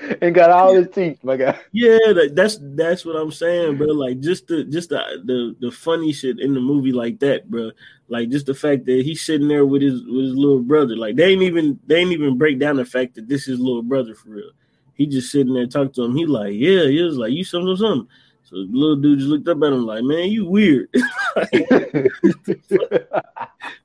and 0.22 0.34
got 0.34 0.50
all 0.50 0.74
his 0.74 0.88
teeth, 0.90 1.24
my 1.24 1.38
guy. 1.38 1.60
yeah, 1.72 2.12
that, 2.14 2.32
that's 2.34 2.58
that's 2.60 3.06
what 3.06 3.16
I'm 3.16 3.32
saying, 3.32 3.78
bro. 3.78 3.88
Like 3.88 4.20
just 4.20 4.48
the 4.48 4.64
just 4.64 4.90
the, 4.90 5.22
the 5.26 5.56
the 5.60 5.72
funny 5.72 6.12
shit 6.12 6.40
in 6.40 6.56
the 6.56 6.60
movie 6.60 6.92
like 6.92 7.20
that, 7.20 7.50
bro. 7.52 7.70
Like 8.08 8.30
just 8.30 8.48
the 8.48 8.56
fact 8.56 8.86
that 8.86 9.04
he's 9.06 9.22
sitting 9.22 9.48
there 9.48 9.66
with 9.66 9.82
his 9.84 10.04
with 10.06 10.26
his 10.26 10.36
little 10.36 10.62
brother. 10.62 10.96
Like 10.96 11.16
they 11.16 11.32
ain't 11.32 11.44
even 11.44 11.80
they 11.86 11.98
ain't 11.98 12.12
even 12.12 12.38
break 12.38 12.58
down 12.60 12.78
the 12.78 12.86
fact 12.86 13.16
that 13.16 13.28
this 13.28 13.48
is 13.48 13.60
little 13.60 13.84
brother 13.84 14.16
for 14.16 14.30
real. 14.30 14.50
He 14.96 15.08
just 15.08 15.32
sitting 15.32 15.54
there 15.54 15.68
talking 15.68 15.92
to 15.94 16.04
him. 16.04 16.16
He 16.16 16.26
like, 16.26 16.54
yeah, 16.54 16.86
he 16.86 17.02
was 17.02 17.18
like, 17.18 17.32
you 17.32 17.44
something 17.44 17.70
or 17.70 17.78
something. 17.78 18.08
So 18.44 18.56
the 18.58 18.68
little 18.72 18.96
dude 18.98 19.20
just 19.20 19.30
looked 19.30 19.48
up 19.48 19.64
at 19.64 19.74
him 19.74 19.86
like, 19.86 20.04
man, 20.04 20.30
you 20.30 20.46
weird. 20.46 20.90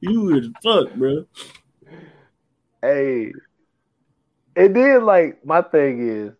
you 0.00 0.20
weird 0.20 0.44
as 0.44 0.50
fuck, 0.62 0.92
bro. 0.94 1.24
hey, 2.82 3.32
and 4.56 4.74
then 4.74 5.06
like 5.06 5.44
my 5.46 5.62
thing 5.62 6.08
is, 6.08 6.32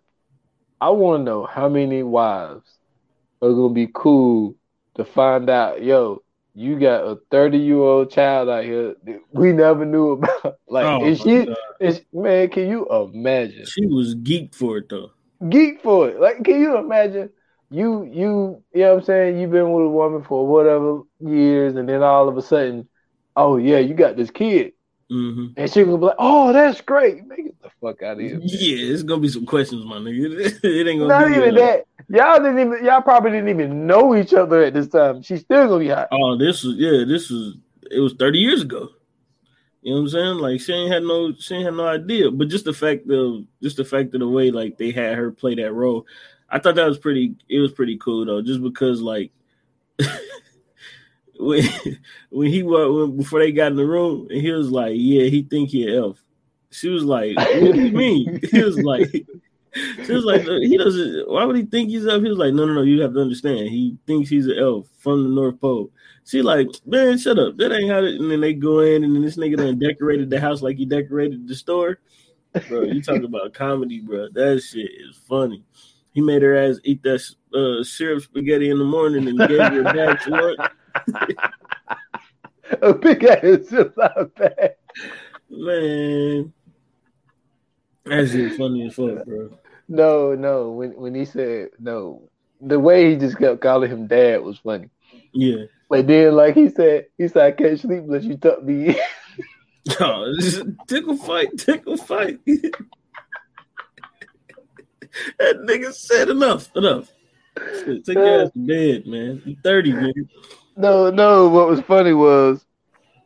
I 0.81 0.91
want 0.91 1.21
to 1.21 1.25
know 1.25 1.47
how 1.47 1.69
many 1.69 2.03
wives 2.03 2.79
are 3.41 3.53
gonna 3.53 3.73
be 3.73 3.89
cool 3.95 4.57
to 4.97 5.05
find 5.05 5.49
out, 5.49 5.83
yo, 5.83 6.23
you 6.59 6.79
got 6.79 7.05
a 7.05 7.17
thirty 7.31 7.59
year 7.59 7.77
old 7.79 8.11
child 8.11 8.49
out 8.49 8.65
here 8.65 8.95
that 9.05 9.21
we 9.33 9.53
never 9.53 9.85
knew 9.85 10.13
about. 10.13 10.57
Like, 10.71 10.85
Oh, 10.87 11.07
is 11.07 11.21
she? 11.21 11.47
God. 11.47 11.57
Is 11.81 12.03
man? 12.13 12.49
Can 12.51 12.69
you 12.69 12.87
imagine? 12.89 13.65
She 13.65 13.87
was 13.87 14.15
geeked 14.17 14.55
for 14.55 14.79
it 14.79 14.89
though. 14.91 15.11
geek 15.49 15.81
for 15.83 16.09
it. 16.11 16.21
Like, 16.21 16.45
can 16.45 16.61
you 16.61 16.77
imagine? 16.79 17.31
You 17.71 18.05
you 18.05 18.63
you 18.75 18.81
know 18.83 18.95
what 18.95 18.99
I'm 19.01 19.05
saying? 19.05 19.39
You've 19.41 19.51
been 19.51 19.73
with 19.73 19.87
a 19.87 19.89
woman 19.89 20.23
for 20.25 20.47
whatever 20.47 21.03
years, 21.21 21.77
and 21.77 21.89
then 21.89 22.03
all 22.03 22.29
of 22.29 22.37
a 22.37 22.43
sudden, 22.43 22.89
oh 23.37 23.57
yeah, 23.57 23.79
you 23.79 23.95
got 23.95 24.17
this 24.17 24.31
kid, 24.31 24.73
hmm 25.11 25.47
and 25.57 25.71
she 25.73 25.85
gonna 25.85 25.99
be 25.99 26.05
like, 26.05 26.17
oh, 26.19 26.53
that's 26.53 26.81
great. 26.83 27.27
Man, 27.27 27.45
get 27.45 27.63
the 27.63 27.71
fuck 27.81 28.03
out 28.03 28.15
of 28.15 28.21
here. 28.21 28.39
man. 28.39 28.43
Yeah, 28.45 28.93
it's 28.93 29.03
gonna 29.03 29.21
be 29.21 29.29
some 29.29 29.47
questions, 29.47 29.85
my 29.85 29.97
nigga. 29.97 30.39
it 30.65 30.87
ain't 30.87 31.01
gonna 31.01 31.09
Not 31.09 31.29
be 31.29 31.37
even 31.37 31.55
that. 31.55 31.85
Y'all 32.11 32.39
didn't 32.39 32.59
even. 32.59 32.85
Y'all 32.85 33.03
probably 33.03 33.33
didn't 33.33 33.49
even 33.49 33.87
know 33.87 34.17
each 34.17 34.35
other 34.35 34.63
at 34.63 34.75
this 34.75 34.89
time. 34.89 35.23
She's 35.23 35.41
still 35.41 35.69
gonna 35.69 35.81
be 35.81 35.89
hot. 35.89 36.09
Oh, 36.13 36.37
this 36.37 36.63
was 36.65 36.77
yeah, 36.77 37.05
this 37.07 37.31
was 37.31 37.57
it 37.91 38.01
was 38.01 38.15
30 38.15 38.39
years 38.39 38.63
ago. 38.63 38.91
You 39.83 39.95
know 39.95 40.01
what 40.01 40.05
I'm 40.05 40.09
saying? 40.11 40.37
Like 40.39 40.61
she 40.61 40.73
ain't 40.73 40.93
had 40.93 41.03
no 41.03 41.33
she 41.35 41.55
ain't 41.55 41.65
had 41.65 41.75
no 41.75 41.87
idea. 41.87 42.31
But 42.31 42.49
just 42.49 42.65
the 42.65 42.73
fact 42.73 43.09
of 43.11 43.45
just 43.63 43.77
the 43.77 43.85
fact 43.85 44.15
of 44.15 44.21
the 44.21 44.29
way 44.29 44.51
like 44.51 44.77
they 44.77 44.91
had 44.91 45.17
her 45.17 45.31
play 45.31 45.55
that 45.55 45.73
role, 45.73 46.07
I 46.49 46.59
thought 46.59 46.75
that 46.75 46.87
was 46.87 46.99
pretty 46.99 47.37
it 47.49 47.61
was 47.61 47.73
pretty 47.73 47.97
cool 47.99 48.25
though, 48.25 48.43
just 48.43 48.63
because 48.63 49.01
like 49.01 49.31
when 51.39 51.63
when 52.31 52.49
he 52.49 52.63
wa- 52.63 52.91
when 52.91 53.17
before 53.17 53.41
they 53.41 53.53
got 53.53 53.73
in 53.73 53.77
the 53.77 53.87
room 53.87 54.29
and 54.31 54.41
he 54.41 54.51
was 54.51 54.71
like, 54.71 54.93
Yeah, 54.95 55.25
he 55.25 55.43
think 55.43 55.71
he 55.71 55.89
an 55.89 55.95
elf. 55.95 56.23
She 56.71 56.89
was 56.89 57.05
like, 57.05 57.37
What 57.55 57.75
do 57.75 57.81
you 57.81 57.93
mean? 57.93 58.41
He 58.51 58.63
was 58.63 58.79
like 58.79 59.27
She 60.05 60.13
was 60.13 60.25
like, 60.25 60.43
he 60.43 60.77
doesn't. 60.77 61.29
Why 61.31 61.45
would 61.45 61.57
he 61.57 61.65
think 61.65 61.91
he's 61.91 62.07
up? 62.07 62.23
He 62.23 62.29
was 62.29 62.39
like, 62.39 62.55
no, 62.55 62.65
no, 62.65 62.75
no. 62.75 62.83
You 62.83 63.01
have 63.03 63.15
to 63.15 63.21
understand. 63.21 63.69
He 63.69 63.97
thinks 64.07 64.31
he's 64.31 64.47
an 64.47 64.59
elf 64.59 64.89
from 64.99 65.23
the 65.23 65.29
North 65.29 65.61
Pole. 65.61 65.91
She 66.25 66.43
like, 66.43 66.69
man, 66.87 67.19
shut 67.19 67.39
up. 67.39 67.57
That 67.59 67.73
ain't 67.73 67.91
how. 67.91 68.03
It, 68.03 68.21
and 68.21 68.31
then 68.31 68.41
they 68.41 68.55
go 68.55 68.81
in, 68.81 69.05
and 69.05 69.15
then 69.15 69.23
this 69.23 69.37
nigga 69.37 69.57
done 69.57 69.79
decorated 69.79 70.31
the 70.31 70.41
house 70.41 70.63
like 70.63 70.77
he 70.77 70.87
decorated 70.87 71.47
the 71.47 71.55
store. 71.55 72.01
Bro, 72.69 72.85
you 72.85 73.03
talk 73.03 73.23
about 73.23 73.55
comedy, 73.55 74.01
bro. 74.01 74.29
That 74.33 74.61
shit 74.63 74.91
is 74.91 75.17
funny. 75.29 75.63
He 76.13 76.21
made 76.21 76.43
her 76.43 76.57
ass 76.57 76.81
eat 76.85 77.03
that 77.03 77.23
uh, 77.55 77.85
syrup 77.85 78.23
spaghetti 78.23 78.71
in 78.71 78.79
the 78.79 78.85
morning 78.85 79.29
and 79.29 79.39
gave 79.39 79.59
her 79.59 79.81
a 79.81 79.85
bag 79.85 80.19
lunch. 80.27 80.59
A 82.83 82.95
big 82.95 83.25
ass 83.25 83.71
just 83.71 83.97
not 83.97 84.35
bad. 84.35 84.77
Man, 85.51 86.53
that 88.05 88.29
shit 88.29 88.57
funny 88.57 88.87
as 88.87 88.95
fuck, 88.95 89.25
bro. 89.25 89.51
No, 89.89 90.35
no. 90.35 90.71
When 90.71 90.93
when 90.93 91.15
he 91.15 91.25
said 91.25 91.71
no, 91.79 92.29
the 92.61 92.79
way 92.79 93.11
he 93.11 93.17
just 93.17 93.39
kept 93.39 93.61
calling 93.61 93.91
him 93.91 94.07
dad 94.07 94.43
was 94.43 94.59
funny. 94.59 94.91
Yeah. 95.33 95.65
But 95.89 96.07
then, 96.07 96.35
like 96.37 96.55
he 96.55 96.69
said, 96.69 97.07
he 97.17 97.29
said, 97.29 97.43
"I 97.47 97.53
can't 97.53 97.81
sleep 97.81 98.01
unless 98.01 98.25
you 98.25 98.37
tuck 98.37 98.63
me 98.63 98.89
in." 98.89 98.97
Oh, 100.01 100.35
tickle 100.87 101.17
fight, 101.17 101.49
tickle 101.57 101.97
fight. 101.97 102.39
that 105.39 105.57
nigga 105.63 105.95
said 105.95 106.29
enough, 106.29 106.69
enough. 106.77 107.11
Take 107.57 108.09
your 108.09 108.43
ass 108.43 108.51
to 108.53 108.59
bed, 108.59 109.07
man. 109.07 109.41
You 109.47 109.57
30, 109.63 109.93
man. 109.93 110.29
No, 110.79 111.11
no. 111.11 111.49
What 111.49 111.67
was 111.67 111.81
funny 111.81 112.13
was 112.13 112.65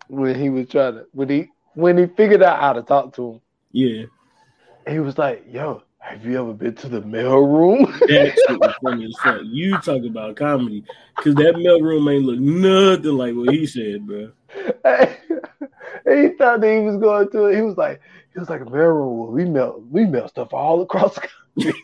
when 0.08 0.40
he 0.40 0.48
was 0.48 0.68
trying 0.68 0.94
to 0.94 1.06
when 1.12 1.28
he 1.28 1.50
when 1.74 1.98
he 1.98 2.06
figured 2.06 2.42
out 2.42 2.58
how 2.58 2.72
to 2.72 2.80
talk 2.80 3.14
to 3.16 3.32
him. 3.32 3.40
Yeah. 3.72 4.04
He 4.88 4.98
was 5.00 5.18
like, 5.18 5.44
"Yo, 5.50 5.82
have 5.98 6.24
you 6.24 6.40
ever 6.40 6.54
been 6.54 6.74
to 6.76 6.88
the 6.88 7.02
mail 7.02 7.40
room?" 7.46 7.82
that 8.00 8.34
shit 8.48 8.58
was 8.58 8.74
funny 8.82 9.04
as 9.04 9.14
fuck. 9.22 9.42
You 9.44 9.78
talk 9.80 10.02
about 10.02 10.34
comedy, 10.36 10.82
because 11.14 11.34
that 11.34 11.58
mail 11.58 11.82
room 11.82 12.08
ain't 12.08 12.24
look 12.24 12.40
nothing 12.40 13.18
like 13.18 13.34
what 13.34 13.54
he 13.54 13.66
said, 13.66 14.06
bro. 14.06 14.32
he 14.56 16.28
thought 16.36 16.62
that 16.62 16.74
he 16.74 16.80
was 16.80 16.96
going 16.96 17.30
to 17.32 17.46
it. 17.46 17.56
He 17.56 17.62
was 17.62 17.76
like, 17.76 18.00
he 18.32 18.40
was 18.40 18.48
like 18.48 18.62
a 18.62 18.64
mail 18.64 18.88
room. 18.88 19.30
We 19.30 19.44
mail, 19.44 19.84
we 19.90 20.06
mail 20.06 20.26
stuff 20.26 20.54
all 20.54 20.80
across 20.80 21.16
the 21.16 21.28
country. 21.60 21.82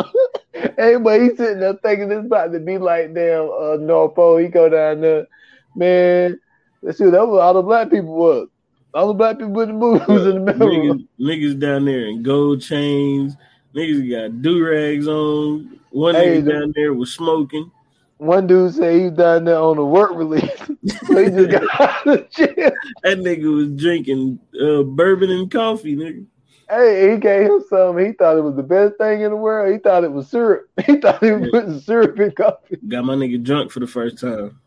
hey, 0.52 0.96
but 0.96 1.20
he's 1.20 1.36
sitting 1.36 1.60
there 1.60 1.74
thinking 1.74 2.08
this 2.08 2.24
about 2.24 2.52
to 2.52 2.60
be 2.60 2.78
like 2.78 3.14
damn 3.14 3.50
uh, 3.50 3.76
North 3.76 4.14
Pole. 4.14 4.38
He 4.38 4.48
go 4.48 4.68
down 4.68 5.00
there, 5.00 5.26
man. 5.74 6.40
Let's 6.82 6.98
see, 6.98 7.04
that 7.10 7.26
was 7.26 7.40
all 7.40 7.54
the 7.54 7.62
black 7.62 7.90
people 7.90 8.14
was. 8.14 8.48
All 8.92 9.08
the 9.08 9.14
black 9.14 9.38
people 9.38 9.60
in 9.60 9.68
the 9.68 9.74
movie 9.74 10.04
was 10.12 10.26
in 10.26 10.44
the 10.44 10.54
mail 10.54 10.68
niggas, 10.68 11.06
niggas 11.20 11.60
down 11.60 11.84
there 11.84 12.06
in 12.06 12.22
gold 12.22 12.60
chains. 12.62 13.36
Niggas 13.74 14.10
got 14.10 14.42
do 14.42 14.64
rags 14.66 15.06
on. 15.06 15.78
One 15.90 16.14
Hey, 16.14 16.40
nigga 16.40 16.44
the- 16.44 16.52
down 16.52 16.72
there 16.74 16.94
was 16.94 17.14
smoking. 17.14 17.70
One 18.18 18.46
dude 18.46 18.74
said 18.74 18.94
he 18.96 19.04
was 19.04 19.12
down 19.12 19.44
there 19.44 19.56
on 19.58 19.78
a 19.78 19.84
work 19.84 20.10
release, 20.12 20.44
so 21.06 21.24
he 21.24 21.30
just 21.30 21.50
got 21.50 21.80
out 21.80 22.06
of 22.06 22.30
jail. 22.30 22.70
That 23.02 23.18
nigga 23.18 23.54
was 23.54 23.70
drinking 23.80 24.38
uh, 24.60 24.82
bourbon 24.82 25.30
and 25.30 25.50
coffee, 25.50 25.96
nigga. 25.96 26.26
Hey, 26.70 27.12
he 27.12 27.18
gave 27.18 27.46
him 27.50 27.64
some. 27.68 27.98
He 27.98 28.12
thought 28.12 28.38
it 28.38 28.42
was 28.42 28.56
the 28.56 28.62
best 28.62 28.96
thing 28.98 29.22
in 29.22 29.30
the 29.30 29.36
world. 29.36 29.72
He 29.72 29.78
thought 29.78 30.04
it 30.04 30.12
was 30.12 30.28
syrup. 30.30 30.66
He 30.86 30.98
thought 31.00 31.22
he 31.24 31.32
was 31.32 31.48
putting 31.50 31.80
syrup 31.80 32.18
in 32.20 32.32
coffee. 32.32 32.78
Got 32.88 33.04
my 33.06 33.14
nigga 33.14 33.42
drunk 33.42 33.70
for 33.72 33.80
the 33.80 33.86
first 33.86 34.18
time. 34.18 34.60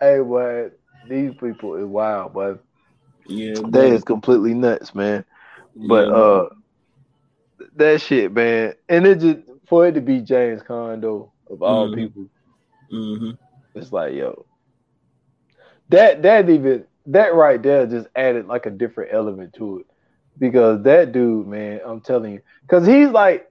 Hey, 0.00 0.20
boy, 0.20 0.70
these 1.08 1.34
people 1.34 1.76
is 1.76 1.84
wild, 1.86 2.34
but 2.34 2.64
Yeah, 3.26 3.60
that 3.70 3.84
bro. 3.84 3.92
is 3.92 4.04
completely 4.04 4.54
nuts, 4.54 4.94
man. 4.94 5.24
But 5.76 6.08
Yeah, 6.08 6.14
uh, 6.14 6.48
that 7.76 8.00
shit, 8.00 8.32
man, 8.32 8.74
and 8.88 9.06
it 9.06 9.20
just 9.20 9.40
for 9.68 9.86
it 9.86 9.92
to 9.92 10.00
be 10.00 10.20
James 10.20 10.62
Caan 10.62 11.04
of 11.50 11.62
all 11.62 11.88
Mhm. 11.88 11.94
people, 11.94 12.28
mhm. 12.92 13.38
it's 13.74 13.92
like 13.92 14.14
yo, 14.14 14.46
that 15.88 16.22
that 16.22 16.48
even 16.50 16.84
that 17.06 17.34
right 17.34 17.62
there 17.62 17.86
just 17.86 18.08
added 18.16 18.46
like 18.46 18.66
a 18.66 18.70
different 18.70 19.12
element 19.12 19.54
to 19.54 19.80
it 19.80 19.86
because 20.38 20.82
that 20.84 21.12
dude, 21.12 21.46
man, 21.46 21.80
I'm 21.84 22.00
telling 22.00 22.34
you, 22.34 22.40
because 22.62 22.86
he's 22.86 23.08
like 23.08 23.46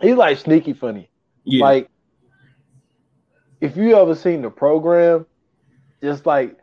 he's 0.00 0.16
like 0.16 0.38
sneaky 0.38 0.72
funny. 0.74 1.10
yeah, 1.44 1.64
Like, 1.64 1.88
if 3.60 3.76
you 3.76 3.96
ever 3.96 4.14
seen 4.14 4.42
the 4.42 4.50
program, 4.50 5.26
just 6.02 6.26
like 6.26 6.56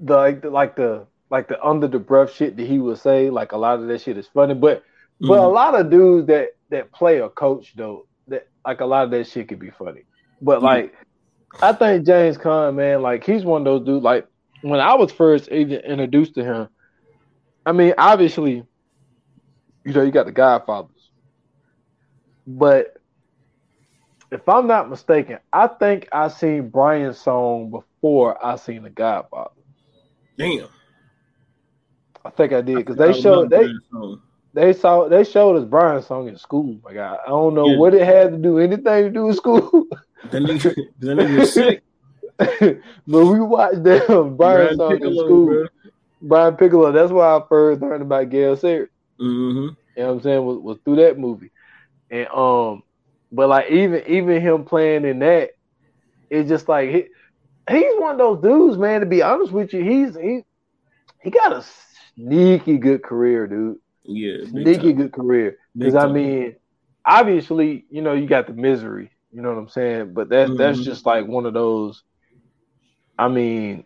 the 0.00 0.14
like 0.16 0.42
the 0.42 0.50
like 0.50 0.76
the 0.76 1.06
like 1.30 1.48
the 1.48 1.62
under 1.64 1.88
the 1.88 1.98
breath 1.98 2.32
shit 2.34 2.56
that 2.56 2.66
he 2.66 2.78
would 2.78 2.98
say, 2.98 3.30
like 3.30 3.52
a 3.52 3.56
lot 3.56 3.80
of 3.80 3.88
that 3.88 4.00
shit 4.00 4.18
is 4.18 4.28
funny. 4.28 4.54
But 4.54 4.82
but 5.20 5.38
a 5.38 5.46
Mhm. 5.46 5.52
lot 5.52 5.78
of 5.78 5.90
dudes 5.90 6.26
that 6.28 6.50
that 6.70 6.92
play 6.92 7.18
a 7.18 7.28
coach 7.28 7.74
though, 7.76 8.06
that 8.28 8.44
like 8.66 8.80
a 8.80 8.86
lot 8.86 9.04
of 9.04 9.10
that 9.12 9.26
shit 9.28 9.48
could 9.48 9.58
be 9.60 9.70
funny. 9.70 10.04
But 10.40 10.62
Yeah. 10.62 10.62
like, 10.62 10.94
I 11.60 11.72
think 11.72 12.06
James 12.06 12.38
Caan, 12.38 12.74
man, 12.76 13.02
like 13.02 13.24
he's 13.24 13.44
one 13.44 13.62
of 13.62 13.64
those 13.66 13.84
dudes. 13.86 14.04
Like 14.04 14.26
when 14.62 14.80
I 14.80 14.94
was 14.94 15.12
first 15.12 15.50
even 15.50 15.80
introduced 15.80 16.34
to 16.36 16.44
him, 16.44 16.68
I 17.70 17.72
mean, 17.72 17.94
obviously, 17.96 18.64
you 19.84 19.92
know, 19.92 20.02
you 20.02 20.10
got 20.10 20.26
the 20.26 20.32
Godfathers, 20.32 21.12
but 22.48 22.88
if 24.32 24.48
I'm 24.48 24.66
not 24.66 24.90
mistaken, 24.90 25.38
I 25.52 25.68
think 25.68 26.08
I 26.10 26.26
seen 26.28 26.68
Brian's 26.70 27.18
song 27.20 27.70
before 27.70 28.44
I 28.44 28.56
seen 28.56 28.82
the 28.82 28.90
Godfather. 28.90 29.50
damn. 30.36 30.66
I 32.24 32.30
think 32.30 32.52
I 32.52 32.60
did 32.60 32.78
because 32.78 32.96
they 32.96 33.12
showed 33.12 33.50
they 33.50 33.68
they 34.52 34.72
saw 34.72 35.08
they 35.08 35.22
showed 35.22 35.58
us 35.62 35.64
Brian's 35.64 36.08
song 36.08 36.26
in 36.26 36.36
school. 36.38 36.80
My 36.82 36.92
God, 36.92 37.20
I 37.24 37.28
don't 37.28 37.54
know 37.54 37.68
Yeah. 37.68 37.76
what 37.78 37.94
it 37.94 38.04
had 38.04 38.32
to 38.32 38.38
do 38.38 38.58
anything 38.58 39.04
to 39.04 39.10
do 39.10 39.26
with 39.26 39.36
school, 39.36 39.70
nigga, 40.32 40.74
that 40.98 41.06
nigga 41.16 41.46
sick. 41.46 41.84
but 43.06 43.26
we 43.26 43.38
watched 43.40 43.84
them 43.84 44.36
Brian's 44.36 44.78
song 44.78 45.04
in 45.04 45.16
school. 45.16 45.46
bro. 45.46 45.66
Brian 46.20 46.56
Piccolo. 46.56 46.92
That's 46.92 47.12
why 47.12 47.36
I 47.36 47.42
first 47.48 47.80
learned 47.80 48.02
about 48.02 48.30
Gale 48.30 48.56
Sayers. 48.56 48.88
Mm-hmm. 49.20 49.74
You 49.96 50.02
know 50.02 50.08
what 50.08 50.14
I'm 50.14 50.20
saying? 50.22 50.44
Was, 50.44 50.58
was 50.58 50.78
through 50.84 50.96
that 50.96 51.18
movie. 51.18 51.50
And 52.10 52.28
um 52.28 52.82
but 53.32 53.48
like 53.48 53.70
even 53.70 54.02
even 54.06 54.40
him 54.40 54.64
playing 54.64 55.04
in 55.04 55.20
that, 55.20 55.50
it's 56.30 56.48
just 56.48 56.68
like 56.68 56.90
he, 56.90 57.04
he's 57.70 57.94
one 57.98 58.12
of 58.12 58.18
those 58.18 58.42
dudes, 58.42 58.78
man, 58.78 59.00
to 59.00 59.06
be 59.06 59.22
honest 59.22 59.52
with 59.52 59.72
you. 59.72 59.82
He's 59.82 60.16
he 60.16 60.42
he 61.22 61.30
got 61.30 61.52
a 61.52 61.64
sneaky 62.14 62.78
good 62.78 63.02
career, 63.02 63.46
dude. 63.46 63.76
Yeah, 64.04 64.44
Sneaky 64.50 64.92
good 64.92 65.12
career. 65.12 65.56
Because 65.78 65.94
I 65.94 66.06
mean, 66.06 66.56
obviously, 67.06 67.86
you 67.90 68.02
know, 68.02 68.12
you 68.14 68.26
got 68.26 68.46
the 68.46 68.52
misery, 68.54 69.10
you 69.32 69.42
know 69.42 69.50
what 69.50 69.58
I'm 69.58 69.68
saying? 69.68 70.14
But 70.14 70.30
that 70.30 70.56
that's 70.56 70.80
Mhm. 70.80 70.84
just 70.84 71.06
like 71.06 71.26
one 71.26 71.46
of 71.46 71.54
those 71.54 72.02
I 73.18 73.28
mean, 73.28 73.84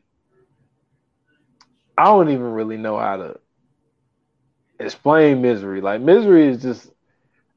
I 1.96 2.04
don't 2.04 2.30
even 2.30 2.52
really 2.52 2.76
know 2.76 2.98
how 2.98 3.16
to 3.16 3.40
explain 4.78 5.42
misery. 5.42 5.80
Like 5.80 6.00
misery 6.00 6.48
is 6.48 6.62
just 6.62 6.90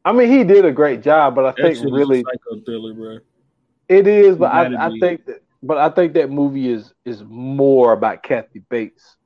I 0.06 0.14
mean, 0.14 0.32
he 0.32 0.46
did 0.46 0.64
a 0.64 0.72
great 0.72 1.02
job, 1.02 1.36
but 1.36 1.46
I 1.46 1.52
think 1.52 1.80
really 1.92 2.24
thriller, 2.66 2.94
bro. 2.94 3.18
It 3.90 4.08
is, 4.08 4.38
but 4.38 4.52
I, 4.52 4.88
I 4.88 5.00
think 5.00 5.26
that 5.26 5.42
but 5.64 5.78
I 5.78 5.90
think 5.90 6.14
that 6.14 6.30
movie 6.30 6.70
is 6.70 6.94
is 7.06 7.24
more 7.28 7.94
about 7.94 8.24
Kathy 8.24 8.64
Bates 8.70 9.18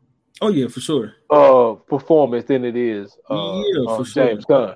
Oh 0.41 0.49
yeah, 0.49 0.67
for 0.67 0.79
sure. 0.79 1.13
uh 1.29 1.73
performance 1.87 2.45
than 2.45 2.65
it 2.65 2.75
is 2.75 3.15
uh, 3.29 3.59
Yeah, 3.61 3.85
uh, 3.87 3.97
for 3.97 4.05
sure. 4.05 4.27
James 4.27 4.45
Caan. 4.45 4.75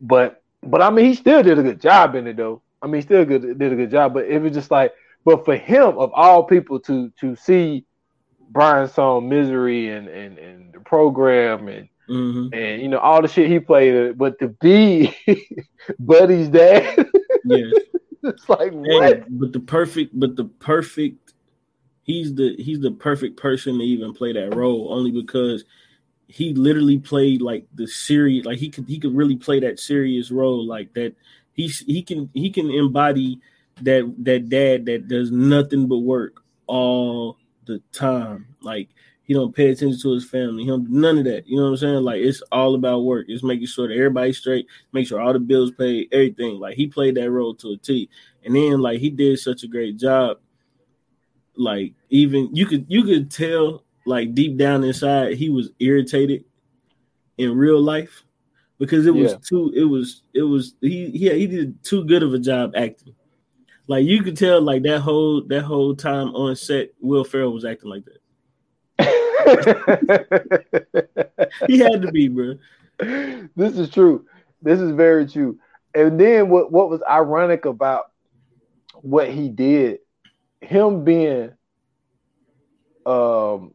But 0.00 0.42
but 0.62 0.82
I 0.82 0.90
mean 0.90 1.06
he 1.06 1.14
still 1.14 1.42
did 1.42 1.58
a 1.58 1.62
good 1.62 1.80
job 1.80 2.14
in 2.14 2.26
it 2.26 2.36
though. 2.36 2.62
I 2.82 2.86
mean 2.86 2.96
he 2.96 3.02
still 3.02 3.24
good 3.24 3.58
did 3.58 3.72
a 3.72 3.76
good 3.76 3.90
job, 3.90 4.14
but 4.14 4.26
it 4.26 4.40
was 4.40 4.52
just 4.52 4.70
like 4.70 4.92
but 5.24 5.44
for 5.44 5.56
him 5.56 5.98
of 5.98 6.10
all 6.12 6.42
people 6.44 6.80
to 6.80 7.12
to 7.20 7.36
see 7.36 7.84
Brian's 8.50 8.92
song 8.94 9.28
Misery 9.28 9.90
and 9.90 10.08
and, 10.08 10.38
and 10.38 10.72
the 10.72 10.80
program 10.80 11.68
and 11.68 11.88
Mm-hmm. 12.08 12.54
and 12.54 12.82
you 12.82 12.86
know 12.88 12.98
all 12.98 13.20
the 13.20 13.26
shit 13.26 13.50
he 13.50 13.58
played, 13.58 14.16
but 14.16 14.38
to 14.38 14.48
be 14.48 15.12
Buddy's 15.98 16.48
dad, 16.48 17.08
Yeah. 17.44 17.66
it's 18.22 18.48
like 18.48 18.70
what? 18.72 19.24
but 19.28 19.52
the 19.52 19.58
perfect, 19.58 20.12
but 20.18 20.36
the 20.36 20.44
perfect, 20.44 21.32
he's 22.04 22.32
the 22.32 22.54
he's 22.60 22.78
the 22.78 22.92
perfect 22.92 23.36
person 23.38 23.78
to 23.78 23.84
even 23.84 24.14
play 24.14 24.32
that 24.32 24.54
role, 24.54 24.92
only 24.92 25.10
because 25.10 25.64
he 26.28 26.54
literally 26.54 27.00
played 27.00 27.42
like 27.42 27.66
the 27.74 27.88
serious, 27.88 28.46
like 28.46 28.58
he 28.58 28.70
could 28.70 28.86
he 28.86 29.00
could 29.00 29.16
really 29.16 29.36
play 29.36 29.58
that 29.58 29.80
serious 29.80 30.30
role 30.30 30.64
like 30.64 30.94
that. 30.94 31.12
He's 31.54 31.80
he 31.88 32.04
can 32.04 32.30
he 32.34 32.50
can 32.50 32.70
embody 32.70 33.40
that 33.82 34.14
that 34.18 34.48
dad 34.48 34.86
that 34.86 35.08
does 35.08 35.32
nothing 35.32 35.88
but 35.88 35.98
work 35.98 36.40
all 36.68 37.36
the 37.66 37.82
time. 37.92 38.46
Like 38.62 38.88
he 39.22 39.34
don't 39.34 39.54
pay 39.54 39.70
attention 39.70 40.00
to 40.00 40.12
his 40.12 40.24
family. 40.28 40.62
He 40.62 40.68
don't 40.68 40.88
none 40.90 41.18
of 41.18 41.24
that. 41.24 41.46
You 41.46 41.56
know 41.56 41.64
what 41.64 41.70
I'm 41.70 41.76
saying? 41.78 42.02
Like 42.04 42.20
it's 42.20 42.42
all 42.52 42.74
about 42.74 43.00
work. 43.04 43.26
It's 43.28 43.42
making 43.42 43.66
sure 43.66 43.88
that 43.88 43.94
everybody's 43.94 44.38
straight, 44.38 44.66
make 44.92 45.06
sure 45.06 45.20
all 45.20 45.32
the 45.32 45.40
bills 45.40 45.72
paid, 45.72 46.08
everything. 46.12 46.58
Like 46.58 46.76
he 46.76 46.86
played 46.86 47.16
that 47.16 47.30
role 47.30 47.54
to 47.56 47.72
a 47.72 47.76
T. 47.76 48.08
And 48.44 48.54
then 48.54 48.80
like 48.80 49.00
he 49.00 49.10
did 49.10 49.38
such 49.38 49.64
a 49.64 49.68
great 49.68 49.96
job. 49.98 50.38
Like 51.56 51.94
even 52.10 52.54
you 52.54 52.66
could 52.66 52.86
you 52.88 53.02
could 53.02 53.30
tell 53.30 53.84
like 54.04 54.34
deep 54.34 54.56
down 54.56 54.84
inside 54.84 55.34
he 55.34 55.48
was 55.48 55.70
irritated 55.80 56.44
in 57.38 57.56
real 57.56 57.80
life, 57.80 58.22
because 58.78 59.06
it 59.06 59.14
was 59.14 59.32
Yeah. 59.32 59.38
too. 59.46 59.72
It 59.74 59.84
was 59.84 60.22
it 60.34 60.42
was 60.42 60.74
he 60.80 61.06
yeah 61.06 61.32
he 61.32 61.46
did 61.46 61.82
too 61.82 62.04
good 62.04 62.22
of 62.22 62.32
a 62.34 62.38
job 62.38 62.74
acting. 62.76 63.14
Like 63.88 64.04
you 64.04 64.22
could 64.22 64.36
tell, 64.36 64.60
like 64.60 64.82
that 64.82 65.00
whole 65.00 65.42
that 65.46 65.62
whole 65.62 65.94
time 65.94 66.34
on 66.34 66.56
set, 66.56 66.90
Will 67.00 67.24
Ferrell 67.24 67.52
was 67.52 67.64
acting 67.64 67.90
like 67.90 68.04
that. 68.04 68.18
He 71.68 71.78
had 71.78 72.02
to 72.02 72.10
be, 72.10 72.26
bro. 72.28 72.54
this 72.98 73.78
is 73.78 73.88
true. 73.90 74.26
This 74.62 74.80
is 74.80 74.90
very 74.90 75.26
true. 75.28 75.58
And 75.94 76.18
then 76.20 76.48
what 76.48 76.72
what 76.72 76.90
was 76.90 77.00
ironic 77.08 77.64
about 77.64 78.10
what 79.02 79.30
he 79.30 79.48
did, 79.48 80.00
him 80.60 81.04
being 81.04 81.52
um 83.04 83.72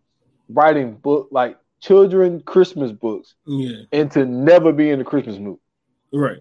writing 0.49 0.95
book 0.95 1.29
like 1.31 1.57
children 1.79 2.41
Christmas 2.41 2.91
books 2.91 3.35
Yeah, 3.45 3.83
and 3.93 4.11
to 4.11 4.25
never 4.25 4.73
be 4.73 4.89
in 4.89 4.99
the 4.99 5.05
Christmas 5.05 5.37
mood. 5.37 5.59
right. 6.13 6.39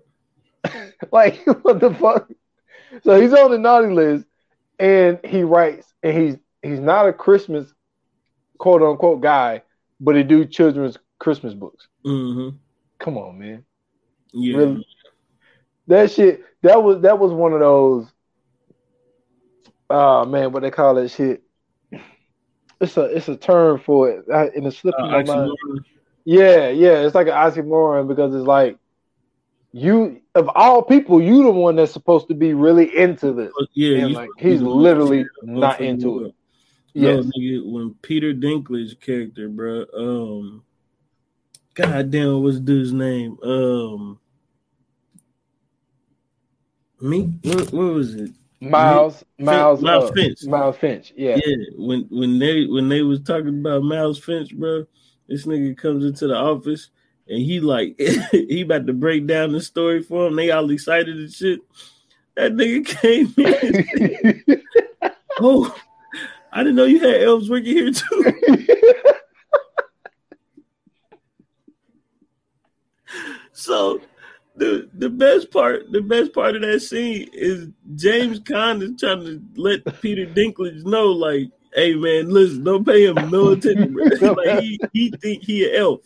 Like 1.13 1.41
what 1.63 1.81
the 1.81 1.95
fuck? 1.95 2.29
So 3.03 3.21
he's 3.21 3.33
on 3.33 3.51
the 3.51 3.59
naughty 3.59 3.93
list 3.93 4.27
and 4.79 5.19
he 5.25 5.43
writes 5.43 5.93
and 6.03 6.17
he's 6.17 6.37
he's 6.63 6.81
not 6.81 7.09
a 7.09 7.13
Christmas 7.13 7.73
quote 8.59 8.83
unquote 8.83 9.21
guy, 9.21 9.63
but 10.01 10.17
he 10.17 10.23
do 10.23 10.45
children's 10.45 10.99
Christmas 11.19 11.55
books. 11.55 11.89
hmm 12.05 12.51
Come 12.99 13.17
on, 13.17 13.39
man. 13.39 13.65
Yeah, 14.33 14.57
Really? 14.59 14.87
That 15.87 16.11
shit, 16.11 16.45
that 16.63 16.83
was 16.83 17.03
that 17.03 17.19
was 17.19 17.33
one 17.33 17.53
of 17.53 17.61
those. 17.61 18.07
Oh 19.89 20.25
man, 20.25 20.53
what 20.53 20.63
they 20.63 20.71
call 20.71 20.95
that 20.95 21.11
shit? 21.11 21.43
It's 22.81 22.97
a 22.97 23.05
it's 23.05 23.29
a 23.29 23.37
term 23.37 23.79
for 23.81 24.09
it, 24.11 24.27
and 24.29 24.67
it's 24.67 24.79
slipping 24.79 25.05
Uh, 25.05 25.09
my 25.09 25.23
mind. 25.23 25.51
Yeah, 26.25 26.69
yeah, 26.69 27.01
it's 27.01 27.15
like 27.15 27.27
an 27.27 27.33
oxymoron 27.33 28.07
because 28.09 28.35
it's 28.35 28.47
like 28.47 28.79
you 29.73 30.21
of 30.35 30.51
all 30.55 30.83
people, 30.83 31.23
you 31.23 31.43
the 31.45 31.51
one 31.51 31.77
that's 31.77 31.93
supposed 31.93 32.29
to 32.29 32.35
be 32.35 32.55
really 32.55 32.97
into 32.97 33.33
this. 33.33 33.53
yeah, 33.75 34.05
And 34.05 34.15
like 34.15 34.29
supposed 34.29 34.39
to 34.39 34.45
be 34.45 34.51
he's 34.51 34.63
literally 34.63 35.27
not 35.43 35.81
into 35.81 36.25
it. 36.25 36.35
No, 36.95 37.09
Yes. 37.19 37.27
nigga, 37.27 37.73
when 37.73 37.95
Peter 38.03 38.35
Dinklage 38.35 39.01
character, 39.01 39.49
bro, 39.49 39.85
um, 39.95 40.65
God 41.75 42.11
damn, 42.11 42.43
what's 42.43 42.59
dude's 42.59 42.93
name? 42.93 43.39
Um, 43.45 44.19
me, 47.01 47.33
what, 47.45 47.73
what 47.73 47.95
was 47.95 48.15
it? 48.17 48.31
Miles, 48.61 49.25
Miles, 49.39 49.81
Miles 49.81 50.11
uh, 50.11 50.15
Finch. 50.15 50.45
Miles 50.45 50.77
Finch. 50.77 51.13
Yeah. 51.17 51.37
Yeah, 51.37 51.57
when 51.79 52.07
when 52.11 52.39
they 52.39 52.67
when 52.67 52.89
they 52.89 53.03
was 53.03 53.21
talking 53.23 53.61
about 53.61 53.85
Miles 53.85 54.19
Finch, 54.19 54.55
bro, 54.55 54.85
this 55.29 55.47
nigga 55.47 55.77
comes 55.79 56.05
into 56.05 56.27
the 56.27 56.35
office 56.35 56.91
and 57.31 57.41
he 57.41 57.61
like 57.61 57.99
he 58.33 58.63
about 58.63 58.87
to 58.87 58.93
break 58.93 59.27
down 59.27 59.53
the 59.53 59.61
story 59.61 60.03
for 60.03 60.27
him. 60.27 60.37
They 60.37 60.51
all 60.51 60.71
excited 60.71 61.17
and 61.17 61.33
shit. 61.33 61.61
That 62.37 62.53
nigga 62.53 62.87
came 63.01 63.33
in. 63.37 64.43
said, 64.47 64.63
oh, 65.41 65.75
I 66.53 66.59
didn't 66.63 66.77
know 66.77 66.85
you 66.85 67.01
had 67.01 67.23
elves 67.23 67.49
working 67.49 67.77
here 67.77 67.93
too. 67.93 68.33
So 73.53 74.01
the 74.57 74.89
the 74.95 75.11
best 75.11 75.51
part, 75.51 75.93
the 75.93 76.01
best 76.01 76.33
part 76.33 76.57
of 76.57 76.63
that 76.63 76.81
scene 76.81 77.29
is 77.35 77.69
James 77.95 78.41
Caan 78.41 78.81
is 78.81 78.99
trying 78.99 79.23
to 79.23 79.43
let 79.55 80.01
Peter 80.01 80.25
Dinklage 80.25 80.83
know, 80.85 81.09
like, 81.09 81.51
hey 81.75 81.95
man, 81.95 82.31
listen, 82.31 82.65
don't 82.65 82.87
pay 82.87 83.05
him 83.05 83.17
no 83.31 83.51
attention. 83.51 83.93
bro." 83.93 84.33
like 84.33 84.63
he 84.63 84.81
he 84.95 85.11
think 85.11 85.43
he 85.43 85.69
an 85.69 85.77
elf. 85.77 86.01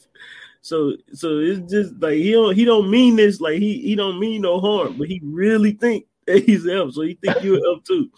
So 0.65 0.95
so 1.13 1.41
it's 1.41 1.71
just 1.71 2.01
like 2.01 2.15
he 2.15 2.33
don't 2.33 2.55
he 2.55 2.65
don't 2.65 2.91
mean 2.91 3.17
this, 3.17 3.39
like 3.39 3.59
he 3.59 3.83
he 3.83 3.95
don't 3.95 4.19
mean 4.19 4.41
no 4.41 4.61
harm, 4.61 4.97
but 4.97 5.09
he 5.09 5.21
really 5.23 5.73
think 5.73 6.07
that 6.27 6.43
he's 6.43 6.67
elf. 6.67 6.95
So 6.95 7.03
he 7.03 7.19
think 7.23 7.43
you 7.43 7.57
an 7.57 7.63
elf 7.67 7.85
too. 7.85 8.11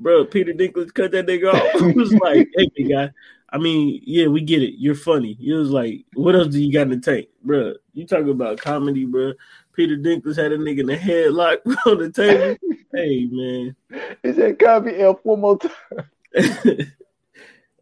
Bro, 0.00 0.24
Peter 0.24 0.52
Dinklage 0.52 0.92
cut 0.92 1.12
that 1.12 1.28
nigga 1.28 1.54
off. 1.54 1.80
He 1.80 1.92
was 1.92 2.12
like, 2.20 2.48
hey 2.56 2.68
big 2.74 2.90
guy. 2.90 3.10
I 3.50 3.58
mean, 3.58 4.02
yeah, 4.04 4.26
we 4.26 4.40
get 4.40 4.64
it. 4.64 4.74
You're 4.76 4.96
funny. 4.96 5.34
He 5.34 5.52
was 5.52 5.70
like, 5.70 6.04
what 6.14 6.34
else 6.34 6.48
do 6.48 6.60
you 6.60 6.72
got 6.72 6.82
in 6.82 6.90
the 6.90 6.98
tank, 6.98 7.28
bro? 7.44 7.74
You 7.92 8.08
talking 8.08 8.30
about 8.30 8.58
comedy, 8.58 9.04
bro? 9.04 9.32
Peter 9.72 9.96
Dinklage 9.96 10.42
had 10.42 10.50
a 10.50 10.58
nigga 10.58 10.80
in 10.80 10.86
the 10.86 10.96
headlock 10.96 11.58
on 11.86 11.98
the 11.98 12.10
table. 12.10 12.56
hey, 12.92 13.28
man. 13.30 13.76
he 14.24 14.32
said, 14.32 14.58
"Copy 14.58 14.98
Elf 14.98 15.20
one 15.22 15.42
more 15.42 15.58
time." 15.60 16.92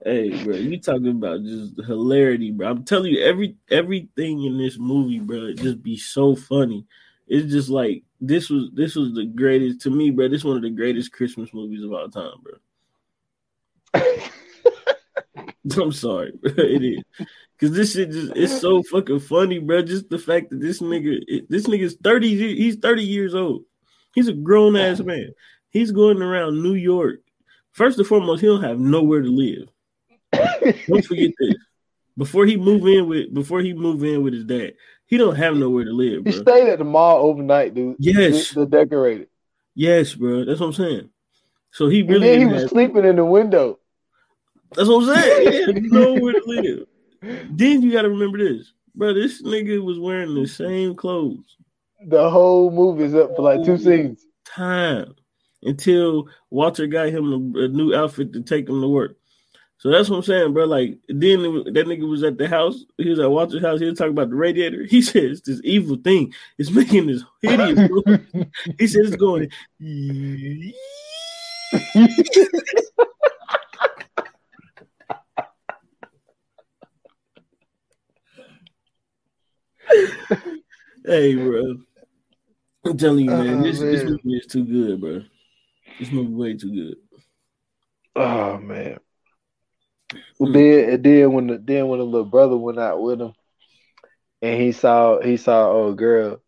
Hey, 0.04 0.42
bro, 0.44 0.56
you 0.56 0.78
talking 0.80 1.08
about 1.08 1.42
just 1.44 1.74
hilarity, 1.86 2.50
bro? 2.50 2.70
I'm 2.70 2.84
telling 2.84 3.12
you, 3.12 3.22
every 3.24 3.56
everything 3.70 4.44
in 4.44 4.58
this 4.58 4.78
movie, 4.78 5.18
bro, 5.20 5.52
just 5.54 5.82
be 5.82 5.96
so 5.96 6.36
funny. 6.36 6.86
It's 7.26 7.50
just 7.50 7.68
like 7.70 8.04
this 8.20 8.50
was 8.50 8.70
this 8.74 8.94
was 8.96 9.14
the 9.14 9.24
greatest 9.24 9.80
to 9.82 9.90
me, 9.90 10.10
bro. 10.10 10.28
This 10.28 10.44
one 10.44 10.56
of 10.56 10.62
the 10.62 10.70
greatest 10.70 11.12
Christmas 11.12 11.52
movies 11.54 11.82
of 11.82 11.92
all 11.92 12.08
time, 12.08 12.32
bro. 12.42 12.54
I'm 15.82 15.92
sorry, 15.92 16.32
bro. 16.40 16.52
It 16.58 16.84
is. 16.84 17.26
Cause 17.60 17.70
this 17.72 17.92
shit 17.94 18.10
just 18.10 18.32
it's 18.34 18.60
so 18.60 18.82
fucking 18.82 19.20
funny, 19.20 19.58
bro. 19.60 19.80
Just 19.82 20.10
the 20.10 20.18
fact 20.18 20.50
that 20.50 20.60
this 20.60 20.80
nigga 20.82 21.18
it- 21.28 21.48
this 21.48 21.66
nigga's 21.66 21.96
30 22.02 22.28
ye- 22.28 22.56
he's 22.56 22.76
30 22.76 23.04
years 23.04 23.34
old. 23.34 23.64
He's 24.14 24.28
a 24.28 24.32
grown 24.32 24.76
ass 24.76 25.00
man. 25.00 25.32
He's 25.70 25.92
going 25.92 26.20
around 26.20 26.62
New 26.62 26.74
York. 26.74 27.20
First 27.72 27.98
and 27.98 28.06
foremost, 28.06 28.40
he 28.40 28.46
don't 28.48 28.62
have 28.62 28.78
nowhere 28.78 29.22
to 29.22 29.28
live. 29.28 29.68
Don't 30.88 31.04
forget 31.04 31.30
this. 31.38 31.54
Before 32.16 32.46
he 32.46 32.56
move 32.56 32.86
in 32.86 33.08
with 33.08 33.34
before 33.34 33.60
he 33.60 33.72
move 33.72 34.04
in 34.04 34.22
with 34.22 34.34
his 34.34 34.44
dad, 34.44 34.74
he 35.06 35.16
don't 35.16 35.34
have 35.36 35.56
nowhere 35.56 35.84
to 35.84 35.90
live, 35.92 36.24
He 36.24 36.32
stayed 36.32 36.68
at 36.68 36.78
the 36.78 36.84
mall 36.84 37.26
overnight, 37.26 37.74
dude. 37.74 37.96
Yes. 37.98 38.50
the, 38.52 38.66
decorated. 38.66 39.28
Yes, 39.74 40.14
bro. 40.14 40.44
That's 40.44 40.60
what 40.60 40.66
I'm 40.68 40.72
saying. 40.72 41.10
So 41.72 41.88
he 41.88 42.00
And 42.00 42.10
really 42.10 42.28
then 42.28 42.38
he 42.40 42.46
was 42.46 42.70
sleeping 42.70 43.04
in 43.04 43.16
the 43.16 43.24
window. 43.24 43.80
that's 44.76 44.88
what 44.88 45.08
I'm 45.08 45.14
saying. 45.14 45.52
He 45.52 45.62
had 45.62 45.82
nowhere 45.92 46.34
to 46.34 46.42
live. 46.46 46.86
Then 47.50 47.82
you 47.82 47.90
gotta 47.90 48.08
remember 48.10 48.38
this, 48.38 48.72
bro. 48.94 49.12
This 49.12 49.42
nigga 49.42 49.82
was 49.82 49.98
wearing 49.98 50.34
the 50.34 50.46
same 50.46 50.94
clothes 50.94 51.56
The 52.06 52.30
whole 52.30 52.70
movie's 52.70 53.14
up 53.14 53.34
for 53.34 53.42
like 53.42 53.64
two 53.64 53.76
scenes. 53.78 54.24
time 54.44 55.14
until 55.64 56.28
Walter 56.50 56.86
got 56.86 57.08
him 57.08 57.54
a, 57.56 57.64
a 57.64 57.68
new 57.68 57.92
outfit 57.94 58.32
to 58.34 58.42
take 58.42 58.68
him 58.68 58.80
to 58.80 58.86
work. 58.88 59.16
So 59.84 59.90
that's 59.90 60.08
what 60.08 60.16
I'm 60.16 60.22
saying, 60.22 60.54
bro. 60.54 60.64
Like 60.64 60.98
then 61.08 61.42
that 61.42 61.84
nigga 61.86 62.08
was 62.08 62.22
at 62.22 62.38
the 62.38 62.48
house. 62.48 62.86
He 62.96 63.10
was 63.10 63.18
at 63.18 63.30
Walter's 63.30 63.60
house. 63.60 63.80
He 63.80 63.86
was 63.86 63.98
talking 63.98 64.12
about 64.12 64.30
the 64.30 64.34
radiator. 64.34 64.84
He 64.84 65.02
said 65.02 65.24
it's 65.24 65.42
this 65.42 65.60
evil 65.62 65.96
thing. 65.96 66.32
It's 66.56 66.70
making 66.70 67.06
this 67.06 67.22
hideous. 67.42 67.78
he 68.78 68.86
said 68.86 69.04
it's 69.04 69.16
going. 69.16 69.50
hey, 81.04 81.34
bro. 81.34 81.76
I'm 82.86 82.96
telling 82.96 83.26
you, 83.26 83.30
man, 83.30 83.60
Oh, 83.60 83.62
this, 83.62 83.80
this 83.80 84.04
movie 84.04 84.36
is 84.38 84.46
too 84.46 84.64
good, 84.64 84.98
bro. 84.98 85.22
This 86.00 86.10
movie 86.10 86.32
way 86.32 86.54
too 86.54 86.74
good. 86.74 86.96
Oh 88.16 88.56
man. 88.56 88.98
Well, 90.38 90.52
then 90.52 90.90
and 90.90 91.04
then 91.04 91.32
when 91.32 91.46
the 91.48 91.58
then 91.58 91.88
when 91.88 91.98
the 91.98 92.04
little 92.04 92.26
brother 92.26 92.56
went 92.56 92.78
out 92.78 93.00
with 93.02 93.20
him, 93.20 93.32
and 94.42 94.60
he 94.60 94.72
saw 94.72 95.20
he 95.20 95.36
saw 95.36 95.70
old 95.70 95.98
girl, 95.98 96.40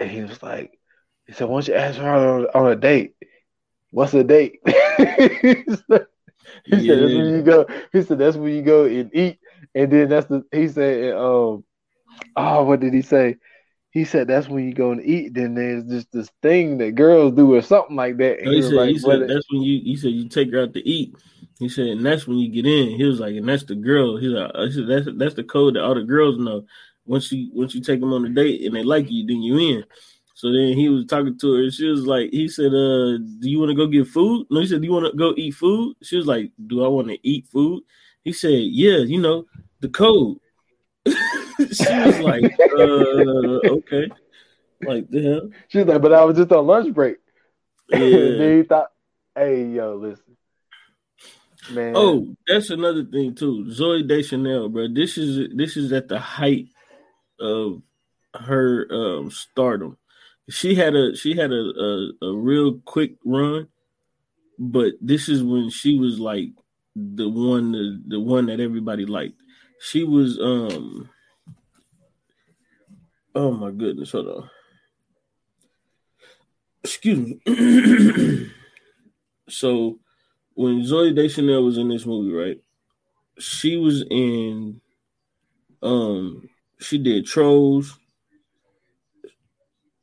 and 0.00 0.10
he 0.10 0.22
was 0.22 0.42
like, 0.42 0.78
he 1.26 1.32
said, 1.32 1.48
"Why 1.48 1.56
don't 1.56 1.68
you 1.68 1.74
ask 1.74 1.98
her 1.98 2.08
on, 2.08 2.46
on 2.54 2.72
a 2.72 2.76
date? 2.76 3.14
What's 3.90 4.14
a 4.14 4.24
date?" 4.24 4.60
he 4.64 5.64
said, 5.90 6.06
he 6.70 6.80
said, 6.80 6.98
"That's 7.00 7.14
when 7.14 7.28
you 7.28 7.42
go." 7.42 7.66
He 7.92 8.02
said, 8.02 8.18
"That's 8.18 8.36
when 8.36 8.52
you 8.52 8.62
go 8.62 8.84
and 8.84 9.10
eat." 9.14 9.38
And 9.74 9.90
then 9.92 10.08
that's 10.08 10.26
the 10.26 10.44
he 10.52 10.68
said, 10.68 11.14
um, 11.14 11.64
oh, 12.36 12.64
what 12.64 12.80
did 12.80 12.94
he 12.94 13.02
say? 13.02 13.36
He 13.94 14.04
said 14.04 14.26
that's 14.26 14.48
when 14.48 14.66
you 14.66 14.74
go 14.74 14.90
and 14.90 15.00
eat. 15.06 15.34
Then 15.34 15.54
there's 15.54 15.84
just 15.84 16.10
this 16.10 16.28
thing 16.42 16.78
that 16.78 16.96
girls 16.96 17.32
do 17.34 17.54
or 17.54 17.62
something 17.62 17.94
like 17.94 18.16
that. 18.16 18.40
And 18.40 18.48
he, 18.48 18.56
he 18.56 18.62
said, 18.62 18.72
like, 18.72 18.88
he 18.88 18.98
said 18.98 19.06
"What- 19.20 19.28
that's 19.28 19.46
when 19.52 19.62
you 19.62 19.80
he 19.84 19.96
said 19.96 20.10
you 20.10 20.28
take 20.28 20.50
her 20.52 20.62
out 20.64 20.74
to 20.74 20.86
eat. 20.86 21.14
He 21.60 21.68
said, 21.68 21.86
and 21.86 22.04
that's 22.04 22.26
when 22.26 22.38
you 22.38 22.48
get 22.50 22.66
in. 22.66 22.96
He 22.96 23.04
was 23.04 23.20
like, 23.20 23.36
and 23.36 23.48
that's 23.48 23.62
the 23.62 23.76
girl. 23.76 24.16
He's 24.16 24.32
like, 24.32 24.50
I 24.52 24.68
said, 24.68 24.88
that's 24.88 25.06
that's 25.16 25.34
the 25.34 25.44
code 25.44 25.76
that 25.76 25.84
all 25.84 25.94
the 25.94 26.02
girls 26.02 26.38
know. 26.38 26.66
Once 27.06 27.30
you 27.30 27.50
once 27.52 27.72
you 27.72 27.80
take 27.80 28.00
them 28.00 28.12
on 28.12 28.26
a 28.26 28.30
date 28.30 28.62
and 28.66 28.74
they 28.74 28.82
like 28.82 29.08
you, 29.08 29.24
then 29.26 29.40
you 29.40 29.58
in. 29.58 29.84
So 30.34 30.52
then 30.52 30.76
he 30.76 30.88
was 30.88 31.06
talking 31.06 31.38
to 31.38 31.54
her. 31.54 31.70
She 31.70 31.86
was 31.86 32.04
like, 32.04 32.30
he 32.30 32.48
said, 32.48 32.74
uh, 32.74 33.18
do 33.18 33.48
you 33.48 33.60
want 33.60 33.70
to 33.70 33.76
go 33.76 33.86
get 33.86 34.08
food? 34.08 34.48
No, 34.50 34.58
he 34.58 34.66
said, 34.66 34.80
do 34.80 34.88
you 34.88 34.92
want 34.92 35.06
to 35.06 35.16
go 35.16 35.32
eat 35.36 35.52
food? 35.52 35.94
She 36.02 36.16
was 36.16 36.26
like, 36.26 36.50
do 36.66 36.84
I 36.84 36.88
want 36.88 37.06
to 37.08 37.18
eat 37.22 37.46
food? 37.46 37.84
He 38.24 38.32
said, 38.32 38.58
yeah, 38.58 38.98
you 38.98 39.20
know, 39.20 39.46
the 39.78 39.88
code. 39.88 40.38
she 41.72 41.98
was 42.00 42.20
like, 42.20 42.44
uh, 42.60 43.74
okay. 43.76 44.10
Like 44.82 45.08
damn. 45.10 45.50
She 45.68 45.78
was 45.78 45.86
like, 45.86 46.02
but 46.02 46.12
I 46.12 46.24
was 46.24 46.36
just 46.36 46.52
on 46.52 46.66
lunch 46.66 46.92
break. 46.94 47.16
and 47.92 48.02
Yeah. 48.02 48.36
then 48.36 48.58
he 48.58 48.62
thought, 48.64 48.90
hey, 49.34 49.66
yo, 49.66 49.96
listen. 49.96 50.36
Man. 51.70 51.96
Oh, 51.96 52.36
that's 52.46 52.70
another 52.70 53.04
thing 53.04 53.34
too. 53.34 53.64
Zooey 53.68 54.06
Deschanel, 54.06 54.68
bro. 54.68 54.88
This 54.92 55.16
is 55.16 55.48
this 55.56 55.76
is 55.76 55.92
at 55.92 56.08
the 56.08 56.18
height 56.18 56.68
of 57.40 57.82
her 58.34 58.86
um 58.90 59.30
stardom. 59.30 59.96
She 60.50 60.74
had 60.74 60.94
a 60.94 61.16
she 61.16 61.34
had 61.34 61.52
a, 61.52 61.54
a, 61.54 62.26
a 62.26 62.36
real 62.36 62.80
quick 62.84 63.14
run, 63.24 63.68
but 64.58 64.92
this 65.00 65.28
is 65.28 65.42
when 65.42 65.70
she 65.70 65.98
was 65.98 66.18
like 66.18 66.50
the 66.94 67.28
one 67.28 67.72
the, 67.72 68.02
the 68.08 68.20
one 68.20 68.46
that 68.46 68.60
everybody 68.60 69.06
liked. 69.06 69.40
She 69.80 70.04
was 70.04 70.38
um 70.38 71.08
oh 73.34 73.52
my 73.52 73.70
goodness, 73.70 74.12
hold 74.12 74.28
on. 74.28 74.50
Excuse 76.82 77.18
me. 77.18 77.40
so 79.48 79.98
when 80.54 80.82
Zooey 80.82 81.14
Deschanel 81.14 81.64
was 81.64 81.78
in 81.78 81.88
this 81.88 82.06
movie, 82.06 82.32
right? 82.32 82.60
She 83.38 83.76
was 83.76 84.04
in 84.10 84.80
um 85.82 86.48
she 86.80 86.98
did 86.98 87.26
Trolls. 87.26 87.98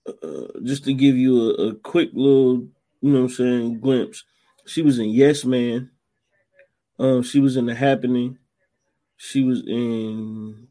Uh, 0.08 0.48
just 0.64 0.84
to 0.84 0.94
give 0.94 1.16
you 1.16 1.52
a, 1.52 1.68
a 1.68 1.76
quick 1.76 2.10
little, 2.14 2.68
you 3.02 3.12
know 3.12 3.22
what 3.22 3.26
I'm 3.26 3.30
saying, 3.30 3.80
glimpse. 3.80 4.24
She 4.66 4.82
was 4.82 4.98
in 5.00 5.10
Yes 5.10 5.46
Man. 5.46 5.92
Um, 7.00 7.22
she 7.24 7.40
was 7.40 7.56
in 7.56 7.68
The 7.68 7.76
Happening. 7.76 8.38
She 9.18 9.44
was 9.44 9.62
in. 9.66 10.68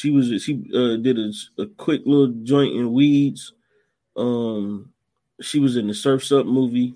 She 0.00 0.10
was 0.10 0.42
she 0.42 0.54
uh, 0.74 0.96
did 0.96 1.18
a, 1.18 1.30
a 1.58 1.66
quick 1.66 2.00
little 2.06 2.32
joint 2.42 2.74
in 2.74 2.90
Weeds. 2.90 3.52
Um, 4.16 4.94
she 5.42 5.58
was 5.58 5.76
in 5.76 5.88
the 5.88 5.92
Surfs 5.92 6.32
Up 6.32 6.46
movie. 6.46 6.94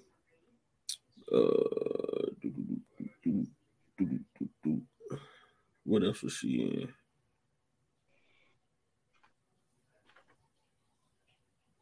Uh, 1.30 2.30
what 5.84 6.02
else 6.02 6.22
was 6.22 6.32
she 6.32 6.88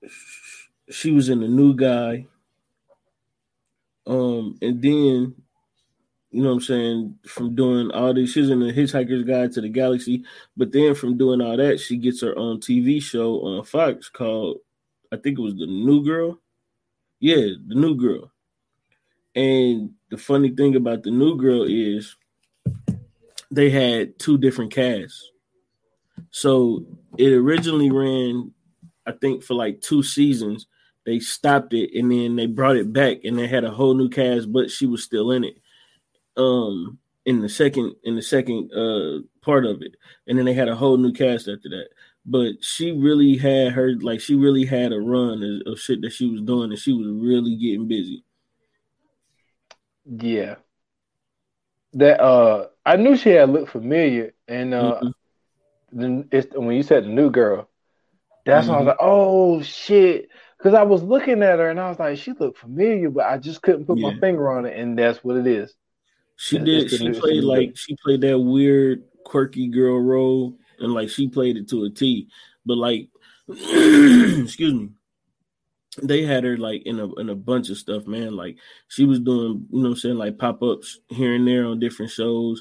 in? 0.02 0.10
She 0.90 1.12
was 1.12 1.28
in 1.28 1.38
the 1.38 1.46
new 1.46 1.72
guy. 1.76 2.26
Um, 4.08 4.58
and 4.60 4.82
then 4.82 5.36
you 6.32 6.42
know 6.42 6.48
what 6.48 6.54
I'm 6.56 6.60
saying, 6.62 7.18
from 7.26 7.54
doing 7.54 7.90
all 7.90 8.12
these, 8.12 8.32
she's 8.32 8.50
in 8.50 8.60
the 8.60 8.72
Hitchhiker's 8.72 9.24
Guide 9.24 9.52
to 9.52 9.60
the 9.60 9.68
Galaxy, 9.68 10.24
but 10.56 10.72
then 10.72 10.94
from 10.94 11.16
doing 11.16 11.40
all 11.40 11.56
that, 11.56 11.78
she 11.78 11.96
gets 11.96 12.22
her 12.22 12.36
own 12.36 12.58
TV 12.58 13.02
show 13.02 13.40
on 13.42 13.64
Fox 13.64 14.08
called, 14.08 14.58
I 15.12 15.16
think 15.16 15.38
it 15.38 15.42
was 15.42 15.54
The 15.54 15.66
New 15.66 16.04
Girl. 16.04 16.40
Yeah, 17.20 17.54
The 17.66 17.74
New 17.74 17.94
Girl. 17.94 18.32
And 19.34 19.92
the 20.10 20.16
funny 20.16 20.50
thing 20.50 20.74
about 20.74 21.02
The 21.02 21.10
New 21.10 21.36
Girl 21.36 21.64
is 21.64 22.16
they 23.50 23.70
had 23.70 24.18
two 24.18 24.38
different 24.38 24.72
casts. 24.72 25.30
So 26.30 26.84
it 27.18 27.32
originally 27.32 27.90
ran 27.90 28.52
I 29.06 29.12
think 29.12 29.42
for 29.42 29.54
like 29.54 29.80
two 29.80 30.02
seasons. 30.02 30.66
They 31.04 31.18
stopped 31.18 31.74
it 31.74 31.90
and 31.98 32.10
then 32.10 32.36
they 32.36 32.46
brought 32.46 32.76
it 32.76 32.92
back 32.92 33.18
and 33.24 33.36
they 33.36 33.48
had 33.48 33.64
a 33.64 33.70
whole 33.70 33.94
new 33.94 34.08
cast, 34.08 34.52
but 34.52 34.70
she 34.70 34.86
was 34.86 35.02
still 35.02 35.32
in 35.32 35.44
it. 35.44 35.56
Um, 36.36 36.98
in 37.24 37.40
the 37.40 37.48
second 37.48 37.94
in 38.02 38.16
the 38.16 38.22
second 38.22 38.72
uh 38.72 39.20
part 39.42 39.64
of 39.64 39.82
it, 39.82 39.94
and 40.26 40.38
then 40.38 40.44
they 40.44 40.54
had 40.54 40.68
a 40.68 40.74
whole 40.74 40.96
new 40.96 41.12
cast 41.12 41.48
after 41.48 41.68
that. 41.68 41.88
But 42.24 42.62
she 42.62 42.92
really 42.92 43.36
had 43.36 43.72
her 43.72 43.94
like 44.00 44.20
she 44.20 44.34
really 44.34 44.64
had 44.64 44.92
a 44.92 45.00
run 45.00 45.42
of, 45.42 45.72
of 45.72 45.78
shit 45.78 46.02
that 46.02 46.12
she 46.12 46.26
was 46.30 46.42
doing, 46.42 46.70
and 46.70 46.78
she 46.78 46.92
was 46.92 47.06
really 47.08 47.56
getting 47.56 47.88
busy. 47.88 48.24
Yeah, 50.04 50.56
that 51.94 52.20
uh, 52.20 52.68
I 52.84 52.96
knew 52.96 53.16
she 53.16 53.30
had 53.30 53.50
looked 53.50 53.70
familiar, 53.70 54.34
and 54.48 54.74
uh, 54.74 55.00
mm-hmm. 55.02 56.00
then 56.00 56.28
it's 56.32 56.54
when 56.54 56.76
you 56.76 56.82
said 56.82 57.04
the 57.04 57.08
new 57.08 57.30
girl, 57.30 57.68
that's 58.44 58.66
mm-hmm. 58.66 58.74
when 58.74 58.76
I 58.76 58.84
was 58.84 58.86
like, 58.88 58.96
oh 59.00 59.62
shit. 59.62 60.28
Because 60.58 60.74
I 60.74 60.84
was 60.84 61.02
looking 61.02 61.42
at 61.42 61.58
her 61.58 61.70
and 61.70 61.80
I 61.80 61.88
was 61.88 61.98
like, 61.98 62.18
she 62.18 62.30
looked 62.38 62.58
familiar, 62.58 63.10
but 63.10 63.24
I 63.24 63.36
just 63.36 63.62
couldn't 63.62 63.84
put 63.84 63.98
yeah. 63.98 64.10
my 64.10 64.20
finger 64.20 64.48
on 64.48 64.64
it, 64.64 64.78
and 64.78 64.96
that's 64.96 65.24
what 65.24 65.36
it 65.36 65.48
is. 65.48 65.74
She 66.42 66.58
did. 66.58 66.90
She 66.90 67.12
played 67.12 67.44
like 67.44 67.76
she 67.76 67.94
played 68.02 68.22
that 68.22 68.36
weird, 68.36 69.04
quirky 69.24 69.68
girl 69.68 70.00
role, 70.00 70.58
and 70.80 70.92
like 70.92 71.08
she 71.08 71.28
played 71.28 71.56
it 71.56 71.68
to 71.68 71.84
a 71.84 71.90
T. 71.90 72.26
But 72.66 72.78
like, 72.78 73.10
excuse 73.48 74.74
me, 74.74 74.88
they 76.02 76.24
had 76.24 76.42
her 76.42 76.56
like 76.56 76.82
in 76.84 76.98
a 76.98 77.14
in 77.14 77.28
a 77.28 77.36
bunch 77.36 77.70
of 77.70 77.78
stuff, 77.78 78.08
man. 78.08 78.34
Like 78.34 78.56
she 78.88 79.04
was 79.04 79.20
doing, 79.20 79.68
you 79.70 79.82
know, 79.82 79.90
I'm 79.90 79.96
saying 79.96 80.16
like 80.16 80.36
pop 80.36 80.64
ups 80.64 80.98
here 81.10 81.32
and 81.32 81.46
there 81.46 81.64
on 81.64 81.78
different 81.78 82.10
shows. 82.10 82.60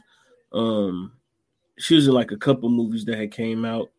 Um, 0.54 1.14
she 1.80 1.96
was 1.96 2.08
in 2.08 2.14
like 2.14 2.32
a 2.32 2.38
couple 2.38 2.70
movies 2.70 3.06
that 3.06 3.18
had 3.18 3.32
came 3.32 3.66
out. 3.66 3.90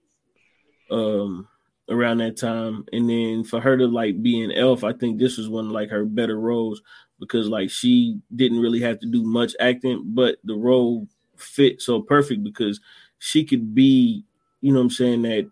Um, 0.93 1.49
around 1.89 2.19
that 2.19 2.37
time. 2.37 2.85
And 2.93 3.09
then 3.09 3.45
for 3.45 3.61
her 3.61 3.77
to 3.77 3.87
like 3.87 4.23
be 4.23 4.41
an 4.43 4.53
elf, 4.53 4.85
I 4.85 4.93
think 4.93 5.19
this 5.19 5.37
was 5.39 5.49
one 5.49 5.67
of 5.67 5.73
like 5.73 5.91
her 5.91 6.05
better 6.05 6.39
roles 6.39 6.83
because 7.19 7.49
like 7.49 7.71
she 7.71 8.19
didn't 8.35 8.61
really 8.61 8.81
have 8.81 9.01
to 9.01 9.07
do 9.07 9.23
much 9.23 9.55
acting, 9.61 10.03
but 10.07 10.37
the 10.45 10.55
role 10.55 11.09
fit 11.37 11.81
so 11.83 12.01
perfect 12.01 12.43
because 12.45 12.81
she 13.19 13.45
could 13.45 13.75
be, 13.75 14.25
you 14.61 14.73
know 14.73 14.81
I'm 14.81 14.91
saying, 14.91 15.23
that 15.23 15.51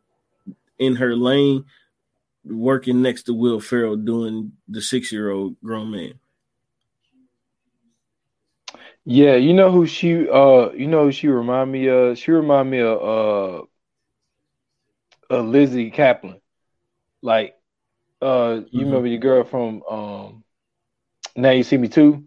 in 0.78 0.96
her 0.96 1.14
lane 1.14 1.64
working 2.44 3.02
next 3.02 3.24
to 3.24 3.34
Will 3.34 3.60
Ferrell 3.60 3.96
doing 3.96 4.52
the 4.68 4.80
six 4.82 5.12
year 5.12 5.30
old 5.30 5.56
grown 5.62 5.90
man. 5.90 6.14
Yeah, 9.04 9.34
you 9.36 9.54
know 9.54 9.70
who 9.70 9.86
she 9.86 10.28
uh 10.28 10.70
you 10.72 10.86
know 10.86 11.10
she 11.10 11.28
remind 11.28 11.72
me 11.72 11.88
of? 11.88 12.18
She 12.18 12.30
remind 12.32 12.70
me 12.70 12.80
of 12.80 12.98
uh 13.02 13.64
uh, 15.30 15.40
Lizzy 15.40 15.90
Caplan. 15.90 16.40
Like, 17.22 17.54
uh, 18.22 18.60
you 18.70 18.80
mm-hmm. 18.80 18.86
remember 18.86 19.08
your 19.08 19.18
girl 19.18 19.44
from 19.44 19.82
um, 19.84 20.44
Now 21.36 21.50
You 21.50 21.62
See 21.62 21.76
Me 21.76 21.88
Too? 21.88 22.24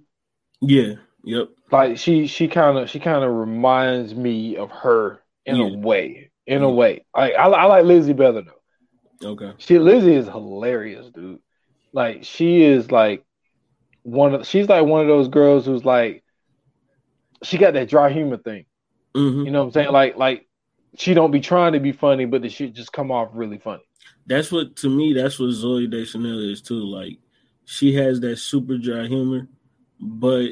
Yeah. 0.61 0.95
Yep. 1.23 1.49
Like 1.71 1.97
she 1.97 2.27
she 2.27 2.47
kind 2.47 2.77
of 2.77 2.89
she 2.89 2.99
kind 2.99 3.23
of 3.23 3.31
reminds 3.31 4.13
me 4.13 4.57
of 4.57 4.69
her 4.71 5.21
in 5.45 5.55
yeah. 5.55 5.65
a 5.65 5.77
way. 5.77 6.31
In 6.45 6.61
yeah. 6.61 6.67
a 6.67 6.69
way, 6.69 7.05
like 7.15 7.33
I, 7.33 7.45
I 7.45 7.63
like 7.65 7.85
Lizzy 7.85 8.13
better 8.13 8.41
though. 8.41 9.29
Okay. 9.29 9.53
She 9.57 9.79
Lizzy 9.79 10.13
is 10.13 10.27
hilarious, 10.27 11.09
dude. 11.09 11.39
Like 11.93 12.25
she 12.25 12.63
is 12.63 12.91
like 12.91 13.23
one 14.03 14.35
of 14.35 14.45
she's 14.45 14.67
like 14.67 14.85
one 14.85 15.01
of 15.01 15.07
those 15.07 15.29
girls 15.29 15.65
who's 15.65 15.85
like 15.85 16.23
she 17.43 17.57
got 17.57 17.73
that 17.73 17.89
dry 17.89 18.11
humor 18.11 18.37
thing. 18.37 18.65
Mm-hmm. 19.15 19.45
You 19.45 19.51
know 19.51 19.59
what 19.59 19.67
I'm 19.67 19.71
saying? 19.71 19.91
Like 19.91 20.17
like 20.17 20.47
she 20.95 21.13
don't 21.13 21.31
be 21.31 21.39
trying 21.39 21.73
to 21.73 21.79
be 21.79 21.91
funny, 21.91 22.25
but 22.25 22.41
the 22.41 22.49
shit 22.49 22.73
just 22.73 22.93
come 22.93 23.11
off 23.11 23.29
really 23.33 23.57
funny. 23.57 23.83
That's 24.25 24.51
what 24.51 24.75
to 24.77 24.89
me. 24.89 25.13
That's 25.13 25.39
what 25.39 25.49
Zooey 25.49 25.89
Deschanel 25.89 26.51
is 26.51 26.61
too. 26.61 26.75
Like 26.75 27.19
she 27.65 27.93
has 27.95 28.19
that 28.21 28.37
super 28.37 28.77
dry 28.77 29.07
humor, 29.07 29.47
but 29.99 30.51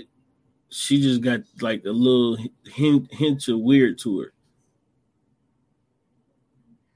she 0.70 1.02
just 1.02 1.22
got 1.22 1.42
like 1.62 1.84
a 1.86 1.92
little 1.92 2.38
hint 2.66 3.14
hint 3.14 3.48
of 3.48 3.60
weird 3.60 4.00
to 4.00 4.20
her. 4.22 4.34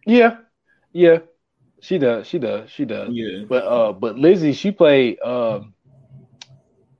Yeah, 0.05 0.37
yeah, 0.91 1.19
she 1.81 1.97
does. 1.97 2.27
She 2.27 2.39
does. 2.39 2.69
She 2.69 2.85
does. 2.85 3.09
Yeah. 3.11 3.45
But 3.47 3.63
uh, 3.63 3.93
but 3.93 4.17
Lizzy, 4.17 4.53
she 4.53 4.71
played. 4.71 5.19
Um, 5.21 5.73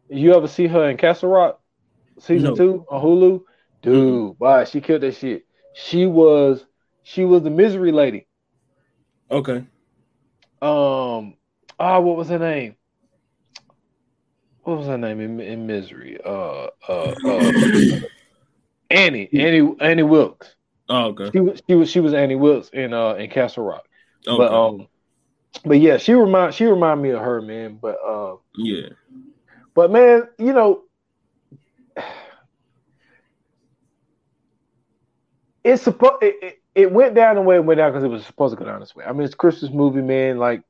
you 0.10 0.34
ever 0.36 0.48
see 0.48 0.68
her 0.68 0.90
in 0.90 0.98
Castle 0.98 1.30
Rock 1.30 1.60
season 2.20 2.50
no. 2.52 2.56
two 2.56 2.86
on 2.90 3.04
Hulu? 3.04 3.42
Dude, 3.82 3.94
mm-hmm. 3.94 4.44
wow, 4.44 4.64
she 4.64 4.82
killed 4.82 5.02
that 5.02 5.16
shit. 5.16 5.46
She 5.76 6.06
was 6.06 6.66
she 7.04 7.26
was 7.26 7.44
the 7.44 7.50
misery 7.50 7.92
lady. 7.92 8.28
Okay. 9.30 9.66
Um. 10.62 11.36
Ah, 11.78 12.00
what 12.00 12.16
was 12.16 12.30
her 12.30 12.40
name? 12.40 12.78
What 14.64 14.78
was 14.78 14.88
her 14.88 14.98
name 14.98 15.20
in, 15.20 15.40
in 15.42 15.68
misery? 15.68 16.18
Uh. 16.26 16.68
Uh. 16.88 17.14
uh 17.28 17.52
Annie. 18.90 19.30
Annie. 19.34 19.76
Annie 19.82 20.04
Wilkes. 20.04 20.56
Oh, 20.88 21.08
okay. 21.08 21.30
She 21.34 21.40
was. 21.42 21.62
She 21.68 21.76
was. 21.76 21.90
She 21.90 22.00
was 22.00 22.14
Annie 22.14 22.36
Wilkes 22.36 22.70
in 22.70 22.94
uh 22.94 23.16
in 23.16 23.30
Castle 23.30 23.66
Rock. 23.66 23.84
Okay. 24.26 24.38
But 24.38 24.54
um. 24.54 24.88
But 25.66 25.80
yeah, 25.80 25.98
she 25.98 26.14
remind 26.14 26.54
she 26.54 26.66
remind 26.66 27.02
me 27.02 27.10
of 27.10 27.20
her 27.20 27.42
man. 27.42 27.80
But 27.82 27.98
uh. 28.08 28.38
Yeah. 28.56 28.90
But 29.74 29.92
man, 29.92 30.24
you 30.40 30.54
know, 30.54 30.85
it's 35.66 35.82
supposed 35.82 36.22
it, 36.22 36.36
it, 36.42 36.62
it, 36.76 36.92
went 36.92 37.16
down 37.16 37.36
the 37.36 37.42
way 37.42 37.56
it 37.56 37.66
went 37.66 37.80
down 37.80 37.92
because 37.92 38.04
it 38.04 38.08
was 38.08 38.24
supposed 38.26 38.56
to 38.56 38.64
go 38.64 38.70
down 38.70 38.80
this 38.80 38.96
way. 38.96 39.04
I 39.04 39.12
mean, 39.12 39.24
it's 39.24 39.34
Christmas 39.34 39.72
movie, 39.72 40.02
man. 40.02 40.38
Like 40.38 40.62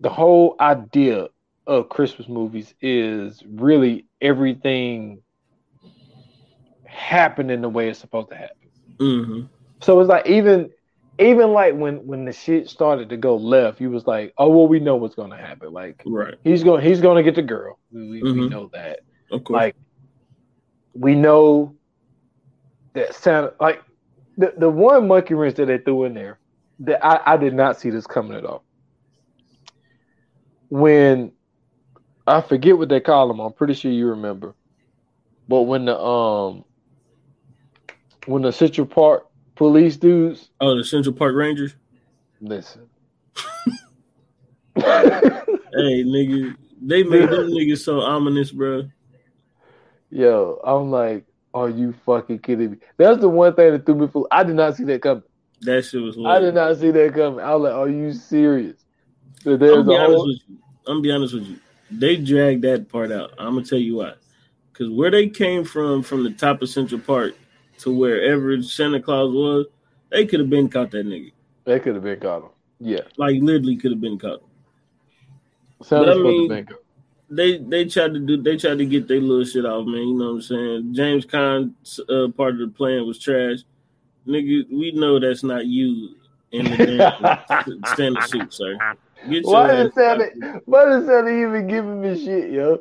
the 0.00 0.08
whole 0.08 0.54
idea 0.60 1.28
of 1.66 1.88
Christmas 1.88 2.28
movies 2.28 2.72
is 2.80 3.42
really 3.46 4.06
everything 4.20 5.20
happening 6.84 7.60
the 7.62 7.68
way 7.68 7.88
it's 7.88 7.98
supposed 7.98 8.28
to 8.28 8.36
happen. 8.36 8.68
Mm-hmm. 8.98 9.40
So 9.80 9.98
it's 10.00 10.08
like 10.08 10.26
even 10.28 10.70
even 11.18 11.52
like 11.52 11.74
when 11.74 12.06
when 12.06 12.24
the 12.24 12.32
shit 12.32 12.68
started 12.70 13.08
to 13.08 13.16
go 13.16 13.34
left, 13.36 13.80
you 13.80 13.90
was 13.90 14.06
like, 14.06 14.32
"Oh 14.38 14.48
well, 14.50 14.68
we 14.68 14.78
know 14.78 14.94
what's 14.94 15.16
gonna 15.16 15.36
happen. 15.36 15.72
Like, 15.72 16.00
right? 16.06 16.36
He's 16.44 16.62
going 16.62 16.80
he's 16.80 17.00
going 17.00 17.16
to 17.16 17.24
get 17.24 17.34
the 17.34 17.42
girl. 17.42 17.80
We, 17.90 18.22
mm-hmm. 18.22 18.40
we 18.40 18.48
know 18.48 18.70
that. 18.72 19.00
Of 19.32 19.42
course. 19.42 19.56
Like, 19.56 19.76
we 20.94 21.16
know 21.16 21.74
that 22.92 23.16
Santa 23.16 23.52
like 23.58 23.82
the 24.36 24.54
the 24.56 24.68
one 24.68 25.08
monkey 25.08 25.34
wrench 25.34 25.56
that 25.56 25.66
they 25.66 25.78
threw 25.78 26.04
in 26.04 26.14
there 26.14 26.38
that 26.80 27.04
I, 27.04 27.34
I 27.34 27.36
did 27.36 27.54
not 27.54 27.78
see 27.78 27.90
this 27.90 28.06
coming 28.06 28.36
at 28.36 28.44
all. 28.44 28.64
When 30.68 31.32
I 32.26 32.40
forget 32.40 32.76
what 32.76 32.88
they 32.88 33.00
call 33.00 33.28
them, 33.28 33.40
I'm 33.40 33.52
pretty 33.52 33.74
sure 33.74 33.92
you 33.92 34.08
remember. 34.08 34.54
But 35.48 35.62
when 35.62 35.84
the 35.84 35.98
um 35.98 36.64
when 38.26 38.42
the 38.42 38.52
Central 38.52 38.86
Park 38.86 39.26
police 39.54 39.96
dudes 39.96 40.50
Oh, 40.60 40.76
the 40.76 40.84
Central 40.84 41.14
Park 41.14 41.34
Rangers. 41.34 41.74
listen. 42.40 42.88
Hey, 45.76 46.04
nigga, 46.04 46.54
they 46.80 47.02
made 47.02 47.28
them 47.28 47.48
niggas 47.50 47.78
so 47.78 47.98
ominous, 47.98 48.52
bro. 48.52 48.88
Yo, 50.08 50.60
I'm 50.64 50.92
like, 50.92 51.24
are 51.54 51.68
you 51.70 51.94
fucking 52.04 52.40
kidding 52.40 52.72
me? 52.72 52.76
That's 52.96 53.20
the 53.20 53.28
one 53.28 53.54
thing 53.54 53.72
that 53.72 53.86
threw 53.86 53.94
me 53.94 54.08
for. 54.08 54.26
I 54.30 54.42
did 54.42 54.56
not 54.56 54.76
see 54.76 54.84
that 54.84 55.00
coming. 55.00 55.22
That 55.62 55.84
shit 55.84 56.02
was. 56.02 56.18
I 56.26 56.40
did 56.40 56.54
not 56.54 56.76
see 56.76 56.90
that 56.90 57.14
coming. 57.14 57.40
I 57.40 57.54
was 57.54 57.70
like, 57.70 57.78
are 57.78 57.88
you 57.88 58.12
serious? 58.12 58.84
So 59.42 59.52
I'm 59.52 59.58
gonna 59.58 59.84
be 59.84 59.94
a 59.94 59.98
honest 59.98 60.16
whole. 60.16 60.26
with 60.26 60.38
you. 60.48 60.56
I'm 60.86 60.94
gonna 60.94 61.00
be 61.00 61.10
honest 61.12 61.34
with 61.34 61.44
you. 61.44 61.56
They 61.90 62.16
dragged 62.16 62.62
that 62.62 62.88
part 62.88 63.12
out. 63.12 63.30
I'm 63.38 63.54
gonna 63.54 63.64
tell 63.64 63.78
you 63.78 63.96
why. 63.96 64.14
Because 64.72 64.90
where 64.90 65.10
they 65.10 65.28
came 65.28 65.64
from, 65.64 66.02
from 66.02 66.24
the 66.24 66.30
top 66.32 66.60
of 66.60 66.68
Central 66.68 67.00
Park 67.00 67.34
to 67.78 67.92
wherever 67.96 68.60
Santa 68.62 69.00
Claus 69.00 69.32
was, 69.32 69.66
they 70.10 70.26
could 70.26 70.40
have 70.40 70.50
been 70.50 70.68
caught 70.68 70.90
that 70.90 71.06
nigga. 71.06 71.32
They 71.64 71.78
could 71.78 71.94
have 71.94 72.02
been 72.04 72.18
caught 72.20 72.42
him. 72.42 72.48
Yeah, 72.80 73.00
Like 73.16 73.36
literally 73.40 73.76
could 73.76 73.92
have 73.92 74.00
been 74.00 74.18
caught. 74.18 74.42
Sounded 75.82 76.06
But 76.06 76.18
I 76.18 76.22
mean- 76.22 76.48
been 76.48 76.66
caught. 76.66 76.78
They 77.34 77.58
they 77.58 77.84
tried 77.86 78.14
to 78.14 78.20
do 78.20 78.40
they 78.40 78.56
tried 78.56 78.78
to 78.78 78.86
get 78.86 79.08
their 79.08 79.20
little 79.20 79.44
shit 79.44 79.64
off, 79.64 79.86
man. 79.86 80.08
You 80.08 80.14
know 80.14 80.24
what 80.26 80.34
I'm 80.34 80.42
saying? 80.42 80.94
James 80.94 81.24
Caan's 81.24 82.00
uh, 82.08 82.28
part 82.36 82.54
of 82.54 82.60
the 82.60 82.68
plan 82.68 83.06
was 83.06 83.18
trash. 83.18 83.58
Nigga, 84.26 84.70
we 84.70 84.92
know 84.92 85.18
that's 85.18 85.42
not 85.42 85.66
you 85.66 86.16
in 86.52 86.64
the 86.64 87.56
damn 87.58 87.84
standard 87.94 88.24
suit, 88.24 88.54
sir. 88.54 88.78
Get 89.28 89.44
Why 89.44 89.72
is 89.82 89.94
that? 89.94 90.62
Why 90.66 90.96
is 90.96 91.06
that 91.06 91.26
even 91.26 91.66
giving 91.66 92.00
me 92.00 92.24
shit, 92.24 92.52
yo? 92.52 92.80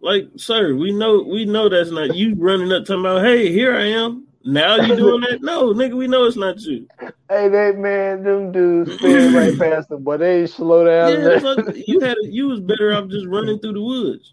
Like, 0.00 0.28
sir, 0.36 0.74
we 0.74 0.92
know 0.92 1.22
we 1.22 1.44
know 1.44 1.68
that's 1.68 1.90
not 1.90 2.14
you 2.14 2.34
running 2.36 2.72
up 2.72 2.84
talking 2.84 3.00
about, 3.00 3.24
hey, 3.24 3.50
here 3.52 3.74
I 3.74 3.86
am. 3.86 4.26
Now 4.44 4.76
you 4.76 4.94
doing 4.94 5.22
that? 5.22 5.42
No, 5.42 5.72
nigga, 5.72 5.94
we 5.94 6.06
know 6.06 6.24
it's 6.24 6.36
not 6.36 6.60
you. 6.60 6.86
Hey, 7.28 7.48
that 7.48 7.78
man, 7.78 8.22
them 8.22 8.52
dudes 8.52 8.92
sped 8.94 9.34
right 9.34 9.58
past 9.58 9.88
them, 9.88 10.04
but 10.04 10.20
they 10.20 10.46
slow 10.46 10.84
down. 10.84 11.20
Yeah, 11.20 11.38
fuck, 11.40 11.74
you 11.86 12.00
had 12.00 12.16
you 12.22 12.48
was 12.48 12.60
better 12.60 12.94
off 12.94 13.08
just 13.08 13.26
running 13.26 13.58
through 13.58 13.72
the 13.72 13.82
woods. 13.82 14.32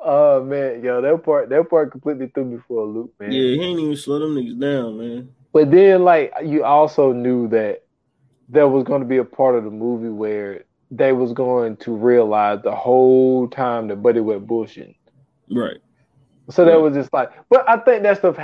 oh 0.00 0.44
man, 0.44 0.84
yo, 0.84 1.00
that 1.00 1.24
part, 1.24 1.48
that 1.48 1.68
part 1.68 1.90
completely 1.90 2.28
threw 2.28 2.44
me 2.44 2.58
for 2.68 2.82
a 2.82 2.86
loop, 2.86 3.12
man. 3.18 3.32
Yeah, 3.32 3.40
he 3.40 3.60
ain't 3.60 3.80
even 3.80 3.96
slow 3.96 4.20
them 4.20 4.36
niggas 4.36 4.60
down, 4.60 4.98
man. 4.98 5.28
But 5.52 5.70
then, 5.70 6.04
like, 6.04 6.32
you 6.44 6.64
also 6.64 7.12
knew 7.12 7.48
that 7.48 7.84
there 8.48 8.68
was 8.68 8.84
going 8.84 9.00
to 9.00 9.06
be 9.06 9.18
a 9.18 9.24
part 9.24 9.54
of 9.54 9.64
the 9.64 9.70
movie 9.70 10.08
where 10.08 10.64
they 10.90 11.12
was 11.12 11.32
going 11.32 11.76
to 11.78 11.92
realize 11.92 12.60
the 12.62 12.74
whole 12.74 13.48
time 13.48 13.88
that 13.88 13.96
Buddy 13.96 14.20
went 14.20 14.46
bushing. 14.46 14.94
Right. 15.50 15.78
So 16.50 16.64
that 16.64 16.80
was 16.80 16.94
just 16.94 17.12
like, 17.12 17.30
but 17.48 17.68
I 17.68 17.78
think 17.78 18.02
that 18.02 18.18
stuff 18.18 18.36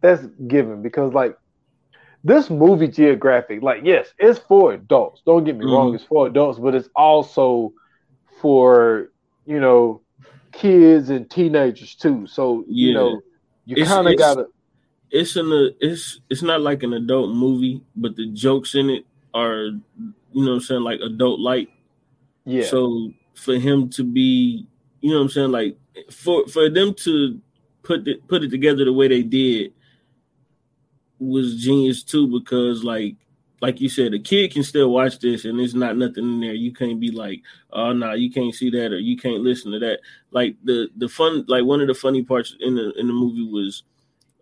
that's 0.00 0.26
given 0.46 0.82
because 0.82 1.12
like 1.14 1.36
this 2.26 2.50
movie 2.50 2.88
geographic, 2.88 3.62
like 3.62 3.82
yes, 3.84 4.12
it's 4.18 4.38
for 4.40 4.72
adults. 4.72 5.22
Don't 5.24 5.44
get 5.44 5.56
me 5.56 5.64
wrong, 5.64 5.92
Mhm. 5.92 5.94
it's 5.94 6.04
for 6.04 6.26
adults, 6.26 6.58
but 6.58 6.74
it's 6.74 6.88
also 6.96 7.72
for 8.40 9.10
you 9.46 9.60
know 9.60 10.00
kids 10.52 11.10
and 11.10 11.30
teenagers 11.30 11.94
too. 11.94 12.26
So 12.26 12.64
you 12.68 12.94
know 12.94 13.20
you 13.64 13.84
kind 13.84 14.08
of 14.08 14.16
gotta 14.18 14.46
It's 15.10 15.36
in 15.36 15.46
a 15.52 15.70
it's 15.80 16.20
it's 16.28 16.42
not 16.42 16.60
like 16.62 16.82
an 16.82 16.92
adult 16.94 17.30
movie, 17.34 17.80
but 17.94 18.16
the 18.16 18.26
jokes 18.32 18.74
in 18.74 18.90
it 18.90 19.04
are 19.32 19.66
you 19.66 20.44
know 20.44 20.50
what 20.50 20.52
I'm 20.54 20.60
saying, 20.60 20.82
like 20.82 21.00
adult 21.00 21.38
light. 21.40 21.68
yeah. 22.44 22.64
So 22.64 23.12
for 23.34 23.54
him 23.54 23.88
to 23.90 24.02
be, 24.04 24.66
you 25.00 25.10
know 25.10 25.16
what 25.18 25.22
I'm 25.22 25.28
saying, 25.30 25.52
like 25.52 25.76
for 26.10 26.46
for 26.48 26.68
them 26.68 26.92
to 27.04 27.40
put 27.84 28.08
it 28.08 28.26
put 28.26 28.42
it 28.42 28.50
together 28.50 28.84
the 28.84 28.92
way 28.92 29.06
they 29.08 29.22
did 29.22 29.72
was 31.18 31.56
genius 31.62 32.02
too 32.02 32.26
because 32.28 32.84
like 32.84 33.16
like 33.62 33.80
you 33.80 33.88
said, 33.88 34.12
a 34.12 34.18
kid 34.18 34.52
can 34.52 34.62
still 34.62 34.90
watch 34.90 35.18
this 35.18 35.44
and 35.44 35.58
there's 35.58 35.74
not 35.74 35.96
nothing 35.96 36.24
in 36.24 36.40
there. 36.40 36.52
You 36.52 36.72
can't 36.72 37.00
be 37.00 37.10
like, 37.10 37.42
oh 37.72 37.92
no, 37.92 38.12
you 38.12 38.30
can't 38.30 38.54
see 38.54 38.70
that 38.70 38.92
or 38.92 38.98
you 38.98 39.16
can't 39.16 39.40
listen 39.40 39.72
to 39.72 39.78
that. 39.78 40.00
Like 40.30 40.56
the 40.64 40.88
the 40.96 41.08
fun 41.08 41.44
like 41.48 41.64
one 41.64 41.80
of 41.80 41.88
the 41.88 41.94
funny 41.94 42.22
parts 42.22 42.54
in 42.60 42.74
the 42.74 42.92
in 42.98 43.06
the 43.06 43.12
movie 43.12 43.48
was 43.48 43.82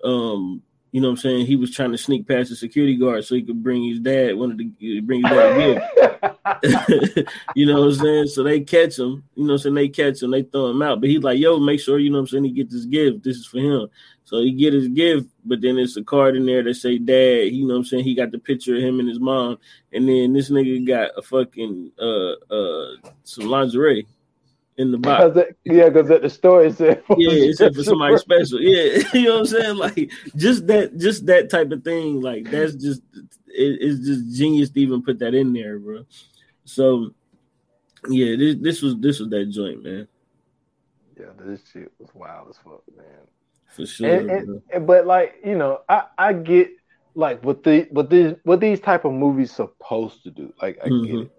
um 0.03 0.63
you 0.95 1.01
know 1.01 1.09
what 1.09 1.15
I'm 1.15 1.23
saying, 1.23 1.47
he 1.47 1.57
was 1.57 1.73
trying 1.73 1.91
to 1.91 1.99
sneak 1.99 2.29
past 2.29 2.51
the 2.51 2.57
security 2.57 2.97
guard 2.97 3.25
so 3.25 3.35
he 3.35 3.43
could 3.43 3.65
bring 3.65 3.83
his 3.83 3.99
dad, 3.99 4.37
wanted 4.37 4.59
to 4.79 5.03
bring 5.03 5.25
his 5.25 5.31
dad 5.33 5.61
a 5.61 7.15
gift. 7.17 7.31
you 7.57 7.67
know 7.67 7.81
what 7.81 7.89
I'm 7.89 7.95
saying? 7.95 8.27
So 8.29 8.45
they 8.45 8.61
catch 8.61 9.01
him, 9.01 9.25
you 9.35 9.43
know 9.43 9.49
what 9.49 9.53
I'm 9.55 9.59
saying? 9.59 9.75
They 9.75 9.89
catch 9.89 10.23
him, 10.23 10.31
they 10.31 10.45
throw 10.45 10.71
him 10.71 10.83
out. 10.83 11.01
But 11.01 11.11
he's 11.11 11.25
like, 11.25 11.41
yo, 11.41 11.59
make 11.59 11.81
sure, 11.81 11.99
you 11.99 12.11
know 12.11 12.19
what 12.19 12.23
I'm 12.23 12.29
saying, 12.29 12.45
he 12.45 12.53
get 12.53 12.71
this 12.71 12.85
gift. 12.85 13.25
This 13.25 13.39
is 13.39 13.47
for 13.47 13.59
him. 13.59 13.89
So 14.25 14.39
he 14.41 14.53
get 14.53 14.73
his 14.73 14.89
gift, 14.89 15.29
but 15.45 15.61
then 15.61 15.77
it's 15.79 15.97
a 15.97 16.03
card 16.03 16.35
in 16.35 16.47
there 16.47 16.63
that 16.63 16.75
say 16.75 16.97
dad, 16.99 17.53
you 17.53 17.67
know 17.67 17.75
what 17.75 17.81
I'm 17.81 17.85
saying? 17.85 18.05
He 18.05 18.15
got 18.15 18.31
the 18.33 18.39
picture 18.39 18.75
of 18.77 18.83
him 18.83 18.99
and 18.99 19.09
his 19.09 19.21
mom. 19.21 19.59
And 19.93 20.09
then 20.09 20.33
this 20.33 20.51
nigga 20.51 20.87
got 20.87 21.11
a 21.17 21.23
fucking 21.23 21.93
uh 22.01 22.33
uh 22.53 23.11
some 23.25 23.47
lingerie 23.47 24.07
in 24.79 24.91
the 24.93 24.99
box. 24.99 25.25
Because 25.25 25.35
that- 25.35 25.57
yeah, 25.65 25.89
because 25.91 26.11
at 26.11 26.23
the 26.23 26.31
store 26.31 26.65
it 26.65 26.77
said 26.77 27.03
Yeah, 27.19 27.33
it's 27.33 27.59
for 27.59 27.71
somebody 27.85 28.17
special. 28.17 28.61
Yeah, 28.63 29.03
you 29.13 29.25
know 29.25 29.33
what 29.35 29.39
I'm 29.41 29.47
saying? 29.47 29.77
Like 29.77 30.11
just 30.37 30.67
that, 30.69 30.97
just 30.97 31.27
that 31.27 31.51
type 31.51 31.71
of 31.71 31.85
thing. 31.85 32.23
Like 32.23 32.51
that's 32.51 32.75
just 32.75 33.03
it, 33.15 33.79
it's 33.81 34.07
just 34.07 34.37
genius 34.37 34.71
to 34.71 34.81
even 34.81 35.03
put 35.03 35.19
that 35.19 35.35
in 35.35 35.53
there, 35.53 35.79
bro. 35.79 36.07
So 36.65 37.11
yeah, 38.09 38.37
this 38.37 38.57
this 38.59 38.83
was 38.83 38.97
this 38.97 39.21
was 39.21 39.29
that 39.29 39.51
joint, 39.51 39.83
man, 39.85 40.09
Yeah, 41.21 41.27
this 41.41 41.61
shit 41.71 41.93
was 41.99 42.09
wild 42.15 42.49
as 42.49 42.57
fuck, 42.57 42.83
man. 42.97 43.07
For 43.75 43.87
sure. 43.87 44.29
and, 44.31 44.61
and, 44.73 44.87
but 44.87 45.07
like 45.07 45.37
you 45.45 45.57
know, 45.57 45.81
I 45.89 46.05
I 46.19 46.33
get 46.33 46.71
like 47.15 47.45
what 47.45 47.63
the 47.63 47.87
what 47.91 48.11
these 48.11 48.35
what 48.45 48.61
these 48.61 48.81
type 48.81 49.05
of 49.05 49.13
movies 49.13 49.53
supposed 49.53 50.23
to 50.25 50.31
do. 50.31 50.53
Like 50.61 50.79
I 50.83 50.91
get 50.91 51.13
Mhm. 51.13 51.23
it, 51.23 51.31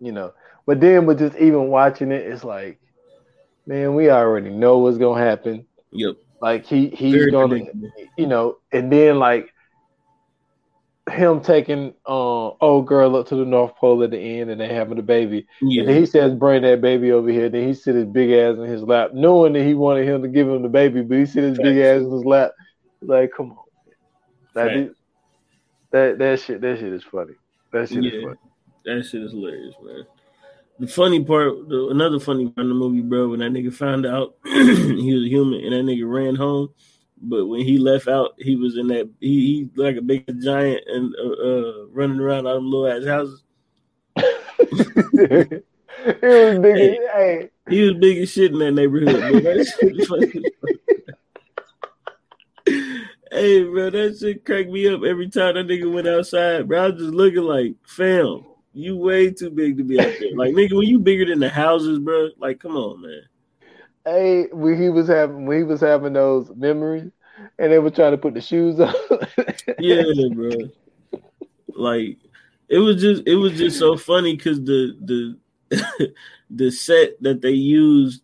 you 0.00 0.12
know. 0.12 0.32
But 0.66 0.80
then 0.80 1.06
with 1.06 1.18
just 1.18 1.36
even 1.36 1.68
watching 1.68 2.12
it, 2.12 2.26
it's 2.26 2.44
like, 2.44 2.80
man, 3.66 3.94
we 3.94 4.10
already 4.10 4.50
know 4.50 4.78
what's 4.78 4.98
gonna 4.98 5.22
happen. 5.24 5.66
Yep, 5.92 6.16
Like 6.40 6.66
he 6.66 6.88
he's 6.90 7.26
very 7.26 7.30
gonna, 7.30 7.60
you 8.16 8.26
know, 8.26 8.58
and 8.72 8.92
then 8.92 9.18
like 9.18 9.50
him 11.10 11.40
taking 11.40 11.94
uh 12.06 12.48
old 12.60 12.86
girl 12.86 13.16
up 13.16 13.26
to 13.28 13.36
the 13.36 13.44
North 13.44 13.74
Pole 13.76 14.02
at 14.02 14.10
the 14.10 14.18
end, 14.18 14.50
and 14.50 14.60
they 14.60 14.68
having 14.72 14.98
a 14.98 15.02
baby. 15.02 15.46
Yeah, 15.60 15.82
And 15.82 15.90
he 15.90 16.06
says, 16.06 16.34
"Bring 16.34 16.62
that 16.62 16.80
baby 16.80 17.12
over 17.12 17.30
here." 17.30 17.48
Then 17.48 17.66
he 17.66 17.74
sit 17.74 17.94
his 17.94 18.06
big 18.06 18.30
ass 18.30 18.56
in 18.56 18.64
his 18.64 18.82
lap, 18.82 19.10
knowing 19.14 19.52
that 19.54 19.64
he 19.64 19.74
wanted 19.74 20.06
him 20.06 20.22
to 20.22 20.28
give 20.28 20.48
him 20.48 20.62
the 20.62 20.68
baby, 20.68 21.02
but 21.02 21.18
he 21.18 21.26
sit 21.26 21.44
his 21.44 21.58
big 21.58 21.78
ass 21.78 22.02
in 22.02 22.10
his 22.10 22.24
lap. 22.24 22.52
Like, 23.00 23.32
come 23.36 23.52
on, 23.52 23.64
that 24.54 24.94
that 25.90 26.18
that 26.18 26.40
shit 26.40 26.60
that 26.60 26.78
shit 26.78 26.92
is 26.92 27.04
funny. 27.04 27.34
That 27.72 27.88
shit 27.88 28.04
is 28.04 28.22
funny. 28.22 28.36
that 28.84 29.04
shit 29.04 29.22
is 29.22 29.32
hilarious, 29.32 29.74
man. 29.82 30.04
The 30.80 30.86
funny 30.86 31.24
part, 31.24 31.68
the, 31.68 31.88
another 31.90 32.20
funny 32.20 32.48
part 32.48 32.64
in 32.64 32.68
the 32.68 32.74
movie, 32.74 33.00
bro, 33.00 33.30
when 33.30 33.40
that 33.40 33.50
nigga 33.50 33.74
found 33.74 34.06
out 34.06 34.36
he 34.44 35.12
was 35.12 35.24
a 35.24 35.28
human 35.28 35.60
and 35.64 35.72
that 35.72 35.92
nigga 35.92 36.08
ran 36.08 36.36
home, 36.36 36.72
but 37.20 37.46
when 37.46 37.60
he 37.60 37.78
left 37.78 38.08
out, 38.08 38.34
he 38.38 38.56
was 38.56 38.76
in 38.76 38.88
that 38.88 39.10
he, 39.20 39.68
he 39.74 39.82
like 39.82 39.96
a 39.96 40.02
big 40.02 40.24
giant 40.42 40.82
and 40.86 41.14
uh, 41.16 41.28
uh, 41.28 41.86
running 41.90 42.20
around 42.20 42.46
all 42.46 42.54
them 42.54 42.70
little 42.70 42.86
ass 42.86 43.06
houses. 43.06 43.42
it 44.16 45.62
was 46.22 46.58
big. 46.58 46.76
Hey. 46.76 46.98
Hey, 47.14 47.50
He 47.68 47.82
was 47.82 47.94
big 47.94 48.18
as 48.18 48.30
shit 48.30 48.52
in 48.52 48.58
that 48.58 48.72
neighborhood, 48.72 49.20
bro. 49.20 49.40
That 49.40 49.66
shit 49.66 49.98
is 49.98 50.08
funny. 50.08 50.32
hey, 53.32 53.64
bro, 53.64 53.90
that 53.90 54.18
shit 54.18 54.44
cracked 54.44 54.70
me 54.70 54.88
up 54.88 55.02
every 55.02 55.28
time 55.28 55.54
that 55.54 55.66
nigga 55.66 55.92
went 55.92 56.08
outside, 56.08 56.68
bro. 56.68 56.84
I 56.84 56.90
was 56.90 57.00
just 57.00 57.14
looking 57.14 57.42
like, 57.42 57.74
fam, 57.86 58.44
you 58.72 58.96
way 58.96 59.30
too 59.30 59.50
big 59.50 59.76
to 59.78 59.84
be 59.84 60.00
out 60.00 60.14
there. 60.20 60.36
Like, 60.36 60.54
nigga, 60.54 60.76
when 60.76 60.86
you 60.86 60.98
bigger 60.98 61.26
than 61.26 61.40
the 61.40 61.48
houses, 61.48 61.98
bro, 61.98 62.30
like, 62.38 62.60
come 62.60 62.76
on, 62.76 63.02
man. 63.02 63.22
Hey, 64.08 64.46
when 64.52 64.80
he 64.80 64.88
was 64.88 65.08
having 65.08 65.46
when 65.46 65.58
he 65.58 65.64
was 65.64 65.80
having 65.80 66.12
those 66.14 66.50
memories, 66.54 67.10
and 67.58 67.72
they 67.72 67.78
were 67.78 67.90
trying 67.90 68.12
to 68.12 68.18
put 68.18 68.34
the 68.34 68.40
shoes 68.40 68.78
on. 68.80 68.94
Yeah, 69.78 70.02
bro. 70.32 70.50
Like, 71.74 72.18
it 72.68 72.78
was 72.78 73.00
just, 73.00 73.22
it 73.26 73.36
was 73.36 73.52
just 73.52 73.78
so 73.78 73.96
funny 73.96 74.34
because 74.36 74.58
the 74.64 75.36
the 75.70 76.12
the 76.50 76.70
set 76.70 77.22
that 77.22 77.40
they 77.42 77.50
used 77.50 78.22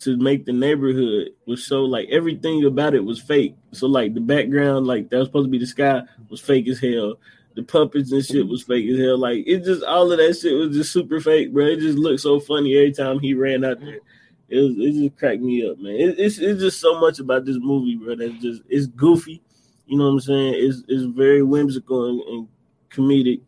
to 0.00 0.16
make 0.16 0.44
the 0.44 0.52
neighborhood 0.52 1.30
was 1.46 1.64
so 1.64 1.82
like 1.82 2.08
everything 2.10 2.64
about 2.64 2.94
it 2.94 3.04
was 3.04 3.20
fake. 3.20 3.54
So 3.72 3.86
like 3.86 4.14
the 4.14 4.20
background, 4.20 4.86
like 4.86 5.08
that 5.10 5.18
was 5.18 5.28
supposed 5.28 5.46
to 5.46 5.50
be 5.50 5.58
the 5.58 5.66
sky, 5.66 6.02
was 6.28 6.40
fake 6.40 6.68
as 6.68 6.80
hell. 6.80 7.14
The 7.54 7.62
puppets 7.62 8.12
and 8.12 8.24
shit 8.24 8.46
was 8.46 8.62
fake 8.64 8.88
as 8.90 8.98
hell. 8.98 9.18
Like 9.18 9.44
it 9.46 9.64
just 9.64 9.82
all 9.84 10.10
of 10.10 10.18
that 10.18 10.34
shit 10.34 10.54
was 10.54 10.76
just 10.76 10.92
super 10.92 11.20
fake, 11.20 11.52
bro. 11.52 11.66
It 11.66 11.80
just 11.80 11.98
looked 11.98 12.20
so 12.20 12.40
funny 12.40 12.76
every 12.76 12.92
time 12.92 13.18
he 13.20 13.34
ran 13.34 13.64
out 13.64 13.80
there. 13.80 14.00
It 14.48 14.58
was, 14.58 14.74
it 14.78 14.92
just 14.92 15.18
cracked 15.18 15.42
me 15.42 15.68
up, 15.68 15.78
man. 15.78 15.94
It, 15.94 16.18
it's 16.18 16.38
it's 16.38 16.60
just 16.60 16.80
so 16.80 17.00
much 17.00 17.18
about 17.18 17.44
this 17.44 17.58
movie, 17.58 17.96
bro. 17.96 18.14
That's 18.14 18.40
just 18.42 18.62
it's 18.68 18.86
goofy. 18.86 19.42
You 19.86 19.98
know 19.98 20.04
what 20.04 20.10
I'm 20.10 20.20
saying? 20.20 20.54
It's 20.56 20.82
it's 20.88 21.04
very 21.04 21.42
whimsical 21.42 22.08
and, 22.08 22.20
and 22.22 22.48
comedic. 22.90 23.40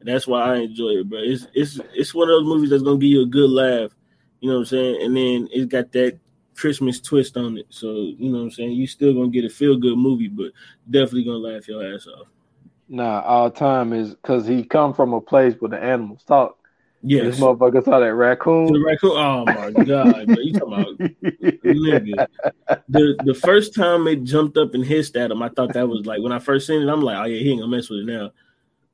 That's 0.00 0.26
why 0.26 0.54
I 0.54 0.56
enjoy 0.58 0.90
it, 0.90 1.08
bro. 1.08 1.18
It's 1.20 1.46
it's 1.54 1.80
it's 1.94 2.14
one 2.14 2.28
of 2.28 2.36
those 2.36 2.46
movies 2.46 2.70
that's 2.70 2.82
gonna 2.82 2.98
give 2.98 3.10
you 3.10 3.22
a 3.22 3.26
good 3.26 3.50
laugh. 3.50 3.90
You 4.40 4.50
know 4.50 4.56
what 4.56 4.60
I'm 4.60 4.66
saying? 4.66 5.02
And 5.02 5.16
then 5.16 5.48
it's 5.50 5.66
got 5.66 5.92
that 5.92 6.18
Christmas 6.56 7.00
twist 7.00 7.36
on 7.36 7.58
it. 7.58 7.66
So, 7.68 7.90
you 7.92 8.30
know 8.30 8.38
what 8.38 8.44
I'm 8.44 8.50
saying? 8.50 8.72
You 8.72 8.86
still 8.86 9.14
gonna 9.14 9.28
get 9.28 9.44
a 9.44 9.50
feel 9.50 9.76
good 9.76 9.98
movie, 9.98 10.28
but 10.28 10.52
definitely 10.90 11.24
gonna 11.24 11.38
laugh 11.38 11.68
your 11.68 11.94
ass 11.94 12.06
off. 12.06 12.28
Nah, 12.88 13.20
all 13.20 13.50
time 13.50 13.92
is 13.92 14.14
because 14.14 14.46
he 14.46 14.64
come 14.64 14.94
from 14.94 15.12
a 15.12 15.20
place 15.20 15.54
where 15.58 15.70
the 15.70 15.82
animals 15.82 16.24
talk. 16.24 16.58
Yes. 17.02 17.24
This 17.24 17.40
motherfucker 17.40 17.84
saw 17.84 18.00
that 18.00 18.14
raccoon. 18.14 18.72
The 18.72 18.82
raccoon. 18.84 19.12
Oh 19.12 19.44
my 19.44 19.70
god, 19.84 20.26
bro. 20.26 20.36
You 20.38 20.52
talking 20.52 20.72
about 20.72 20.98
nigga. 20.98 22.26
The 22.88 23.16
the 23.24 23.34
first 23.34 23.74
time 23.74 24.08
it 24.08 24.24
jumped 24.24 24.56
up 24.56 24.74
and 24.74 24.84
hissed 24.84 25.16
at 25.16 25.30
him, 25.30 25.42
I 25.42 25.48
thought 25.50 25.72
that 25.74 25.88
was 25.88 26.06
like 26.06 26.20
when 26.20 26.32
I 26.32 26.38
first 26.38 26.66
seen 26.66 26.82
it, 26.82 26.88
I'm 26.88 27.02
like, 27.02 27.16
oh 27.16 27.24
yeah, 27.24 27.38
he 27.38 27.50
ain't 27.50 27.60
gonna 27.60 27.74
mess 27.74 27.90
with 27.90 28.00
it 28.00 28.06
now. 28.06 28.32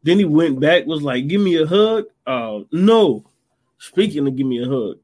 Then 0.03 0.19
he 0.19 0.25
went 0.25 0.61
back, 0.61 0.85
was 0.87 1.03
like, 1.03 1.29
give 1.29 1.41
me 1.41 1.57
a 1.57 1.67
hug. 1.67 2.05
Oh 2.27 2.67
no. 2.73 3.25
Speaking 3.79 4.27
of 4.27 4.37
give 4.37 4.47
me 4.47 4.63
a 4.63 4.69
hug, 4.69 4.99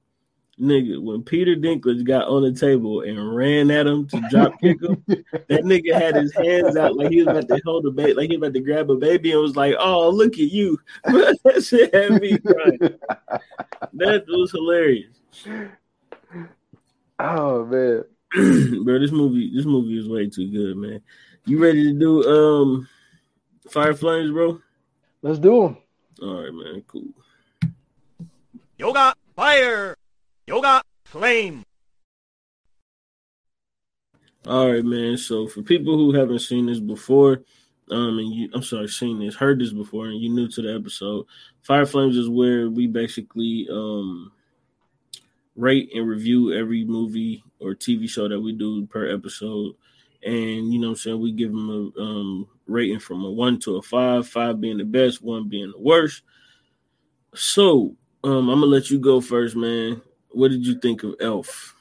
nigga, 0.61 1.01
when 1.01 1.23
Peter 1.23 1.55
Dinklage 1.55 2.05
got 2.05 2.29
on 2.29 2.43
the 2.43 2.53
table 2.53 3.03
and 3.03 3.35
ran 3.35 3.71
at 3.71 3.87
him 3.87 4.07
to 4.09 4.21
drop 4.31 4.53
kick 4.61 4.83
him, 4.83 5.03
that 5.07 5.63
nigga 5.65 5.95
had 5.95 6.17
his 6.17 6.35
hands 6.35 6.77
out 6.77 6.97
like 6.97 7.11
he 7.11 7.23
was 7.23 7.29
about 7.29 7.49
to 7.49 7.61
hold 7.65 7.87
a 7.87 7.91
baby, 7.91 8.15
like 8.15 8.31
he 8.31 8.37
was 8.37 8.49
about 8.49 8.55
to 8.55 8.61
grab 8.61 8.91
a 8.91 8.97
baby 8.97 9.33
and 9.33 9.41
was 9.41 9.57
like, 9.57 9.75
oh, 9.79 10.11
look 10.11 10.35
at 10.35 10.39
you. 10.39 10.79
that 11.05 11.65
shit 11.67 11.95
had 11.95 12.21
me 12.21 12.39
crying. 12.39 12.99
That 13.95 14.25
was 14.29 14.51
hilarious. 14.51 15.17
Oh 17.19 17.65
man. 17.65 18.05
bro. 18.85 18.99
This 18.99 19.13
movie, 19.13 19.51
this 19.55 19.65
movie 19.65 19.99
is 19.99 20.09
way 20.09 20.29
too 20.29 20.51
good, 20.51 20.77
man. 20.77 21.01
You 21.47 21.63
ready 21.63 21.85
to 21.85 21.99
do 21.99 22.23
um 22.25 22.89
Fire 23.69 23.95
Flames, 23.95 24.31
bro? 24.31 24.61
Let's 25.23 25.39
do 25.39 25.63
them. 25.63 25.79
All 26.23 26.43
right, 26.43 26.53
man. 26.53 26.83
Cool. 26.87 27.09
Yoga 28.77 29.15
fire. 29.35 29.97
Yoga 30.49 30.81
flame. 31.05 31.63
All 34.47 34.73
right, 34.73 34.83
man. 34.83 35.19
So 35.19 35.47
for 35.47 35.61
people 35.61 35.99
who 35.99 36.15
haven't 36.15 36.39
seen 36.39 36.65
this 36.65 36.81
before, 36.81 37.43
um, 37.91 38.19
and 38.19 38.33
you, 38.33 38.49
I'm 38.55 38.63
sorry, 38.63 38.89
seen 38.89 39.19
this, 39.19 39.35
heard 39.35 39.61
this 39.61 39.75
before, 39.75 40.07
and 40.07 40.19
you're 40.19 40.33
new 40.33 40.49
to 40.49 40.63
the 40.63 40.75
episode, 40.75 41.27
Fire 41.61 41.85
Flames 41.85 42.17
is 42.17 42.31
where 42.31 42.71
we 42.71 42.87
basically 42.87 43.69
um 43.71 44.33
rate 45.55 45.91
and 45.95 46.09
review 46.09 46.55
every 46.55 46.83
movie 46.83 47.45
or 47.61 47.75
TV 47.75 48.09
show 48.09 48.27
that 48.27 48.41
we 48.41 48.53
do 48.53 48.87
per 48.87 49.07
episode. 49.13 49.75
And 50.23 50.73
you 50.73 50.81
know 50.81 50.89
what 50.89 50.93
I'm 50.93 50.97
saying, 50.97 51.21
we 51.21 51.33
give 51.33 51.51
them 51.51 51.93
a 51.95 52.01
um 52.01 52.49
rating 52.67 53.01
from 53.01 53.23
a 53.23 53.31
one 53.31 53.61
to 53.61 53.77
a 53.77 53.83
five, 53.83 54.27
five 54.27 54.63
being 54.63 54.79
the 54.79 54.85
best, 54.85 55.23
one 55.23 55.51
being 55.51 55.73
the 55.73 55.79
worst. 55.79 56.23
So 57.35 57.97
um 58.25 58.49
I'm 58.49 58.61
gonna 58.61 58.65
let 58.65 58.89
you 58.89 58.99
go 58.99 59.21
first, 59.21 59.55
man. 59.55 60.01
What 60.39 60.53
did 60.53 60.65
you 60.65 60.79
think 60.79 61.03
of 61.03 61.17
Elf? 61.21 61.75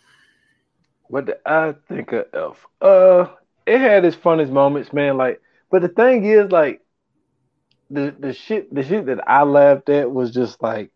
What 1.10 1.26
did 1.26 1.36
I 1.46 1.76
think 1.88 2.12
of 2.12 2.26
Elf? 2.34 2.66
Uh, 2.82 3.28
it 3.68 3.80
had 3.80 4.04
its 4.04 4.18
funnest 4.18 4.50
moments, 4.50 4.92
man. 4.92 5.16
Like, 5.16 5.40
but 5.70 5.84
the 5.84 5.90
thing 5.90 6.26
is, 6.26 6.52
like, 6.52 6.82
the 7.92 8.16
the 8.18 8.34
shit 8.34 8.74
the 8.74 8.84
shit 8.84 9.06
that 9.06 9.30
I 9.30 9.44
laughed 9.44 9.90
at 9.90 10.12
was 10.12 10.32
just 10.34 10.60
like, 10.62 10.92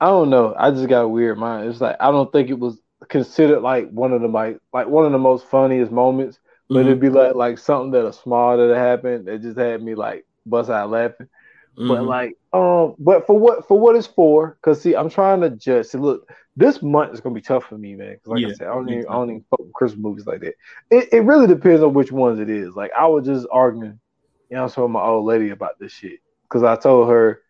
I 0.00 0.06
don't 0.06 0.30
know. 0.30 0.54
I 0.56 0.70
just 0.70 0.88
got 0.88 1.02
a 1.02 1.08
weird 1.08 1.36
mind. 1.36 1.68
It's 1.68 1.80
like 1.80 1.96
I 1.98 2.12
don't 2.12 2.30
think 2.30 2.48
it 2.48 2.60
was 2.60 2.80
considered 3.08 3.60
like 3.60 3.90
one 3.90 4.12
of 4.12 4.20
the 4.22 4.28
like 4.28 4.58
like 4.72 4.86
one 4.86 5.04
of 5.04 5.10
the 5.10 5.18
most 5.18 5.46
funniest 5.46 5.90
moments, 5.90 6.38
but 6.68 6.80
Mhm. 6.84 6.86
it'd 6.86 7.00
be 7.00 7.10
like 7.10 7.34
like 7.34 7.58
something 7.58 7.90
that 7.90 8.06
a 8.06 8.12
small 8.12 8.56
that 8.56 8.76
happened 8.76 9.26
that 9.26 9.42
just 9.42 9.58
had 9.58 9.82
me 9.82 9.96
like 9.96 10.24
bust 10.46 10.70
out 10.70 10.90
laughing. 10.90 11.28
But 11.76 12.02
Mhm. 12.02 12.06
like, 12.06 12.36
um, 12.52 12.94
but 12.98 13.26
for 13.26 13.38
what 13.38 13.66
for 13.68 13.78
what 13.78 13.96
it's 13.96 14.06
for? 14.06 14.56
Because 14.60 14.80
see, 14.80 14.94
I'm 14.94 15.10
trying 15.10 15.40
to 15.42 15.50
judge. 15.50 15.86
See, 15.86 15.98
look, 15.98 16.28
this 16.58 16.82
month 16.82 17.14
is 17.14 17.20
gonna 17.20 17.34
be 17.34 17.40
tough 17.40 17.64
for 17.66 17.78
me, 17.78 17.94
man. 17.94 18.16
'Cause 18.18 18.26
like 18.32 18.42
Yeah, 18.42 18.48
I 18.48 18.52
said, 18.52 18.66
I 18.66 18.74
don't 18.74 18.88
even. 18.90 19.06
I 19.08 19.12
don't 19.12 19.30
even 19.30 19.44
fuck 19.48 19.60
with 19.60 19.72
Christmas 19.72 20.02
movies 20.02 20.26
like 20.26 20.40
that. 20.40 20.54
It 20.90 21.08
it 21.12 21.20
really 21.20 21.46
depends 21.46 21.82
on 21.82 21.94
which 21.94 22.10
ones 22.10 22.40
it 22.40 22.50
is. 22.50 22.74
Like 22.74 22.90
I 22.98 23.06
was 23.06 23.24
just 23.26 23.46
arguing, 23.50 24.00
you 24.50 24.56
know, 24.56 24.64
with 24.64 24.90
my 24.90 25.02
old 25.02 25.24
lady 25.24 25.50
about 25.50 25.78
this 25.78 25.92
shit 25.92 26.18
because 26.42 26.64
I 26.64 26.74
told 26.76 27.08
her 27.10 27.42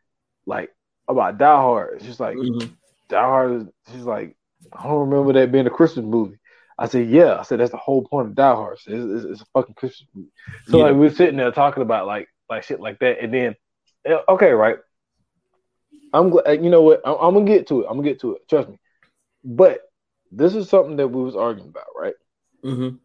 like 0.47 0.71
about 1.09 1.39
Die 1.39 1.57
Hard. 1.57 2.03
She's 2.03 2.21
like, 2.21 2.37
Mhm. 2.37 2.71
Die 3.09 3.21
Hard. 3.21 3.69
She's 3.91 4.05
like, 4.05 4.37
I 4.73 4.83
don't 4.83 5.09
remember 5.09 5.33
that 5.35 5.51
being 5.53 5.67
a 5.67 5.71
Christmas 5.71 6.05
movie. 6.05 6.39
I 6.79 6.87
said, 6.87 7.09
yeah. 7.09 7.39
I 7.39 7.43
said 7.43 7.61
that's 7.61 7.71
the 7.71 7.77
whole 7.79 8.07
point 8.07 8.29
of 8.29 8.35
Die 8.35 8.55
Hard. 8.55 8.75
It's, 8.75 8.87
it's, 8.89 9.25
it's 9.25 9.41
a 9.41 9.47
fucking 9.55 9.75
Christmas 9.75 10.07
movie. 10.15 10.31
So 10.67 10.79
Yeah. 10.79 10.85
like 10.85 10.97
we're 10.97 11.11
sitting 11.11 11.37
there 11.37 11.51
talking 11.51 11.83
about 11.83 12.07
like 12.07 12.29
like 12.51 12.63
shit 12.63 12.79
like 12.81 12.99
that, 12.99 13.21
and 13.23 13.33
then 13.33 13.57
okay, 14.29 14.51
right. 14.51 14.77
I'm 16.13 16.31
glad. 16.31 16.63
You 16.63 16.71
know 16.71 16.83
what? 16.83 17.01
I'm, 17.05 17.17
I'm 17.21 17.35
gonna 17.35 17.47
get 17.47 17.67
to 17.69 17.81
it. 17.83 17.87
I'm 17.89 17.97
gonna 17.97 18.09
get 18.09 18.21
to 18.21 18.35
it. 18.37 18.49
Trust 18.49 18.69
me. 18.69 18.79
But 19.45 19.81
this 20.31 20.55
is 20.55 20.69
something 20.69 20.97
that 20.97 21.09
we 21.09 21.23
was 21.23 21.37
arguing 21.37 21.71
about, 21.71 21.87
right? 21.97 22.15
Mhm. 22.65 22.99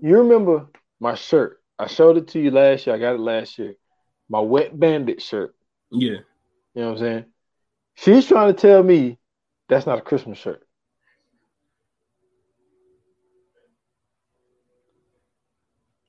You 0.00 0.18
remember 0.18 0.68
my 1.00 1.14
shirt? 1.14 1.62
I 1.78 1.86
showed 1.86 2.16
it 2.16 2.28
to 2.28 2.40
you 2.40 2.50
last 2.50 2.86
year. 2.86 2.96
I 2.96 2.98
got 2.98 3.14
it 3.14 3.20
last 3.20 3.58
year. 3.58 3.74
My 4.28 4.40
wet 4.40 4.78
bandit 4.78 5.22
shirt. 5.22 5.54
Yeah. 5.90 6.18
You 6.74 6.82
know 6.82 6.86
what 6.86 6.92
I'm 6.92 6.98
saying? 6.98 7.24
She's 7.94 8.26
trying 8.26 8.54
to 8.54 8.60
tell 8.60 8.82
me 8.82 9.18
that's 9.68 9.86
not 9.86 9.98
a 9.98 10.02
Christmas 10.02 10.38
shirt. 10.38 10.66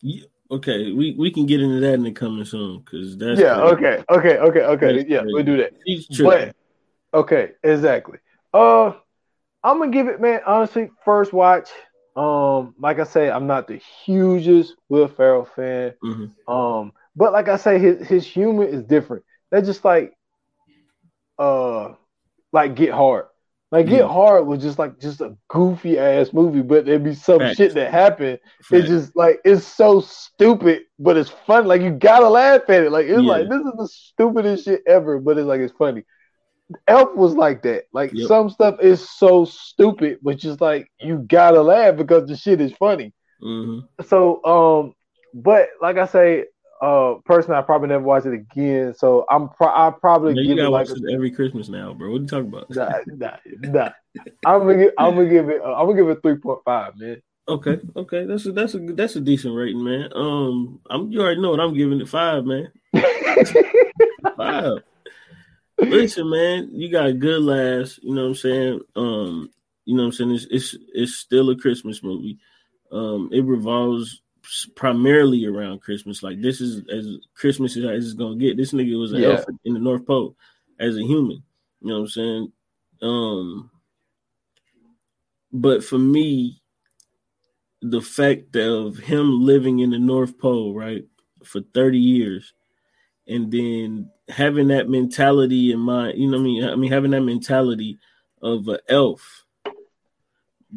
Yeah. 0.01 0.25
Okay, 0.51 0.91
we, 0.91 1.15
we 1.17 1.31
can 1.31 1.45
get 1.45 1.61
into 1.61 1.79
that 1.79 1.93
in 1.95 2.03
the 2.03 2.11
coming 2.11 2.45
soon 2.45 2.79
because 2.79 3.17
that's 3.17 3.39
yeah. 3.39 3.55
crazy. 3.55 3.73
Okay. 3.73 4.03
Okay. 4.09 4.37
Okay. 4.37 4.61
Okay. 4.61 4.97
That's 4.97 5.09
yeah. 5.09 5.21
crazy. 5.21 5.33
We'll 5.33 5.43
do 5.43 5.57
that. 5.57 5.73
But 6.19 6.55
okay, 7.17 7.51
exactly. 7.63 8.19
Uh, 8.53 8.93
I'm 9.63 9.79
gonna 9.79 9.91
give 9.91 10.07
it, 10.07 10.19
man. 10.21 10.41
Honestly, 10.45 10.89
first 11.05 11.33
watch. 11.33 11.69
Um, 12.15 12.75
like 12.79 12.99
I 12.99 13.05
say, 13.05 13.29
I'm 13.31 13.47
not 13.47 13.67
the 13.67 13.77
hugest 14.05 14.75
Will 14.89 15.07
Ferrell 15.07 15.45
fan. 15.55 15.93
Mhm. 16.03 16.31
Um, 16.47 16.91
but 17.15 17.33
like 17.33 17.47
I 17.47 17.57
say, 17.57 17.79
his 17.79 18.07
his 18.07 18.25
humor 18.27 18.65
is 18.65 18.83
different. 18.83 19.23
They're 19.51 19.61
just 19.61 19.83
like, 19.85 20.13
uh, 21.39 21.93
like 22.51 22.75
Get 22.75 22.91
Hard. 22.91 23.25
Like 23.71 23.87
Get 23.87 24.01
Yeah. 24.01 24.07
Hard 24.07 24.45
was 24.45 24.61
just 24.61 24.77
like 24.77 24.99
just 24.99 25.21
a 25.21 25.35
goofy 25.47 25.97
ass 25.97 26.31
movie, 26.31 26.61
but 26.61 26.85
there'd 26.85 27.03
be 27.03 27.15
some 27.15 27.39
Facts. 27.39 27.57
shit 27.57 27.73
that 27.73 27.91
happened. 27.91 28.39
It's 28.71 28.87
just 28.87 29.15
like 29.15 29.39
it's 29.43 29.65
so 29.65 29.99
stupid, 30.01 30.83
but 30.99 31.17
it's 31.17 31.31
fun. 31.31 31.65
Like 31.65 31.81
you 31.81 31.89
gotta 31.89 32.29
laugh 32.29 32.69
at 32.69 32.83
it. 32.83 32.91
Like 32.91 33.07
it's 33.07 33.23
Yeah. 33.23 33.29
like 33.31 33.49
this 33.49 33.59
is 33.61 33.73
the 33.75 33.87
stupidest 33.87 34.65
shit 34.65 34.83
ever, 34.85 35.19
but 35.19 35.39
it's 35.39 35.47
like 35.47 35.61
it's 35.61 35.73
funny. 35.75 36.03
Elf 36.87 37.15
was 37.15 37.35
like 37.35 37.63
that. 37.63 37.83
Like 37.93 38.11
Yep. 38.13 38.27
some 38.27 38.49
stuff 38.49 38.79
is 38.81 39.09
so 39.09 39.45
stupid, 39.45 40.19
but 40.21 40.37
just 40.37 40.61
like 40.61 40.89
you 40.99 41.17
gotta 41.27 41.61
laugh 41.61 41.97
because 41.97 42.27
the 42.27 42.35
shit 42.35 42.61
is 42.61 42.73
funny. 42.73 43.13
Mhm. 43.41 43.87
So 44.05 44.43
um, 44.45 44.93
but 45.33 45.69
like 45.81 45.97
I 45.97 46.05
say, 46.05 46.45
uh, 46.81 47.15
personally, 47.25 47.57
I 47.57 47.61
probably 47.61 47.89
never 47.89 48.03
watch 48.03 48.25
it 48.25 48.33
again. 48.33 48.93
So 48.95 49.25
I'm 49.29 49.49
pro- 49.49 49.67
I 49.67 49.91
probably 49.99 50.35
you 50.35 50.55
give 50.55 50.59
it 50.59 50.69
like 50.69 50.89
watch 50.89 50.97
a, 50.97 51.13
every 51.13 51.31
Christmas 51.31 51.69
now, 51.69 51.93
bro. 51.93 52.11
What 52.11 52.17
are 52.17 52.21
you 52.21 52.27
talking 52.27 52.47
about? 52.47 52.69
nah, 52.69 52.91
nah, 53.07 53.37
nah. 53.61 53.89
I'm 54.45 54.61
gonna 54.61 54.77
give, 54.77 54.91
I'm 54.97 55.15
gonna 55.15 55.29
give 55.29 55.49
it 55.49 55.61
uh, 55.61 55.73
I'm 55.73 55.87
gonna 55.87 55.95
give 55.97 56.09
it 56.09 56.21
three 56.21 56.35
point 56.35 56.59
five, 56.65 56.97
man. 56.97 57.21
Okay, 57.47 57.79
okay, 57.95 58.25
that's 58.25 58.45
a 58.45 58.51
that's 58.51 58.73
a 58.73 58.79
that's 58.79 59.15
a 59.15 59.21
decent 59.21 59.55
rating, 59.55 59.83
man. 59.83 60.09
Um, 60.15 60.79
I'm 60.89 61.11
you 61.11 61.21
already 61.21 61.41
know 61.41 61.51
what 61.51 61.59
I'm 61.59 61.73
giving 61.73 61.99
it 61.99 62.07
five, 62.07 62.45
man. 62.45 62.71
Five. 64.37 64.77
Listen, 65.89 66.29
man, 66.29 66.69
you 66.73 66.89
got 66.91 67.07
a 67.07 67.13
good 67.13 67.41
laughs. 67.41 67.99
You 68.01 68.13
know 68.15 68.23
what 68.23 68.27
I'm 68.29 68.35
saying? 68.35 68.79
Um, 68.95 69.49
you 69.85 69.95
know 69.95 70.03
what 70.03 70.07
I'm 70.07 70.11
saying? 70.13 70.31
It's 70.31 70.47
it's 70.49 70.75
it's 70.93 71.15
still 71.15 71.49
a 71.49 71.57
Christmas 71.57 72.03
movie. 72.03 72.39
Um, 72.91 73.29
it 73.31 73.43
revolves 73.43 74.21
primarily 74.75 75.45
around 75.45 75.81
Christmas. 75.81 76.21
Like 76.23 76.41
this 76.41 76.61
is 76.61 76.83
as 76.89 77.07
Christmas 77.35 77.75
as 77.77 78.05
it's 78.05 78.13
gonna 78.13 78.35
get. 78.37 78.57
This 78.57 78.73
nigga 78.73 78.99
was 78.99 79.13
an 79.13 79.21
Yeah. 79.21 79.29
elf 79.29 79.45
in 79.65 79.73
the 79.73 79.79
North 79.79 80.05
Pole 80.05 80.35
as 80.79 80.97
a 80.97 81.03
human. 81.03 81.43
You 81.81 81.87
know 81.89 81.95
what 81.95 82.01
I'm 82.01 82.07
saying? 82.07 82.51
Um, 83.01 83.71
but 85.51 85.83
for 85.83 85.97
me, 85.97 86.61
the 87.81 88.01
fact 88.01 88.55
of 88.55 88.97
him 88.97 89.41
living 89.41 89.79
in 89.79 89.89
the 89.91 89.99
North 89.99 90.37
Pole, 90.37 90.73
right, 90.73 91.05
for 91.43 91.61
30 91.73 91.99
years, 91.99 92.53
and 93.27 93.51
then 93.51 94.09
having 94.27 94.69
that 94.69 94.89
mentality 94.89 95.71
in 95.71 95.79
mind, 95.79 96.17
you 96.17 96.29
know 96.29 96.37
I 96.37 96.41
mean? 96.41 96.63
I 96.63 96.75
mean, 96.75 96.91
having 96.91 97.11
that 97.11 97.21
mentality 97.21 97.99
of 98.41 98.67
an 98.67 98.79
elf, 98.89 99.45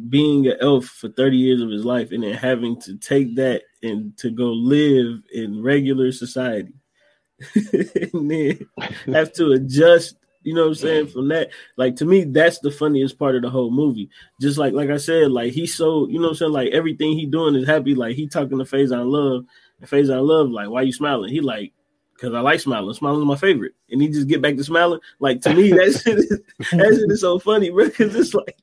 being 0.09 0.47
an 0.47 0.57
elf 0.61 0.85
for 0.85 1.09
30 1.09 1.37
years 1.37 1.61
of 1.61 1.69
his 1.69 1.83
life, 1.83 2.11
and 2.11 2.23
then 2.23 2.33
having 2.33 2.79
to 2.81 2.97
take 2.97 3.35
that 3.35 3.63
and 3.83 4.17
to 4.17 4.29
go 4.29 4.51
live 4.51 5.21
in 5.33 5.61
regular 5.61 6.11
society. 6.11 6.73
and 7.55 8.31
then 8.31 8.67
have 9.13 9.31
to 9.33 9.51
adjust, 9.51 10.15
you 10.41 10.55
know 10.55 10.61
what 10.61 10.69
I'm 10.69 10.75
saying, 10.75 11.07
from 11.07 11.27
that. 11.27 11.49
Like 11.75 11.97
to 11.97 12.05
me, 12.05 12.23
that's 12.23 12.59
the 12.59 12.71
funniest 12.71 13.19
part 13.19 13.35
of 13.35 13.41
the 13.43 13.49
whole 13.49 13.69
movie. 13.69 14.09
Just 14.41 14.57
like 14.57 14.73
like 14.73 14.89
I 14.89 14.97
said, 14.97 15.31
like 15.31 15.53
he's 15.53 15.75
so, 15.75 16.07
you 16.07 16.15
know 16.15 16.27
what 16.27 16.29
I'm 16.29 16.35
saying, 16.35 16.53
like 16.53 16.71
everything 16.71 17.17
he 17.17 17.25
doing 17.25 17.55
is 17.55 17.67
happy. 17.67 17.93
Like 17.93 18.15
he 18.15 18.27
talking 18.27 18.57
to 18.57 18.63
Faizon 18.63 19.11
Love, 19.11 19.45
and 19.79 19.89
Faizon 19.89 20.25
Love, 20.25 20.49
like, 20.49 20.69
why 20.69 20.81
you 20.81 20.93
smiling? 20.93 21.31
He 21.31 21.41
like, 21.41 21.73
because 22.17 22.33
I 22.33 22.39
like 22.39 22.59
smiling. 22.59 22.93
Smiling 22.93 23.21
is 23.21 23.27
my 23.27 23.35
favorite, 23.35 23.73
and 23.89 24.01
he 24.01 24.09
just 24.09 24.27
get 24.27 24.41
back 24.41 24.55
to 24.57 24.63
smiling. 24.63 24.99
Like 25.19 25.41
to 25.41 25.53
me, 25.53 25.69
that 25.69 26.01
shit 26.03 26.17
is, 26.17 26.29
that 26.71 26.95
shit 26.99 27.11
is 27.11 27.21
so 27.21 27.39
funny, 27.39 27.69
bro. 27.69 27.85
Because 27.85 28.15
it's 28.15 28.33
like 28.33 28.57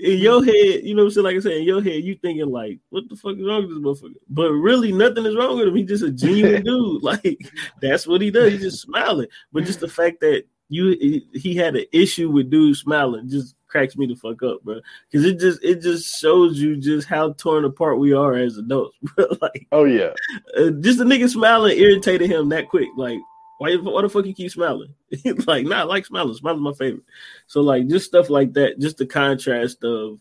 in 0.00 0.18
your 0.18 0.44
head, 0.44 0.82
you 0.84 0.94
know 0.94 1.04
what 1.04 1.08
I'm 1.08 1.10
saying? 1.12 1.24
Like 1.24 1.36
I 1.36 1.40
said, 1.40 1.52
in 1.52 1.64
your 1.64 1.82
head, 1.82 2.04
you 2.04 2.14
thinking 2.16 2.50
like, 2.50 2.78
what 2.90 3.08
the 3.08 3.16
fuck 3.16 3.36
is 3.36 3.46
wrong 3.46 3.66
with 3.66 3.70
this 3.70 3.78
motherfucker? 3.78 4.16
But 4.28 4.52
really, 4.52 4.92
nothing 4.92 5.24
is 5.24 5.36
wrong 5.36 5.58
with 5.58 5.68
him. 5.68 5.76
He's 5.76 5.88
just 5.88 6.04
a 6.04 6.10
genuine 6.10 6.62
dude. 6.64 7.02
Like 7.02 7.40
that's 7.80 8.06
what 8.06 8.20
he 8.20 8.30
does. 8.30 8.52
He's 8.52 8.62
just 8.62 8.82
smiling. 8.82 9.28
But 9.52 9.64
just 9.64 9.80
the 9.80 9.88
fact 9.88 10.20
that 10.20 10.44
you 10.68 11.22
he 11.32 11.54
had 11.54 11.76
an 11.76 11.86
issue 11.92 12.30
with 12.30 12.50
dudes 12.50 12.80
smiling 12.80 13.28
just 13.28 13.54
cracks 13.76 13.96
me 13.96 14.06
the 14.06 14.16
fuck 14.16 14.42
up, 14.42 14.62
bro. 14.62 14.80
Because 15.10 15.26
it 15.26 15.38
just 15.38 15.62
it 15.62 15.82
just 15.82 16.18
shows 16.18 16.58
you 16.58 16.76
just 16.76 17.06
how 17.06 17.32
torn 17.32 17.64
apart 17.64 17.98
we 17.98 18.12
are 18.12 18.34
as 18.34 18.56
adults, 18.56 18.96
like, 19.42 19.66
oh 19.72 19.84
yeah, 19.84 20.12
uh, 20.56 20.70
just 20.80 20.98
the 20.98 21.04
nigga 21.04 21.28
smiling 21.28 21.76
irritated 21.76 22.30
him 22.30 22.48
that 22.48 22.68
quick. 22.68 22.88
Like, 22.96 23.18
why 23.58 23.76
why 23.76 24.02
the 24.02 24.08
fuck 24.08 24.24
you 24.24 24.34
keep 24.34 24.50
smiling? 24.50 24.94
like, 25.46 25.66
nah, 25.66 25.80
I 25.80 25.82
like 25.82 26.06
smiling. 26.06 26.34
Smiling's 26.34 26.62
my 26.62 26.72
favorite. 26.72 27.04
So 27.46 27.60
like, 27.60 27.86
just 27.88 28.06
stuff 28.06 28.30
like 28.30 28.54
that. 28.54 28.78
Just 28.78 28.96
the 28.96 29.06
contrast 29.06 29.84
of 29.84 30.18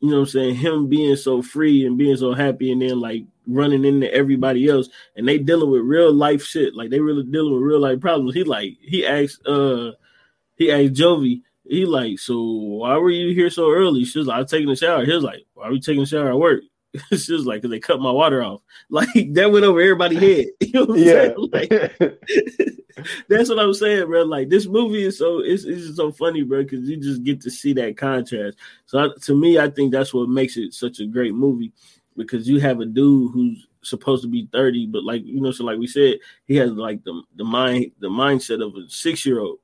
you 0.00 0.10
know 0.10 0.16
what 0.16 0.22
I'm 0.22 0.26
saying, 0.26 0.54
him 0.56 0.88
being 0.88 1.16
so 1.16 1.40
free 1.40 1.86
and 1.86 1.96
being 1.96 2.16
so 2.16 2.34
happy, 2.34 2.70
and 2.70 2.82
then 2.82 3.00
like 3.00 3.22
running 3.46 3.86
into 3.86 4.12
everybody 4.12 4.68
else, 4.68 4.90
and 5.16 5.26
they 5.26 5.38
dealing 5.38 5.70
with 5.70 5.80
real 5.80 6.12
life 6.12 6.44
shit, 6.44 6.74
like 6.74 6.90
they 6.90 7.00
really 7.00 7.22
dealing 7.22 7.54
with 7.54 7.62
real 7.62 7.80
life 7.80 8.00
problems. 8.00 8.34
He 8.34 8.44
like 8.44 8.76
he 8.82 9.06
asked 9.06 9.46
uh 9.46 9.92
he 10.56 10.70
asked 10.70 10.92
Jovie, 10.92 11.42
he 11.64 11.86
like, 11.86 12.18
so 12.18 12.42
why 12.42 12.96
were 12.96 13.10
you 13.10 13.34
here 13.34 13.50
so 13.50 13.70
early? 13.70 14.04
She 14.04 14.18
was 14.18 14.28
like, 14.28 14.36
I 14.36 14.40
was 14.40 14.50
taking 14.50 14.70
a 14.70 14.76
shower. 14.76 15.04
He 15.04 15.12
was 15.12 15.24
like, 15.24 15.46
why 15.54 15.68
are 15.68 15.72
we 15.72 15.80
taking 15.80 16.02
a 16.02 16.06
shower 16.06 16.28
at 16.28 16.38
work? 16.38 16.62
she 17.16 17.32
was 17.32 17.46
like, 17.46 17.62
because 17.62 17.70
they 17.70 17.80
cut 17.80 18.00
my 18.00 18.10
water 18.10 18.42
off. 18.42 18.60
Like 18.90 19.32
that 19.34 19.50
went 19.50 19.64
over 19.64 19.80
everybody's 19.80 20.20
head. 20.20 20.46
You 20.60 20.86
know 20.86 20.94
yeah. 20.94 21.32
Like, 21.36 21.70
that's 23.28 23.48
what 23.48 23.58
I'm 23.58 23.74
saying, 23.74 24.06
bro. 24.06 24.22
Like 24.22 24.48
this 24.48 24.66
movie 24.66 25.04
is 25.04 25.18
so 25.18 25.40
it's, 25.40 25.64
it's 25.64 25.86
just 25.86 25.96
so 25.96 26.12
funny, 26.12 26.42
bro, 26.42 26.62
because 26.62 26.88
you 26.88 26.96
just 26.96 27.24
get 27.24 27.40
to 27.42 27.50
see 27.50 27.72
that 27.74 27.96
contrast. 27.96 28.58
So 28.86 28.98
I, 28.98 29.08
to 29.22 29.34
me, 29.34 29.58
I 29.58 29.70
think 29.70 29.92
that's 29.92 30.12
what 30.12 30.28
makes 30.28 30.56
it 30.56 30.74
such 30.74 31.00
a 31.00 31.06
great 31.06 31.34
movie 31.34 31.72
because 32.16 32.48
you 32.48 32.60
have 32.60 32.80
a 32.80 32.86
dude 32.86 33.32
who's 33.32 33.66
supposed 33.82 34.22
to 34.22 34.28
be 34.28 34.48
30, 34.52 34.86
but 34.86 35.04
like 35.04 35.24
you 35.24 35.40
know, 35.40 35.50
so 35.50 35.64
like 35.64 35.78
we 35.78 35.86
said, 35.86 36.18
he 36.46 36.56
has 36.56 36.70
like 36.72 37.02
the 37.04 37.22
the 37.36 37.44
mind 37.44 37.92
the 38.00 38.08
mindset 38.08 38.64
of 38.64 38.74
a 38.76 38.88
six 38.88 39.24
year 39.24 39.40
old. 39.40 39.58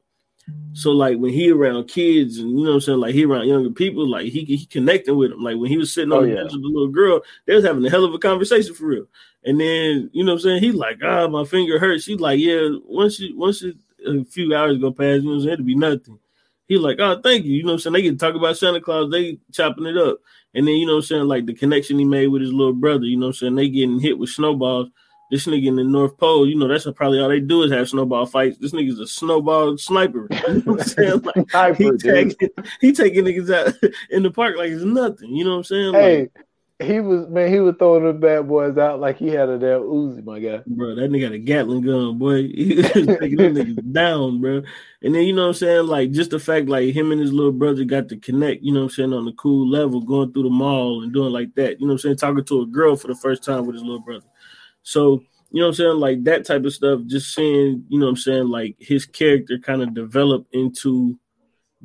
So 0.72 0.92
like 0.92 1.18
when 1.18 1.32
he 1.32 1.50
around 1.50 1.88
kids 1.88 2.38
and 2.38 2.50
you 2.50 2.64
know 2.64 2.70
what 2.70 2.74
I'm 2.76 2.80
saying, 2.80 3.00
like 3.00 3.14
he 3.14 3.24
around 3.24 3.48
younger 3.48 3.70
people, 3.70 4.08
like 4.08 4.26
he 4.26 4.44
he 4.44 4.66
connecting 4.66 5.16
with 5.16 5.30
them. 5.30 5.42
Like 5.42 5.56
when 5.56 5.70
he 5.70 5.76
was 5.76 5.92
sitting 5.92 6.12
on 6.12 6.18
oh, 6.18 6.22
the 6.22 6.28
yeah. 6.28 6.34
bench 6.36 6.52
with 6.52 6.62
the 6.62 6.68
little 6.68 6.88
girl, 6.88 7.20
they 7.46 7.54
was 7.54 7.64
having 7.64 7.84
a 7.84 7.90
hell 7.90 8.04
of 8.04 8.14
a 8.14 8.18
conversation 8.18 8.74
for 8.74 8.86
real. 8.86 9.06
And 9.44 9.60
then 9.60 10.10
you 10.12 10.24
know 10.24 10.32
what 10.32 10.40
I'm 10.40 10.42
saying, 10.42 10.62
he 10.62 10.72
like, 10.72 11.00
ah, 11.02 11.26
my 11.28 11.44
finger 11.44 11.78
hurts. 11.78 12.04
She's 12.04 12.20
like, 12.20 12.38
yeah, 12.38 12.68
once 12.84 13.18
you 13.18 13.36
once 13.36 13.62
you, 13.62 13.74
a 14.06 14.24
few 14.24 14.54
hours 14.54 14.78
go 14.78 14.92
past, 14.92 15.22
you 15.22 15.28
know 15.28 15.30
what 15.30 15.34
I'm 15.34 15.40
saying, 15.40 15.52
it'll 15.54 15.66
be 15.66 15.74
nothing. 15.74 16.18
He 16.66 16.78
like, 16.78 17.00
oh, 17.00 17.20
thank 17.20 17.44
you. 17.44 17.52
You 17.52 17.62
know 17.64 17.70
what 17.70 17.74
I'm 17.74 17.78
saying? 17.80 17.94
They 17.94 18.02
can 18.02 18.18
talk 18.18 18.34
about 18.36 18.56
Santa 18.56 18.80
Claus, 18.80 19.10
they 19.10 19.38
chopping 19.52 19.86
it 19.86 19.96
up. 19.96 20.18
And 20.54 20.66
then 20.66 20.76
you 20.76 20.86
know 20.86 20.94
what 20.94 20.98
I'm 20.98 21.06
saying, 21.06 21.24
like 21.24 21.46
the 21.46 21.54
connection 21.54 21.98
he 21.98 22.04
made 22.04 22.28
with 22.28 22.42
his 22.42 22.52
little 22.52 22.72
brother, 22.72 23.04
you 23.04 23.16
know 23.16 23.26
what 23.26 23.36
I'm 23.36 23.38
saying? 23.38 23.54
They 23.56 23.68
getting 23.68 24.00
hit 24.00 24.18
with 24.18 24.30
snowballs 24.30 24.88
this 25.30 25.46
nigga 25.46 25.66
in 25.66 25.76
the 25.76 25.84
North 25.84 26.16
Pole, 26.18 26.48
you 26.48 26.56
know, 26.56 26.66
that's 26.66 26.86
probably 26.96 27.20
all 27.20 27.28
they 27.28 27.40
do 27.40 27.62
is 27.62 27.72
have 27.72 27.88
snowball 27.88 28.26
fights. 28.26 28.58
This 28.58 28.72
nigga's 28.72 28.98
a 28.98 29.06
snowball 29.06 29.78
sniper. 29.78 30.28
You 30.50 30.54
know 30.54 30.72
what 30.72 30.80
I'm 30.80 30.86
saying? 30.86 31.20
Like, 31.20 31.50
Sniper, 31.50 31.82
he, 31.82 31.90
taking, 31.98 32.48
he 32.80 32.92
taking 32.92 33.24
niggas 33.24 33.54
out 33.54 33.74
in 34.10 34.22
the 34.22 34.30
park 34.30 34.56
like 34.56 34.70
it's 34.70 34.82
nothing. 34.82 35.34
You 35.34 35.44
know 35.44 35.52
what 35.52 35.56
I'm 35.58 35.64
saying? 35.64 35.94
Hey, 35.94 36.20
like, 36.20 36.30
he 36.80 36.98
was 36.98 37.28
man, 37.28 37.52
he 37.52 37.60
was 37.60 37.74
throwing 37.78 38.04
the 38.04 38.12
bad 38.12 38.48
boys 38.48 38.78
out 38.78 39.00
like 39.00 39.18
he 39.18 39.28
had 39.28 39.48
a 39.48 39.58
damn 39.58 39.82
Uzi, 39.82 40.24
my 40.24 40.40
guy. 40.40 40.62
Bro, 40.66 40.94
that 40.94 41.10
nigga 41.10 41.22
got 41.22 41.32
a 41.32 41.38
Gatling 41.38 41.82
gun, 41.82 42.18
boy. 42.18 42.42
He 42.48 42.76
was 42.76 42.90
taking 42.90 43.36
them 43.36 43.54
niggas 43.54 43.92
down, 43.92 44.40
bro. 44.40 44.62
And 45.02 45.14
then 45.14 45.22
you 45.22 45.34
know 45.34 45.42
what 45.42 45.48
I'm 45.48 45.54
saying? 45.54 45.86
Like 45.86 46.10
just 46.10 46.30
the 46.30 46.38
fact 46.38 46.68
like 46.68 46.94
him 46.94 47.12
and 47.12 47.20
his 47.20 47.32
little 47.32 47.52
brother 47.52 47.84
got 47.84 48.08
to 48.08 48.16
connect, 48.16 48.62
you 48.62 48.72
know 48.72 48.80
what 48.80 48.84
I'm 48.84 48.90
saying, 48.90 49.12
on 49.12 49.26
the 49.26 49.32
cool 49.32 49.68
level, 49.68 50.00
going 50.00 50.32
through 50.32 50.44
the 50.44 50.50
mall 50.50 51.02
and 51.02 51.12
doing 51.12 51.32
like 51.32 51.54
that. 51.54 51.80
You 51.80 51.86
know 51.86 51.92
what 51.92 52.04
I'm 52.04 52.16
saying? 52.16 52.16
Talking 52.16 52.44
to 52.44 52.62
a 52.62 52.66
girl 52.66 52.96
for 52.96 53.08
the 53.08 53.14
first 53.14 53.44
time 53.44 53.66
with 53.66 53.76
his 53.76 53.84
little 53.84 54.00
brother. 54.00 54.24
So, 54.82 55.22
you 55.50 55.60
know 55.60 55.66
what 55.66 55.68
I'm 55.68 55.74
saying? 55.74 55.96
Like 55.96 56.24
that 56.24 56.44
type 56.44 56.64
of 56.64 56.72
stuff, 56.72 57.00
just 57.06 57.34
seeing, 57.34 57.84
you 57.88 57.98
know 57.98 58.06
what 58.06 58.10
I'm 58.10 58.16
saying, 58.16 58.48
like 58.48 58.76
his 58.78 59.06
character 59.06 59.58
kind 59.58 59.82
of 59.82 59.94
develop 59.94 60.46
into 60.52 61.18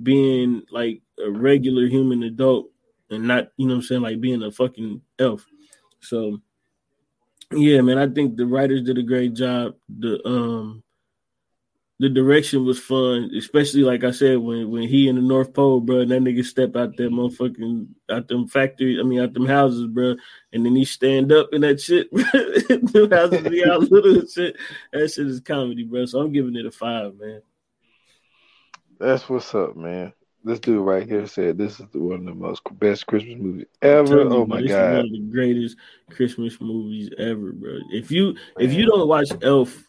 being 0.01 0.63
like 0.71 1.01
a 1.25 1.31
regular 1.31 1.87
human 1.87 2.23
adult 2.23 2.67
and 3.09 3.27
not, 3.27 3.49
you 3.57 3.67
know 3.67 3.75
what 3.75 3.79
I'm 3.79 3.83
saying, 3.83 4.01
like 4.01 4.21
being 4.21 4.43
a 4.43 4.51
fucking 4.51 5.01
elf. 5.19 5.45
So 6.01 6.39
yeah, 7.51 7.81
man, 7.81 7.97
I 7.97 8.07
think 8.07 8.35
the 8.35 8.45
writers 8.45 8.83
did 8.83 8.97
a 8.97 9.03
great 9.03 9.33
job. 9.33 9.75
The 9.99 10.25
um 10.27 10.83
the 11.99 12.09
direction 12.09 12.65
was 12.65 12.77
fun, 12.77 13.31
especially 13.37 13.83
like 13.83 14.03
I 14.03 14.11
said 14.11 14.39
when 14.39 14.69
when 14.69 14.83
he 14.83 15.07
in 15.07 15.15
the 15.15 15.21
North 15.21 15.53
Pole, 15.53 15.79
bro. 15.79 15.99
And 16.01 16.11
that 16.11 16.21
nigga 16.21 16.43
step 16.43 16.75
out 16.75 16.97
that 16.97 17.09
motherfucking 17.09 17.87
out 18.09 18.27
them 18.27 18.47
factory, 18.47 18.99
I 18.99 19.03
mean 19.03 19.21
out 19.21 19.33
them 19.33 19.45
houses, 19.45 19.87
bro. 19.87 20.15
And 20.51 20.65
then 20.65 20.75
he 20.75 20.83
stand 20.83 21.31
up 21.31 21.49
in 21.53 21.61
that 21.61 21.79
shit. 21.79 22.11
them 22.91 23.11
houses 23.11 23.47
be 23.47 23.63
out 23.63 23.79
little 23.91 24.27
shit. 24.27 24.57
That 24.91 25.09
shit 25.09 25.27
is 25.27 25.39
comedy, 25.39 25.83
bro. 25.83 26.05
So 26.05 26.19
I'm 26.19 26.33
giving 26.33 26.55
it 26.57 26.65
a 26.65 26.71
five, 26.71 27.15
man. 27.15 27.41
That's 28.99 29.29
what's 29.29 29.55
up, 29.55 29.77
man. 29.77 30.11
This 30.43 30.59
dude 30.59 30.85
right 30.85 31.07
here 31.07 31.25
said 31.27 31.57
this 31.57 31.79
is 31.79 31.87
one 31.93 32.19
of 32.19 32.25
the 32.25 32.33
most 32.33 32.61
best 32.77 33.07
Christmas 33.07 33.37
movies 33.39 33.65
ever. 33.81 34.23
You, 34.23 34.33
oh 34.33 34.45
my 34.45 34.61
this 34.61 34.71
god, 34.71 34.83
is 34.83 34.97
one 34.97 35.05
of 35.05 35.11
the 35.11 35.31
greatest 35.31 35.77
Christmas 36.11 36.59
movies 36.59 37.09
ever, 37.17 37.53
bro. 37.53 37.79
If 37.91 38.11
you 38.11 38.35
if 38.59 38.73
you 38.73 38.85
don't 38.85 39.07
watch 39.07 39.29
Elf 39.41 39.87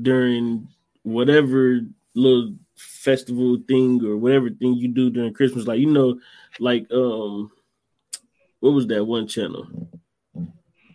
during 0.00 0.68
whatever 1.02 1.80
little 2.14 2.54
festival 2.76 3.58
thing 3.68 4.04
or 4.04 4.16
whatever 4.16 4.50
thing 4.50 4.74
you 4.74 4.88
do 4.88 5.10
during 5.10 5.34
Christmas, 5.34 5.66
like 5.66 5.80
you 5.80 5.90
know, 5.90 6.18
like 6.58 6.86
um, 6.92 7.50
what 8.60 8.70
was 8.70 8.86
that 8.88 9.04
one 9.04 9.26
channel? 9.26 9.66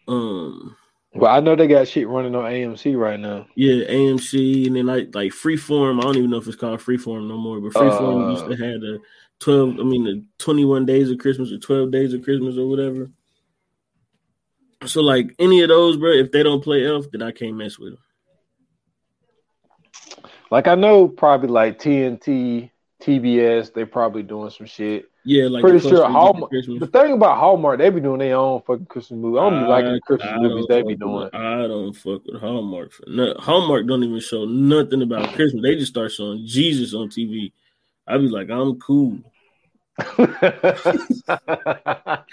Um, 0.08 0.76
well, 1.14 1.36
I 1.36 1.40
know 1.40 1.56
they 1.56 1.68
got 1.68 1.88
shit 1.88 2.08
running 2.08 2.36
on 2.36 2.44
AMC 2.44 2.98
right 2.98 3.20
now. 3.20 3.48
Yeah, 3.56 3.86
AMC, 3.86 4.68
and 4.68 4.76
then 4.76 4.86
like 4.86 5.14
like 5.16 5.32
Freeform. 5.32 6.00
I 6.00 6.04
don't 6.04 6.18
even 6.18 6.30
know 6.30 6.38
if 6.38 6.48
it's 6.48 6.56
called 6.56 6.80
Freeform 6.80 7.28
no 7.28 7.38
more, 7.38 7.60
but 7.60 7.74
Freeform 7.74 8.28
uh, 8.28 8.32
used 8.32 8.46
to 8.46 8.66
have 8.66 8.82
the 8.82 9.00
twelve. 9.40 9.80
I 9.80 9.84
mean, 9.84 10.04
the 10.04 10.24
twenty 10.38 10.64
one 10.64 10.86
days 10.86 11.10
of 11.10 11.18
Christmas 11.18 11.52
or 11.52 11.58
twelve 11.58 11.92
days 11.92 12.14
of 12.14 12.24
Christmas 12.24 12.58
or 12.58 12.70
whatever. 12.70 13.10
So 14.86 15.02
like 15.02 15.34
any 15.40 15.62
of 15.62 15.70
those, 15.70 15.98
bro, 15.98 16.12
if 16.12 16.32
they 16.32 16.44
don't 16.44 16.64
play 16.64 16.86
Elf, 16.86 17.08
then 17.12 17.24
I 17.24 17.32
can't 17.32 17.58
mess 17.58 17.80
with 17.80 17.94
them. 17.94 18.04
Like 20.50 20.68
I 20.68 20.76
know 20.76 21.08
probably 21.08 21.50
like 21.50 21.80
TNT, 21.80 22.72
TBS, 23.02 23.74
they 23.74 23.86
probably 23.86 24.24
doing 24.24 24.50
some 24.50 24.66
shit. 24.66 25.10
Yeah, 25.26 25.50
like 25.50 25.62
pretty 25.62 25.80
sure 25.80 26.10
Hallmark. 26.10 26.52
The 26.52 26.88
thing 26.88 27.14
about 27.14 27.38
Hallmark, 27.38 27.80
they 27.80 27.90
be 27.90 28.00
doing 28.00 28.20
their 28.20 28.38
own 28.38 28.62
fucking 28.62 28.86
Christmas 28.86 29.20
movie. 29.20 29.40
I 29.40 29.50
don't 29.50 29.60
be 29.60 29.68
liking 29.68 29.94
the 29.94 30.00
Christmas 30.00 30.32
movies 30.38 30.66
they 30.70 30.84
be 30.84 30.96
doing. 30.96 31.26
With, 31.26 31.36
I 31.36 31.68
don't 31.68 31.94
fuck 31.94 32.26
with 32.26 32.40
Hallmark 32.40 32.94
for 32.94 33.04
nothing. 33.10 33.36
Hallmark 33.40 33.88
don't 33.88 34.04
even 34.04 34.22
show 34.22 34.46
nothing 34.46 35.02
about 35.02 35.34
Christmas. 35.34 35.64
They 35.64 35.76
just 35.76 35.92
start 35.92 36.14
showing 36.14 36.48
Jesus 36.48 36.94
on 36.94 37.10
TV. 37.10 37.52
I 38.08 38.18
be 38.18 38.30
like, 38.30 38.50
I'm 38.50 38.80
cool. 38.80 39.20
I 40.00 42.24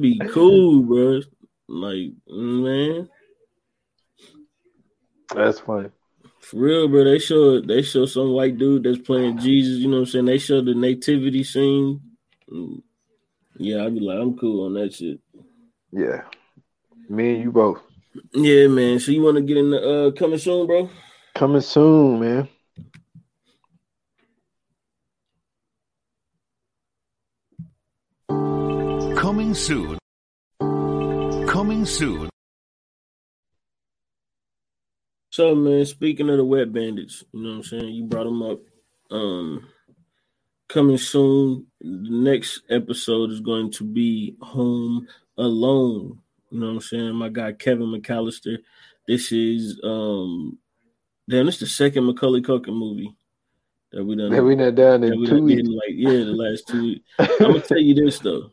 be 0.00 0.20
cool, 0.32 0.82
bro. 0.82 1.20
Like, 1.68 2.10
man. 2.26 3.08
That's 5.32 5.60
funny. 5.60 5.90
For 6.44 6.58
real, 6.58 6.88
bro. 6.88 7.04
They 7.04 7.18
show 7.18 7.60
they 7.60 7.80
show 7.80 8.04
some 8.04 8.32
white 8.32 8.58
dude 8.58 8.82
that's 8.82 8.98
playing 8.98 9.38
Jesus. 9.38 9.78
You 9.78 9.88
know 9.88 9.96
what 9.96 10.02
I'm 10.02 10.06
saying? 10.06 10.24
They 10.26 10.38
show 10.38 10.60
the 10.60 10.74
nativity 10.74 11.42
scene. 11.42 12.02
Yeah, 13.56 13.84
I'd 13.84 13.94
be 13.94 14.00
like, 14.00 14.18
I'm 14.18 14.36
cool 14.36 14.66
on 14.66 14.74
that 14.74 14.92
shit. 14.94 15.20
Yeah, 15.90 16.22
me 17.08 17.36
and 17.36 17.44
you 17.44 17.52
both. 17.52 17.80
Yeah, 18.32 18.66
man. 18.66 19.00
So 19.00 19.12
you 19.12 19.22
want 19.22 19.36
to 19.36 19.42
get 19.42 19.56
in 19.56 19.70
the 19.70 19.80
uh 19.80 20.10
coming 20.10 20.38
soon, 20.38 20.66
bro? 20.66 20.90
Coming 21.34 21.62
soon, 21.62 22.20
man. 22.20 22.48
Coming 29.16 29.54
soon. 29.54 29.98
Coming 31.48 31.86
soon. 31.86 32.28
So 35.34 35.52
man, 35.56 35.84
speaking 35.84 36.30
of 36.30 36.36
the 36.36 36.44
wet 36.44 36.72
bandits, 36.72 37.24
you 37.32 37.42
know 37.42 37.48
what 37.48 37.56
I'm 37.56 37.62
saying? 37.64 37.88
You 37.88 38.04
brought 38.04 38.22
them 38.22 38.40
up. 38.40 38.60
Um 39.10 39.66
coming 40.68 40.96
soon. 40.96 41.66
The 41.80 42.08
next 42.08 42.62
episode 42.70 43.32
is 43.32 43.40
going 43.40 43.72
to 43.72 43.82
be 43.82 44.36
Home 44.40 45.08
Alone. 45.36 46.20
You 46.50 46.60
know 46.60 46.66
what 46.66 46.72
I'm 46.74 46.80
saying? 46.82 47.14
My 47.16 47.30
guy 47.30 47.50
Kevin 47.50 47.88
McAllister. 47.88 48.58
This 49.08 49.32
is 49.32 49.80
um 49.82 50.56
damn, 51.28 51.46
this 51.46 51.56
is 51.56 51.60
the 51.62 51.66
second 51.66 52.04
Macaulay 52.04 52.40
Culkin 52.40 52.68
movie 52.68 53.16
that 53.90 54.04
we 54.04 54.14
done. 54.14 54.30
That 54.30 54.44
we 54.44 54.54
not 54.54 54.76
done 54.76 55.02
in 55.02 55.26
two 55.26 55.42
weeks. 55.42 55.68
Like 55.68 55.94
yeah, 55.94 56.10
the 56.10 56.26
last 56.26 56.68
two 56.68 56.80
weeks. 56.82 57.04
I'm 57.18 57.38
gonna 57.38 57.60
tell 57.60 57.78
you 57.78 57.96
this 57.96 58.20
though. 58.20 58.52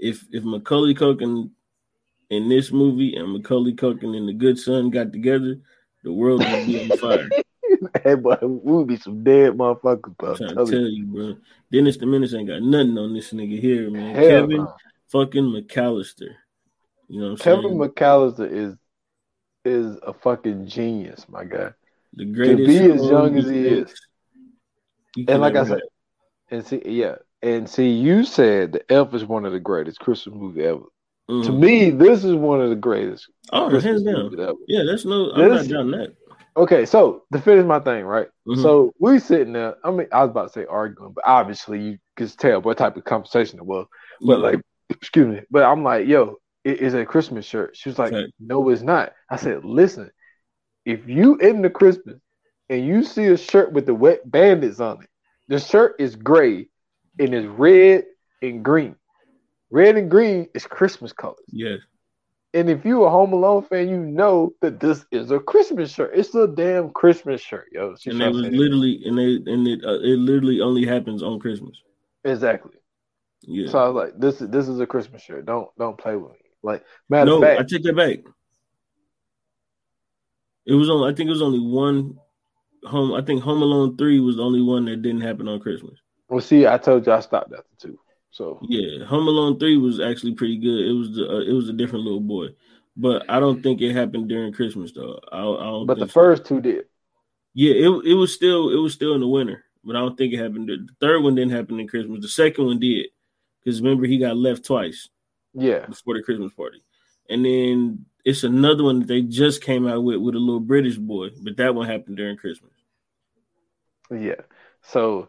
If 0.00 0.24
if 0.32 0.44
Macaulay 0.44 0.94
Culkin 0.94 1.50
in 2.30 2.48
this 2.48 2.72
movie 2.72 3.14
and 3.14 3.32
Macaulay 3.32 3.74
Culkin 3.74 4.16
and 4.16 4.28
the 4.28 4.32
Good 4.32 4.58
Son 4.58 4.90
got 4.90 5.12
together, 5.12 5.56
the 6.02 6.12
world 6.12 6.40
would 6.40 6.66
be 6.66 6.90
on 6.90 6.98
fire. 6.98 7.28
hey, 8.04 8.14
boy, 8.14 8.36
we 8.42 8.72
would 8.72 8.86
be 8.86 8.96
some 8.96 9.22
dead 9.22 9.52
motherfuckers, 9.52 10.16
bro. 10.16 10.30
I'm 10.30 10.36
trying 10.36 10.54
Tell 10.54 10.66
to 10.66 10.72
tell 10.72 10.80
you, 10.80 11.06
bro. 11.06 11.36
Dennis 11.72 11.96
the 11.96 12.06
Menace 12.06 12.34
ain't 12.34 12.48
got 12.48 12.62
nothing 12.62 12.98
on 12.98 13.14
this 13.14 13.32
nigga 13.32 13.60
here, 13.60 13.90
man. 13.90 14.14
Hell 14.14 14.28
Kevin 14.28 14.56
no. 14.56 14.74
fucking 15.08 15.44
McAllister. 15.44 16.30
You 17.08 17.20
know 17.20 17.30
what 17.32 17.32
I'm 17.32 17.36
Kevin 17.38 17.62
saying? 17.62 17.78
McAllister 17.78 18.50
is 18.50 18.74
is 19.64 19.98
a 20.06 20.12
fucking 20.12 20.66
genius, 20.68 21.26
my 21.28 21.44
guy. 21.44 21.70
the 22.14 22.24
greatest. 22.24 22.58
To 22.58 22.66
be 22.66 22.92
as 22.92 23.04
young 23.04 23.36
as 23.36 23.46
he 23.46 23.62
greats. 23.62 23.92
is. 23.92 25.26
And 25.28 25.40
like 25.40 25.56
I 25.56 25.64
said, 25.64 25.80
and 26.50 26.64
see, 26.64 26.82
yeah, 26.84 27.16
and 27.42 27.68
see, 27.68 27.88
you 27.88 28.24
said 28.24 28.72
the 28.72 28.92
Elf 28.92 29.14
is 29.14 29.24
one 29.24 29.44
of 29.44 29.52
the 29.52 29.60
greatest 29.60 29.98
Christmas 29.98 30.34
movie 30.36 30.64
ever. 30.64 30.84
Rap. 31.28 31.44
To 31.44 31.50
Mhm. 31.52 31.58
me, 31.58 31.90
this 31.90 32.24
is 32.24 32.34
one 32.34 32.60
of 32.60 32.70
the 32.70 32.76
greatest 32.76 33.28
oh, 33.52 33.68
Christmas 33.68 33.84
hands 33.84 34.02
down. 34.04 34.40
ever. 34.40 34.54
Yeah, 34.68 34.82
that's 34.86 35.04
no. 35.04 35.30
I'm 35.32 35.48
This- 35.50 35.68
not 35.68 35.76
down 35.76 35.90
that. 35.92 36.14
Okay, 36.56 36.86
so 36.86 37.24
to 37.34 37.38
finish 37.40 37.66
my 37.66 37.78
thing, 37.80 38.04
right? 38.06 38.28
Mhm. 38.48 38.62
So 38.62 38.94
we 38.98 39.18
sitting 39.18 39.52
there. 39.52 39.76
I 39.84 39.90
mean, 39.90 40.06
I 40.10 40.22
was 40.22 40.30
about 40.30 40.46
to 40.48 40.52
say 40.60 40.64
arguing, 40.66 41.12
but 41.12 41.24
obviously 41.26 41.80
you 41.80 41.98
can 42.16 42.28
tell 42.28 42.62
what 42.62 42.78
type 42.78 42.96
of 42.96 43.04
conversation 43.04 43.58
it 43.58 43.66
was. 43.66 43.86
But 44.22 44.38
Yeah. 44.38 44.44
like, 44.44 44.60
excuse 44.90 45.26
me. 45.26 45.42
But 45.50 45.64
I'm 45.64 45.82
like, 45.84 46.06
yo, 46.06 46.36
it 46.64 46.80
is 46.80 46.94
a 46.94 47.04
Christmas 47.04 47.44
shirt. 47.44 47.76
She 47.76 47.90
was 47.90 47.98
like, 47.98 48.12
Right. 48.12 48.32
no, 48.40 48.66
it's 48.70 48.80
not. 48.80 49.12
I 49.28 49.36
said, 49.36 49.66
listen, 49.66 50.10
if 50.86 51.06
you 51.06 51.36
in 51.36 51.60
the 51.60 51.68
Christmas 51.68 52.16
and 52.70 52.86
you 52.86 53.02
see 53.04 53.26
a 53.26 53.36
shirt 53.36 53.72
with 53.72 53.84
the 53.84 53.94
wet 53.94 54.28
bandits 54.30 54.80
on 54.80 55.02
it, 55.02 55.10
the 55.48 55.58
shirt 55.60 55.96
is 55.98 56.16
gray 56.16 56.70
and 57.18 57.34
it's 57.34 57.46
red 57.46 58.06
and 58.40 58.64
green. 58.64 58.96
Red 59.70 59.96
and 59.96 60.10
green 60.10 60.48
is 60.54 60.66
Christmas 60.66 61.12
colors. 61.12 61.38
yeah, 61.52 61.76
And 62.54 62.70
if 62.70 62.84
you're 62.84 63.06
a 63.06 63.10
Home 63.10 63.32
Alone 63.32 63.62
fan, 63.62 63.88
you 63.88 63.98
know 63.98 64.54
that 64.62 64.80
this 64.80 65.04
is 65.12 65.30
a 65.30 65.38
Christmas 65.40 65.92
shirt. 65.92 66.12
It's 66.14 66.34
a 66.34 66.46
damn 66.48 66.90
Christmas 66.90 67.40
shirt, 67.40 67.66
yo. 67.72 67.96
And 68.06 68.20
it 68.22 68.32
was 68.32 68.48
literally, 68.48 69.02
and 69.04 69.18
they, 69.18 69.50
and 69.52 69.66
it, 69.68 69.84
uh, 69.84 70.00
it 70.00 70.18
literally 70.18 70.60
only 70.60 70.86
happens 70.86 71.22
on 71.22 71.38
Christmas. 71.40 71.76
exactly. 72.24 72.76
Yeah. 73.42 73.68
So 73.70 73.78
I 73.78 73.88
was 73.88 73.94
like, 73.94 74.18
this 74.18 74.40
is 74.40 74.48
this 74.50 74.68
is 74.68 74.80
a 74.80 74.86
Christmas 74.86 75.22
shirt. 75.22 75.46
Don't 75.46 75.68
don't 75.78 75.98
play 75.98 76.16
with 76.16 76.32
me. 76.32 76.38
Like 76.62 76.84
matter 77.08 77.32
no, 77.32 77.36
of 77.36 77.42
I 77.56 77.56
fact, 77.56 77.68
take 77.68 77.82
that 77.84 77.96
back. 77.96 78.18
It 80.66 80.74
was 80.74 80.90
only. 80.90 81.10
I 81.10 81.14
think 81.14 81.28
it 81.28 81.32
was 81.32 81.42
only 81.42 81.60
one. 81.60 82.18
Home. 82.84 83.12
I 83.14 83.22
think 83.22 83.42
Home 83.42 83.62
Alone 83.62 83.96
three 83.96 84.20
was 84.20 84.36
the 84.36 84.42
only 84.44 84.62
one 84.62 84.84
that 84.86 85.02
didn't 85.02 85.22
happen 85.22 85.48
on 85.48 85.60
Christmas. 85.60 85.98
well, 86.28 86.40
see, 86.40 86.66
I 86.66 86.78
told 86.78 87.06
you 87.06 87.12
I 87.12 87.20
stopped 87.20 87.52
after 87.52 87.68
two. 87.78 87.98
So 88.30 88.58
Yeah, 88.68 89.04
Home 89.06 89.26
Alone 89.28 89.58
three 89.58 89.76
was 89.76 90.00
actually 90.00 90.34
pretty 90.34 90.58
good. 90.58 90.86
It 90.86 90.92
was 90.92 91.14
the 91.14 91.26
uh, 91.28 91.40
it 91.40 91.52
was 91.52 91.68
a 91.68 91.72
different 91.72 92.04
little 92.04 92.20
boy, 92.20 92.48
but 92.96 93.24
I 93.30 93.40
don't 93.40 93.62
think 93.62 93.80
it 93.80 93.94
happened 93.94 94.28
during 94.28 94.52
Christmas 94.52 94.92
though. 94.92 95.18
I, 95.32 95.38
I 95.40 95.64
don't. 95.64 95.86
but 95.86 95.98
the 95.98 96.06
so. 96.06 96.12
first 96.12 96.44
two 96.44 96.60
did. 96.60 96.84
yeah, 97.54 97.72
it 97.74 97.88
it 98.04 98.14
was 98.14 98.32
still 98.34 98.70
it 98.70 98.76
was 98.80 98.92
still 98.94 99.14
in 99.14 99.20
the 99.20 99.28
winter, 99.28 99.64
but 99.84 99.96
I 99.96 100.00
don't 100.00 100.16
think 100.18 100.34
it 100.34 100.38
happened. 100.38 100.68
The 100.68 100.86
third 101.00 101.22
one 101.22 101.34
didn't 101.34 101.52
happen 101.52 101.80
in 101.80 101.88
Christmas. 101.88 102.20
The 102.20 102.28
second 102.28 102.66
one 102.66 102.78
did, 102.78 103.06
because 103.64 103.80
remember 103.80 104.06
he 104.06 104.18
got 104.18 104.36
left 104.36 104.64
twice 104.66 105.08
Yeah. 105.54 105.86
before 105.86 106.14
the 106.14 106.22
Christmas 106.22 106.52
party, 106.52 106.82
and 107.30 107.44
then 107.44 108.04
it's 108.24 108.44
another 108.44 108.82
one 108.84 108.98
that 108.98 109.08
they 109.08 109.22
just 109.22 109.62
came 109.62 109.86
out 109.86 110.02
with 110.04 110.18
with 110.18 110.34
a 110.34 110.38
little 110.38 110.60
British 110.60 110.96
boy, 110.98 111.28
but 111.42 111.56
that 111.56 111.74
one 111.74 111.86
happened 111.88 112.16
during 112.18 112.36
Christmas. 112.36 112.72
Yeah. 114.10 114.42
So 114.82 115.28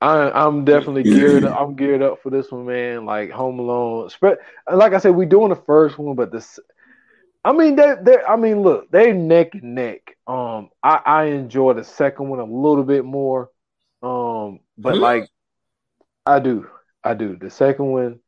I, 0.00 0.30
I'm 0.30 0.64
definitely 0.64 1.04
geared 1.04 1.44
up. 1.44 1.60
I'm 1.60 1.74
geared 1.74 2.02
up 2.02 2.22
for 2.22 2.30
this 2.30 2.50
one, 2.52 2.66
man. 2.66 3.04
Like 3.04 3.30
Home 3.30 3.58
Alone. 3.58 4.08
Like 4.72 4.92
I 4.92 4.98
said, 4.98 5.10
we 5.10 5.26
doing 5.26 5.50
the 5.50 5.56
first 5.56 5.98
one, 5.98 6.14
but 6.14 6.30
this. 6.30 6.58
I 7.44 7.52
mean, 7.52 7.76
they 7.76 7.94
they 8.02 8.18
I 8.22 8.36
mean, 8.36 8.62
look, 8.62 8.90
they 8.90 9.12
neck 9.12 9.54
and 9.54 9.74
neck. 9.74 10.16
Um, 10.26 10.70
I 10.82 11.00
I 11.04 11.24
enjoy 11.26 11.74
the 11.74 11.84
second 11.84 12.28
one 12.28 12.40
a 12.40 12.44
little 12.44 12.84
bit 12.84 13.04
more. 13.04 13.50
Um, 14.02 14.60
but 14.78 14.98
Hmm? 14.98 14.98
like, 14.98 15.30
I 16.26 16.40
do, 16.40 16.68
I 17.04 17.14
do. 17.14 17.36
The 17.36 17.50
second 17.50 17.86
one, 17.92 18.20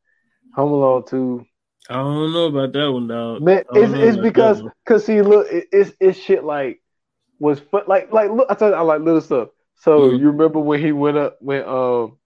Home 0.55 0.73
Alone 0.73 1.05
two. 1.07 1.45
I 1.89 1.93
don't 1.95 2.33
know 2.33 2.47
about 2.47 2.73
that 2.73 2.91
one, 2.91 3.07
dog. 3.07 3.43
Man, 3.43 3.63
it's, 3.73 3.93
it's 4.01 4.17
because 4.17 4.61
cause 4.85 5.05
see, 5.05 5.21
look, 5.21 5.47
it, 5.51 5.67
it's 5.71 5.91
it's 5.99 6.17
shit 6.19 6.43
like 6.43 6.81
was 7.39 7.59
fun, 7.59 7.83
like 7.87 8.11
like 8.13 8.31
look. 8.31 8.47
I 8.49 8.55
tell 8.55 8.69
you, 8.69 8.75
I 8.75 8.81
like 8.81 9.01
little 9.01 9.21
stuff. 9.21 9.49
So 9.81 10.11
Mhm. 10.11 10.19
you 10.19 10.27
remember 10.27 10.59
when 10.59 10.79
he 10.79 10.91
went 10.91 11.17
up 11.17 11.37
when 11.41 11.63
um 11.63 12.17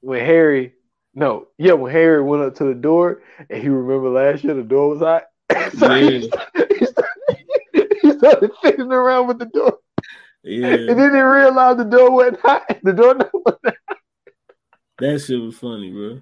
when 0.00 0.24
Harry 0.24 0.74
no 1.14 1.48
yeah 1.56 1.72
when 1.72 1.90
Harry 1.90 2.22
went 2.22 2.42
up 2.42 2.54
to 2.56 2.64
the 2.64 2.74
door 2.74 3.22
and 3.48 3.62
he 3.62 3.68
remember 3.68 4.10
last 4.10 4.44
year 4.44 4.54
the 4.54 4.62
door 4.62 4.90
was 4.90 5.00
hot. 5.00 5.24
so 5.78 5.94
he, 5.94 6.30
started, 6.30 6.68
he, 6.78 6.86
started, 6.86 7.98
he 8.02 8.12
started 8.12 8.50
fiddling 8.62 8.92
around 8.92 9.28
with 9.28 9.38
the 9.38 9.46
door 9.46 9.78
yeah, 10.42 10.68
and 10.68 10.98
then 10.98 11.14
he 11.14 11.20
realized 11.20 11.78
the 11.78 11.84
door 11.84 12.10
wasn't 12.10 12.40
hot. 12.40 12.78
The 12.82 12.92
door 12.92 13.16
wasn't 13.32 13.76
that 14.98 15.20
shit 15.20 15.40
was 15.40 15.56
funny, 15.56 15.90
bro. 15.90 16.20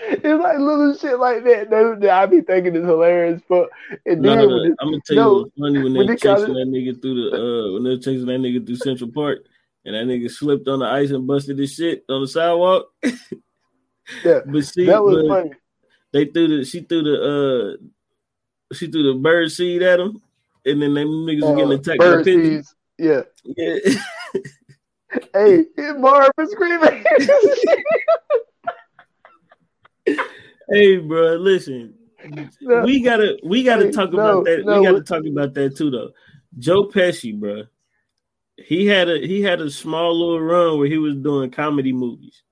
It's 0.00 0.24
like 0.24 0.58
little 0.58 0.94
shit 0.96 1.18
like 1.18 1.44
that. 1.44 1.70
That, 1.70 1.98
that 2.00 2.10
I 2.10 2.26
be 2.26 2.40
thinking 2.40 2.76
is 2.76 2.84
hilarious. 2.84 3.40
But 3.48 3.68
and 4.06 4.20
No, 4.22 4.36
then 4.36 4.38
no, 4.38 4.48
when 4.56 4.66
it- 4.72 4.76
I'm 4.80 4.88
gonna 4.90 5.02
tell 5.06 5.16
no, 5.16 5.30
you 5.30 5.42
what's 5.42 5.54
funny 5.58 5.82
when 5.82 5.94
when 5.94 6.06
they 6.06 6.16
got 6.16 6.38
chasing 6.38 6.54
that 6.54 6.66
nigga 6.68 7.00
through 7.02 7.30
the 7.30 7.36
uh 7.36 7.72
when 7.74 7.82
they're 7.84 7.96
chasing 7.98 8.26
that 8.26 8.40
nigga 8.40 8.64
through 8.64 8.76
Central 8.76 9.10
Park 9.10 9.38
and 9.84 9.94
that 9.94 10.06
nigga 10.06 10.30
slipped 10.30 10.68
on 10.68 10.78
the 10.80 10.86
ice 10.86 11.10
and 11.10 11.26
busted 11.26 11.58
his 11.58 11.72
shit 11.74 12.04
on 12.08 12.20
the 12.22 12.28
sidewalk. 12.28 12.86
yeah, 14.24 14.40
but 14.46 14.64
see, 14.64 14.86
that 14.86 15.02
was 15.02 15.26
funny. 15.28 15.50
they 16.12 16.24
threw 16.26 16.58
the 16.58 16.64
she 16.64 16.80
threw 16.82 17.02
the 17.02 17.76
uh 17.80 18.74
she 18.74 18.90
threw 18.90 19.02
the 19.12 19.18
bird 19.18 19.50
seed 19.50 19.82
at 19.82 19.98
him, 20.00 20.20
and 20.64 20.80
then 20.82 20.94
them 20.94 21.08
niggas 21.08 21.42
was 21.42 21.56
getting 21.56 21.72
Uh, 21.72 21.76
attacked 21.76 21.98
by 21.98 22.22
pigeons. 22.22 22.68
seeds. 22.68 22.74
Yeah. 22.98 23.22
Yeah. 23.56 23.78
Hey, 25.32 25.64
Marv 25.96 26.30
is 26.38 26.50
screaming. 26.50 27.02
hey, 30.70 30.96
bro, 30.98 31.36
listen, 31.36 31.94
No, 32.60 32.82
we 32.82 33.00
gotta 33.02 33.38
we 33.44 33.62
gotta 33.62 33.86
Hey, 33.86 33.90
talk 33.90 34.12
no, 34.12 34.18
about 34.18 34.44
that. 34.44 34.64
no, 34.64 34.80
we 34.80 34.86
gotta 34.86 35.02
talk 35.02 35.24
about 35.24 35.54
that 35.54 35.76
too, 35.76 35.90
though. 35.90 36.10
Joe 36.58 36.84
Pesci, 36.88 37.38
bro. 37.38 37.64
He 38.56 38.86
had 38.86 39.08
a 39.08 39.18
he 39.18 39.42
had 39.42 39.60
a 39.60 39.70
small 39.70 40.18
little 40.18 40.40
run 40.40 40.78
where 40.78 40.88
he 40.88 40.98
was 40.98 41.14
doing 41.16 41.50
comedy 41.50 41.92
movies. 41.92 42.42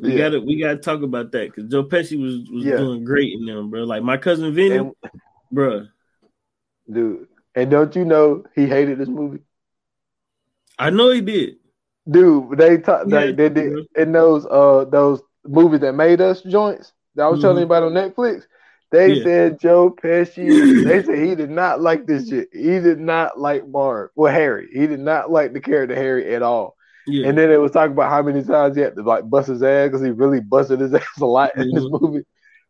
We 0.00 0.10
Yeah. 0.10 0.18
gotta 0.18 0.40
we 0.40 0.60
gotta 0.60 0.78
talk 0.78 1.02
about 1.02 1.30
that 1.32 1.54
because 1.54 1.70
Joe 1.70 1.84
Pesci 1.84 2.20
was 2.20 2.50
was 2.50 2.64
Yeah. 2.64 2.76
doing 2.76 3.04
great 3.04 3.32
in 3.32 3.46
them, 3.46 3.70
bro. 3.70 3.84
Like 3.84 4.02
my 4.02 4.16
cousin 4.16 4.52
Vinny, 4.52 4.76
and, 4.78 4.92
bro. 5.50 5.86
dude, 6.90 7.28
and 7.54 7.70
don't 7.70 7.94
you 7.94 8.04
know 8.04 8.44
he 8.54 8.66
hated 8.66 8.98
this 8.98 9.08
movie? 9.08 9.40
I 10.78 10.90
know 10.90 11.10
he 11.10 11.20
did. 11.20 11.56
Dude, 12.10 12.58
they 12.58 12.78
talk 12.78 13.06
Yeah, 13.06 13.26
they, 13.26 13.32
they 13.32 13.48
did 13.48 13.72
bro. 13.72 13.82
in 14.02 14.12
those 14.12 14.44
uh 14.46 14.86
those 14.90 15.22
movies 15.44 15.80
that 15.80 15.94
made 15.94 16.20
us 16.20 16.42
joints 16.42 16.92
that 17.14 17.24
I 17.24 17.28
was 17.28 17.40
telling 17.40 17.58
you 17.58 17.64
about 17.64 17.82
on 17.84 17.92
Netflix. 17.92 18.44
They 18.90 19.10
Mm-hmm. 19.10 19.18
Yeah. 19.18 19.22
said 19.24 19.60
Joe 19.60 19.90
Pesci. 19.90 20.84
they 20.84 21.02
said 21.02 21.18
he 21.18 21.34
did 21.34 21.50
not 21.50 21.80
like 21.80 22.06
this 22.06 22.28
shit. 22.28 22.48
He 22.52 22.78
did 22.80 23.00
not 23.00 23.38
like 23.40 23.66
Marv. 23.66 24.10
Well, 24.14 24.32
Harry. 24.32 24.68
He 24.72 24.86
did 24.86 25.00
not 25.00 25.30
like 25.30 25.52
the 25.52 25.60
character 25.60 25.94
Harry 25.94 26.34
at 26.34 26.42
all. 26.42 26.76
Yeah, 27.06 27.28
And 27.28 27.38
then 27.38 27.50
it 27.50 27.56
was 27.60 27.72
talking 27.72 27.92
about 27.92 28.10
how 28.10 28.22
many 28.22 28.42
times 28.44 28.76
he 28.76 28.82
had 28.82 28.94
to 28.96 29.02
like 29.02 29.28
bust 29.28 29.48
his 29.48 29.62
ass 29.62 29.88
because 29.88 30.02
he 30.02 30.10
really 30.10 30.40
busted 30.40 30.80
his 30.80 30.94
ass 30.94 31.06
a 31.20 31.26
lot 31.26 31.56
in 31.56 31.70
this 31.72 31.84
Mhm. 31.84 32.00
movie. 32.00 32.24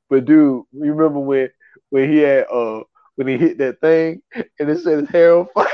But 0.08 0.24
dude, 0.24 0.64
you 0.72 0.92
remember 0.94 1.18
when 1.20 1.48
when 1.90 2.08
he 2.10 2.18
had 2.18 2.46
uh 2.52 2.82
when 3.16 3.26
he 3.28 3.36
hit 3.36 3.58
that 3.58 3.80
thing 3.80 4.22
and 4.58 4.70
it 4.70 4.78
set 4.80 5.00
his 5.00 5.08
hair 5.10 5.34
on 5.36 5.46
fire? 5.54 5.66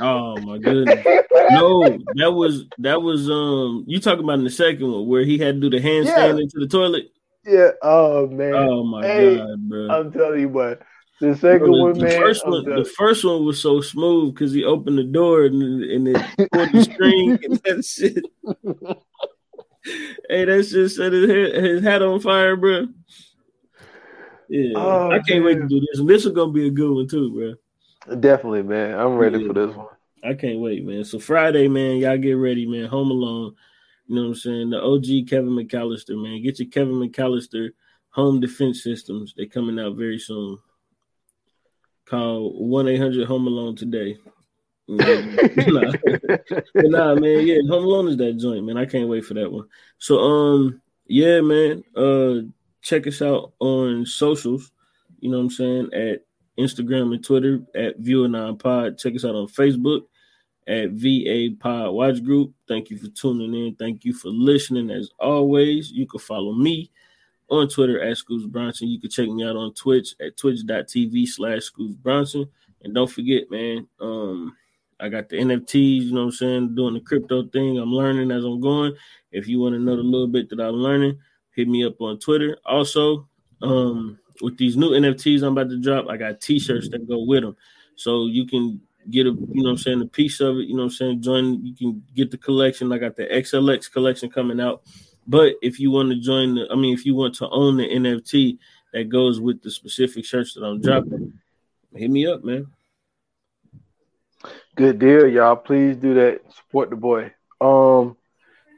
Oh 0.00 0.40
my 0.40 0.58
goodness. 0.58 1.04
No, 1.50 1.98
that 2.14 2.32
was 2.32 2.64
that 2.78 3.00
was 3.02 3.30
um 3.30 3.84
you 3.86 4.00
talking 4.00 4.24
about 4.24 4.38
in 4.38 4.44
the 4.44 4.50
second 4.50 4.90
one 4.90 5.06
where 5.06 5.24
he 5.24 5.38
had 5.38 5.60
to 5.60 5.70
do 5.70 5.70
the 5.70 5.82
handstand 5.82 6.06
Yeah. 6.36 6.42
into 6.42 6.58
the 6.58 6.66
toilet. 6.68 7.04
yeah. 7.44 7.70
Oh 7.82 8.26
man. 8.26 8.54
Oh 8.54 8.84
my 8.84 9.06
Hey, 9.06 9.36
god, 9.36 9.68
bro. 9.68 9.88
I'm 9.90 10.12
telling 10.12 10.40
you 10.40 10.48
what. 10.48 10.82
The 11.20 11.34
second 11.34 11.68
Bro, 11.68 11.78
one, 11.78 11.92
the, 11.94 12.00
the 12.00 12.06
man. 12.06 12.18
first 12.18 12.42
I'm 12.44 12.50
one, 12.52 12.64
the 12.64 12.84
first 12.84 13.24
one 13.24 13.44
was 13.46 13.60
so 13.62 13.80
smooth 13.80 14.34
because 14.34 14.52
he 14.52 14.64
opened 14.64 14.98
the 14.98 15.04
door 15.04 15.44
and 15.44 15.62
and 15.82 16.08
it 16.08 16.50
pulled 16.52 16.72
the 16.72 16.82
string 16.84 17.38
and 17.42 17.58
that 17.64 17.84
shit. 17.84 18.24
hey, 20.28 20.44
that 20.44 20.66
shit 20.66 20.90
set 20.90 21.12
his 21.12 21.30
head, 21.30 21.64
his 21.64 21.82
hat 21.82 22.02
on 22.02 22.20
fire, 22.20 22.56
bro. 22.56 22.88
Yeah, 24.48 24.72
Oh, 24.76 25.10
I 25.10 25.20
can't 25.20 25.44
wait 25.44 25.54
to 25.56 25.66
do 25.66 25.80
this. 25.80 25.98
And 26.00 26.08
this 26.08 26.24
is 26.26 26.32
gonna 26.32 26.52
be 26.52 26.66
a 26.66 26.70
good 26.70 26.90
one 26.94 27.08
too, 27.08 27.32
bro. 27.32 27.54
Definitely, 28.20 28.62
man. 28.62 28.98
I'm 28.98 29.16
ready 29.16 29.38
Yeah. 29.40 29.46
for 29.48 29.52
this 29.54 29.74
one. 29.76 29.86
I 30.24 30.34
can't 30.34 30.60
wait, 30.60 30.84
man. 30.84 31.04
So 31.04 31.18
Friday, 31.18 31.68
man, 31.68 31.98
y'all 31.98 32.16
get 32.18 32.32
ready, 32.32 32.66
man. 32.66 32.86
Home 32.86 33.10
Alone. 33.10 33.54
You 34.06 34.14
know 34.14 34.22
what 34.22 34.28
I'm 34.28 34.34
saying? 34.34 34.70
The 34.70 34.80
OG 34.80 35.28
Kevin 35.28 35.50
McAllister, 35.50 36.20
man. 36.20 36.42
Get 36.42 36.58
your 36.58 36.68
Kevin 36.68 36.94
McAllister 36.94 37.70
home 38.10 38.40
defense 38.40 38.82
systems. 38.82 39.34
They're 39.36 39.46
coming 39.46 39.78
out 39.78 39.96
very 39.96 40.18
soon. 40.18 40.58
Call 42.06 42.52
one 42.68 42.88
eight 42.88 42.98
hundred 43.00 43.26
Home 43.26 43.46
Alone 43.46 43.76
today. 43.76 44.16
Nah. 44.88 45.92
Nah, 46.76 47.14
man, 47.16 47.44
yeah, 47.46 47.56
Home 47.68 47.84
Alone 47.84 48.08
is 48.08 48.16
that 48.18 48.38
joint, 48.38 48.64
man. 48.64 48.76
I 48.76 48.86
can't 48.86 49.08
wait 49.08 49.24
for 49.24 49.34
that 49.34 49.50
one. 49.50 49.66
So, 49.98 50.18
um, 50.20 50.80
yeah, 51.08 51.40
man, 51.40 51.82
uh, 51.96 52.46
check 52.82 53.08
us 53.08 53.20
out 53.20 53.52
on 53.58 54.06
socials. 54.06 54.70
You 55.18 55.30
know 55.30 55.38
what 55.38 55.44
I'm 55.44 55.50
saying 55.50 55.92
at 55.92 56.24
Instagram 56.58 57.14
and 57.14 57.24
Twitter 57.24 57.60
at 57.74 58.00
Viewer9 58.00 58.58
Pod. 58.58 58.98
Check 58.98 59.14
us 59.14 59.24
out 59.24 59.34
on 59.34 59.48
Facebook 59.48 60.02
at 60.66 60.90
VA 60.90 61.54
Pod 61.58 61.92
Watch 61.92 62.22
Group. 62.22 62.52
Thank 62.66 62.90
you 62.90 62.98
for 62.98 63.08
tuning 63.08 63.54
in. 63.54 63.74
Thank 63.76 64.04
you 64.04 64.12
for 64.12 64.28
listening. 64.28 64.90
As 64.90 65.10
always, 65.18 65.90
you 65.90 66.06
can 66.06 66.20
follow 66.20 66.52
me 66.52 66.90
on 67.48 67.68
Twitter 67.68 68.00
at 68.00 68.16
Scoops 68.16 68.46
Bronson. 68.46 68.88
You 68.88 69.00
can 69.00 69.10
check 69.10 69.28
me 69.28 69.44
out 69.44 69.56
on 69.56 69.74
Twitch 69.74 70.14
at 70.20 70.36
twitch.tv 70.36 71.26
slash 71.28 71.62
Scoops 71.62 71.94
Bronson. 71.94 72.46
And 72.82 72.94
don't 72.94 73.10
forget, 73.10 73.50
man, 73.50 73.86
um, 74.00 74.56
I 74.98 75.08
got 75.08 75.28
the 75.28 75.36
NFTs, 75.36 76.02
you 76.02 76.12
know 76.12 76.20
what 76.20 76.26
I'm 76.26 76.32
saying, 76.32 76.74
doing 76.74 76.94
the 76.94 77.00
crypto 77.00 77.44
thing. 77.48 77.78
I'm 77.78 77.92
learning 77.92 78.30
as 78.30 78.44
I'm 78.44 78.60
going. 78.60 78.94
If 79.30 79.46
you 79.46 79.60
want 79.60 79.74
to 79.74 79.78
know 79.78 79.96
the 79.96 80.02
little 80.02 80.26
bit 80.26 80.48
that 80.50 80.60
I'm 80.60 80.74
learning, 80.74 81.18
hit 81.54 81.68
me 81.68 81.84
up 81.84 82.00
on 82.00 82.18
Twitter. 82.18 82.56
Also, 82.64 83.28
um, 83.62 84.18
with 84.40 84.58
these 84.58 84.76
new 84.76 84.90
NFTs 84.90 85.42
I'm 85.42 85.52
about 85.52 85.70
to 85.70 85.80
drop, 85.80 86.06
I 86.08 86.16
got 86.16 86.40
t-shirts 86.40 86.88
that 86.90 87.08
go 87.08 87.24
with 87.24 87.42
them. 87.42 87.56
So 87.96 88.26
you 88.26 88.46
can 88.46 88.80
get 89.10 89.26
a, 89.26 89.30
you 89.30 89.62
know 89.62 89.70
I'm 89.70 89.78
saying, 89.78 90.02
a 90.02 90.06
piece 90.06 90.40
of 90.40 90.56
it, 90.58 90.68
you 90.68 90.76
know 90.76 90.84
I'm 90.84 90.90
saying, 90.90 91.22
join, 91.22 91.64
you 91.64 91.74
can 91.74 92.02
get 92.14 92.30
the 92.30 92.38
collection. 92.38 92.92
I 92.92 92.98
got 92.98 93.16
the 93.16 93.26
XLX 93.26 93.90
collection 93.92 94.30
coming 94.30 94.60
out. 94.60 94.82
But 95.26 95.54
if 95.62 95.80
you 95.80 95.90
want 95.90 96.10
to 96.10 96.20
join 96.20 96.54
the, 96.54 96.68
I 96.70 96.76
mean, 96.76 96.94
if 96.94 97.04
you 97.04 97.14
want 97.14 97.34
to 97.36 97.48
own 97.48 97.76
the 97.76 97.88
NFT 97.88 98.58
that 98.92 99.08
goes 99.08 99.40
with 99.40 99.62
the 99.62 99.70
specific 99.70 100.24
shirts 100.24 100.54
that 100.54 100.64
I'm 100.64 100.80
dropping, 100.80 101.32
hit 101.94 102.10
me 102.10 102.26
up, 102.26 102.44
man. 102.44 102.68
Good 104.76 104.98
deal, 104.98 105.26
y'all. 105.26 105.56
Please 105.56 105.96
do 105.96 106.14
that. 106.14 106.42
Support 106.54 106.90
the 106.90 106.96
boy. 106.96 107.32
Um, 107.60 108.16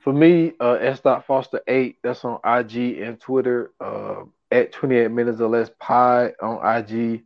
for 0.02 0.12
me, 0.12 0.52
uh, 0.60 0.74
S. 0.74 1.00
Foster 1.00 1.60
eight. 1.66 1.98
That's 2.02 2.24
on 2.24 2.38
IG 2.44 3.02
and 3.02 3.20
Twitter. 3.20 3.72
Uh, 3.80 4.22
at 4.50 4.72
28 4.72 5.10
minutes 5.10 5.40
or 5.40 5.48
less 5.48 5.70
pie 5.78 6.32
on 6.40 6.76
IG. 6.76 7.24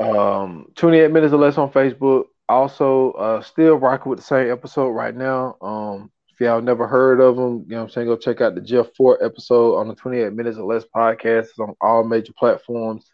Um, 0.00 0.66
28 0.74 1.10
minutes 1.10 1.32
or 1.32 1.38
less 1.38 1.58
on 1.58 1.70
Facebook. 1.70 2.24
Also, 2.48 3.12
uh, 3.12 3.42
still 3.42 3.76
rocking 3.76 4.10
with 4.10 4.18
the 4.18 4.24
same 4.24 4.50
episode 4.50 4.90
right 4.90 5.14
now. 5.14 5.56
Um, 5.62 6.10
if 6.32 6.40
y'all 6.40 6.60
never 6.60 6.86
heard 6.86 7.20
of 7.20 7.36
them, 7.36 7.64
you 7.68 7.70
know 7.70 7.76
what 7.78 7.82
I'm 7.84 7.90
saying, 7.90 8.06
go 8.08 8.16
check 8.16 8.40
out 8.40 8.54
the 8.54 8.60
Jeff 8.60 8.88
Fort 8.96 9.20
episode 9.22 9.76
on 9.76 9.88
the 9.88 9.94
28 9.94 10.32
minutes 10.32 10.58
or 10.58 10.66
less 10.66 10.84
podcast. 10.94 11.44
It's 11.44 11.58
on 11.58 11.74
all 11.80 12.04
major 12.04 12.32
platforms. 12.36 13.06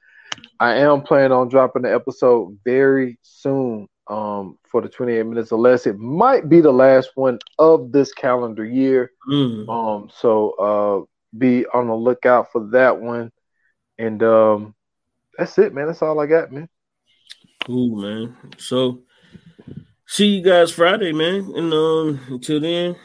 I 0.59 0.77
am 0.77 1.03
planning 1.03 1.33
on 1.33 1.49
dropping 1.49 1.83
the 1.83 1.93
episode 1.93 2.59
very 2.65 3.19
soon 3.23 3.89
um, 4.07 4.59
for 4.65 4.81
the 4.81 4.89
28 4.89 5.25
minutes 5.27 5.53
or 5.53 5.59
less. 5.59 5.87
It 5.87 5.99
might 5.99 6.49
be 6.49 6.61
the 6.61 6.73
last 6.73 7.11
one 7.15 7.39
of 7.59 7.93
this 7.93 8.13
calendar 8.13 8.65
year. 8.65 9.13
Mm. 9.31 9.69
Um, 9.69 10.11
so 10.15 10.51
uh, 10.53 11.05
be 11.37 11.67
on 11.67 11.87
the 11.87 11.95
lookout 11.95 12.53
for 12.53 12.69
that 12.71 13.01
one. 13.01 13.31
And 13.99 14.23
um, 14.23 14.75
that's 15.37 15.59
it, 15.59 15.75
man. 15.75 15.87
That's 15.87 16.03
all 16.03 16.19
I 16.21 16.27
got, 16.27 16.53
man. 16.53 16.69
Cool, 17.65 17.97
man. 17.97 18.37
So 18.59 19.03
see 20.07 20.27
you 20.27 20.43
guys 20.43 20.73
Friday, 20.73 21.13
man. 21.13 21.53
And 21.55 21.73
um, 21.73 22.21
until 22.29 22.61
then, 22.61 22.97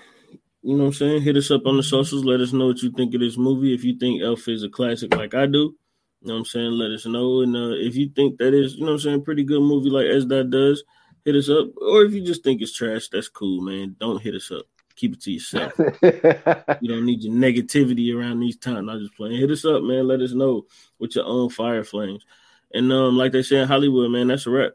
you 0.61 0.75
know 0.75 0.85
what 0.85 0.87
I'm 0.87 0.93
saying? 0.93 1.21
Hit 1.21 1.37
us 1.37 1.51
up 1.51 1.65
on 1.65 1.77
the 1.77 1.83
socials. 1.83 2.25
Let 2.25 2.39
us 2.39 2.53
know 2.53 2.67
what 2.67 2.81
you 2.81 2.91
think 2.91 3.13
of 3.13 3.19
this 3.19 3.37
movie. 3.37 3.73
If 3.73 3.83
you 3.83 3.97
think 3.99 4.23
Elf 4.23 4.47
is 4.47 4.63
a 4.63 4.69
classic 4.69 5.15
like 5.15 5.35
I 5.35 5.45
do, 5.45 5.75
you 6.21 6.27
know 6.29 6.33
what 6.33 6.39
I'm 6.39 6.45
saying? 6.45 6.71
Let 6.71 6.91
us 6.91 7.05
know. 7.05 7.41
And 7.41 7.55
uh, 7.55 7.75
if 7.75 7.95
you 7.95 8.09
think 8.15 8.39
that 8.39 8.53
is, 8.53 8.75
you 8.75 8.81
know 8.81 8.87
what 8.87 8.93
I'm 8.93 8.99
saying, 8.99 9.23
pretty 9.23 9.43
good 9.43 9.61
movie 9.61 9.91
like 9.91 10.07
S. 10.07 10.25
Dot 10.25 10.49
does, 10.49 10.83
hit 11.23 11.35
us 11.35 11.49
up. 11.49 11.67
Or 11.77 12.03
if 12.03 12.13
you 12.13 12.25
just 12.25 12.43
think 12.43 12.61
it's 12.61 12.73
trash, 12.73 13.09
that's 13.09 13.29
cool, 13.29 13.61
man. 13.61 13.95
Don't 13.99 14.21
hit 14.21 14.33
us 14.33 14.49
up. 14.51 14.65
Keep 14.95 15.13
it 15.13 15.21
to 15.21 15.31
yourself. 15.31 15.73
you 15.79 16.89
don't 16.89 17.05
need 17.05 17.23
your 17.23 17.33
negativity 17.33 18.15
around 18.15 18.39
these 18.39 18.57
times. 18.57 18.89
I'm 18.89 18.99
just 18.99 19.15
playing. 19.15 19.39
Hit 19.39 19.51
us 19.51 19.65
up, 19.65 19.83
man. 19.83 20.07
Let 20.07 20.21
us 20.21 20.31
know 20.31 20.65
with 20.99 21.15
your 21.15 21.25
own 21.25 21.49
fire 21.49 21.83
flames. 21.83 22.25
And 22.73 22.91
um, 22.91 23.17
like 23.17 23.31
they 23.31 23.43
say 23.43 23.57
in 23.57 23.67
Hollywood, 23.67 24.11
man, 24.11 24.27
that's 24.27 24.47
a 24.47 24.49
wrap. 24.49 24.73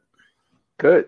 Good. 0.78 1.06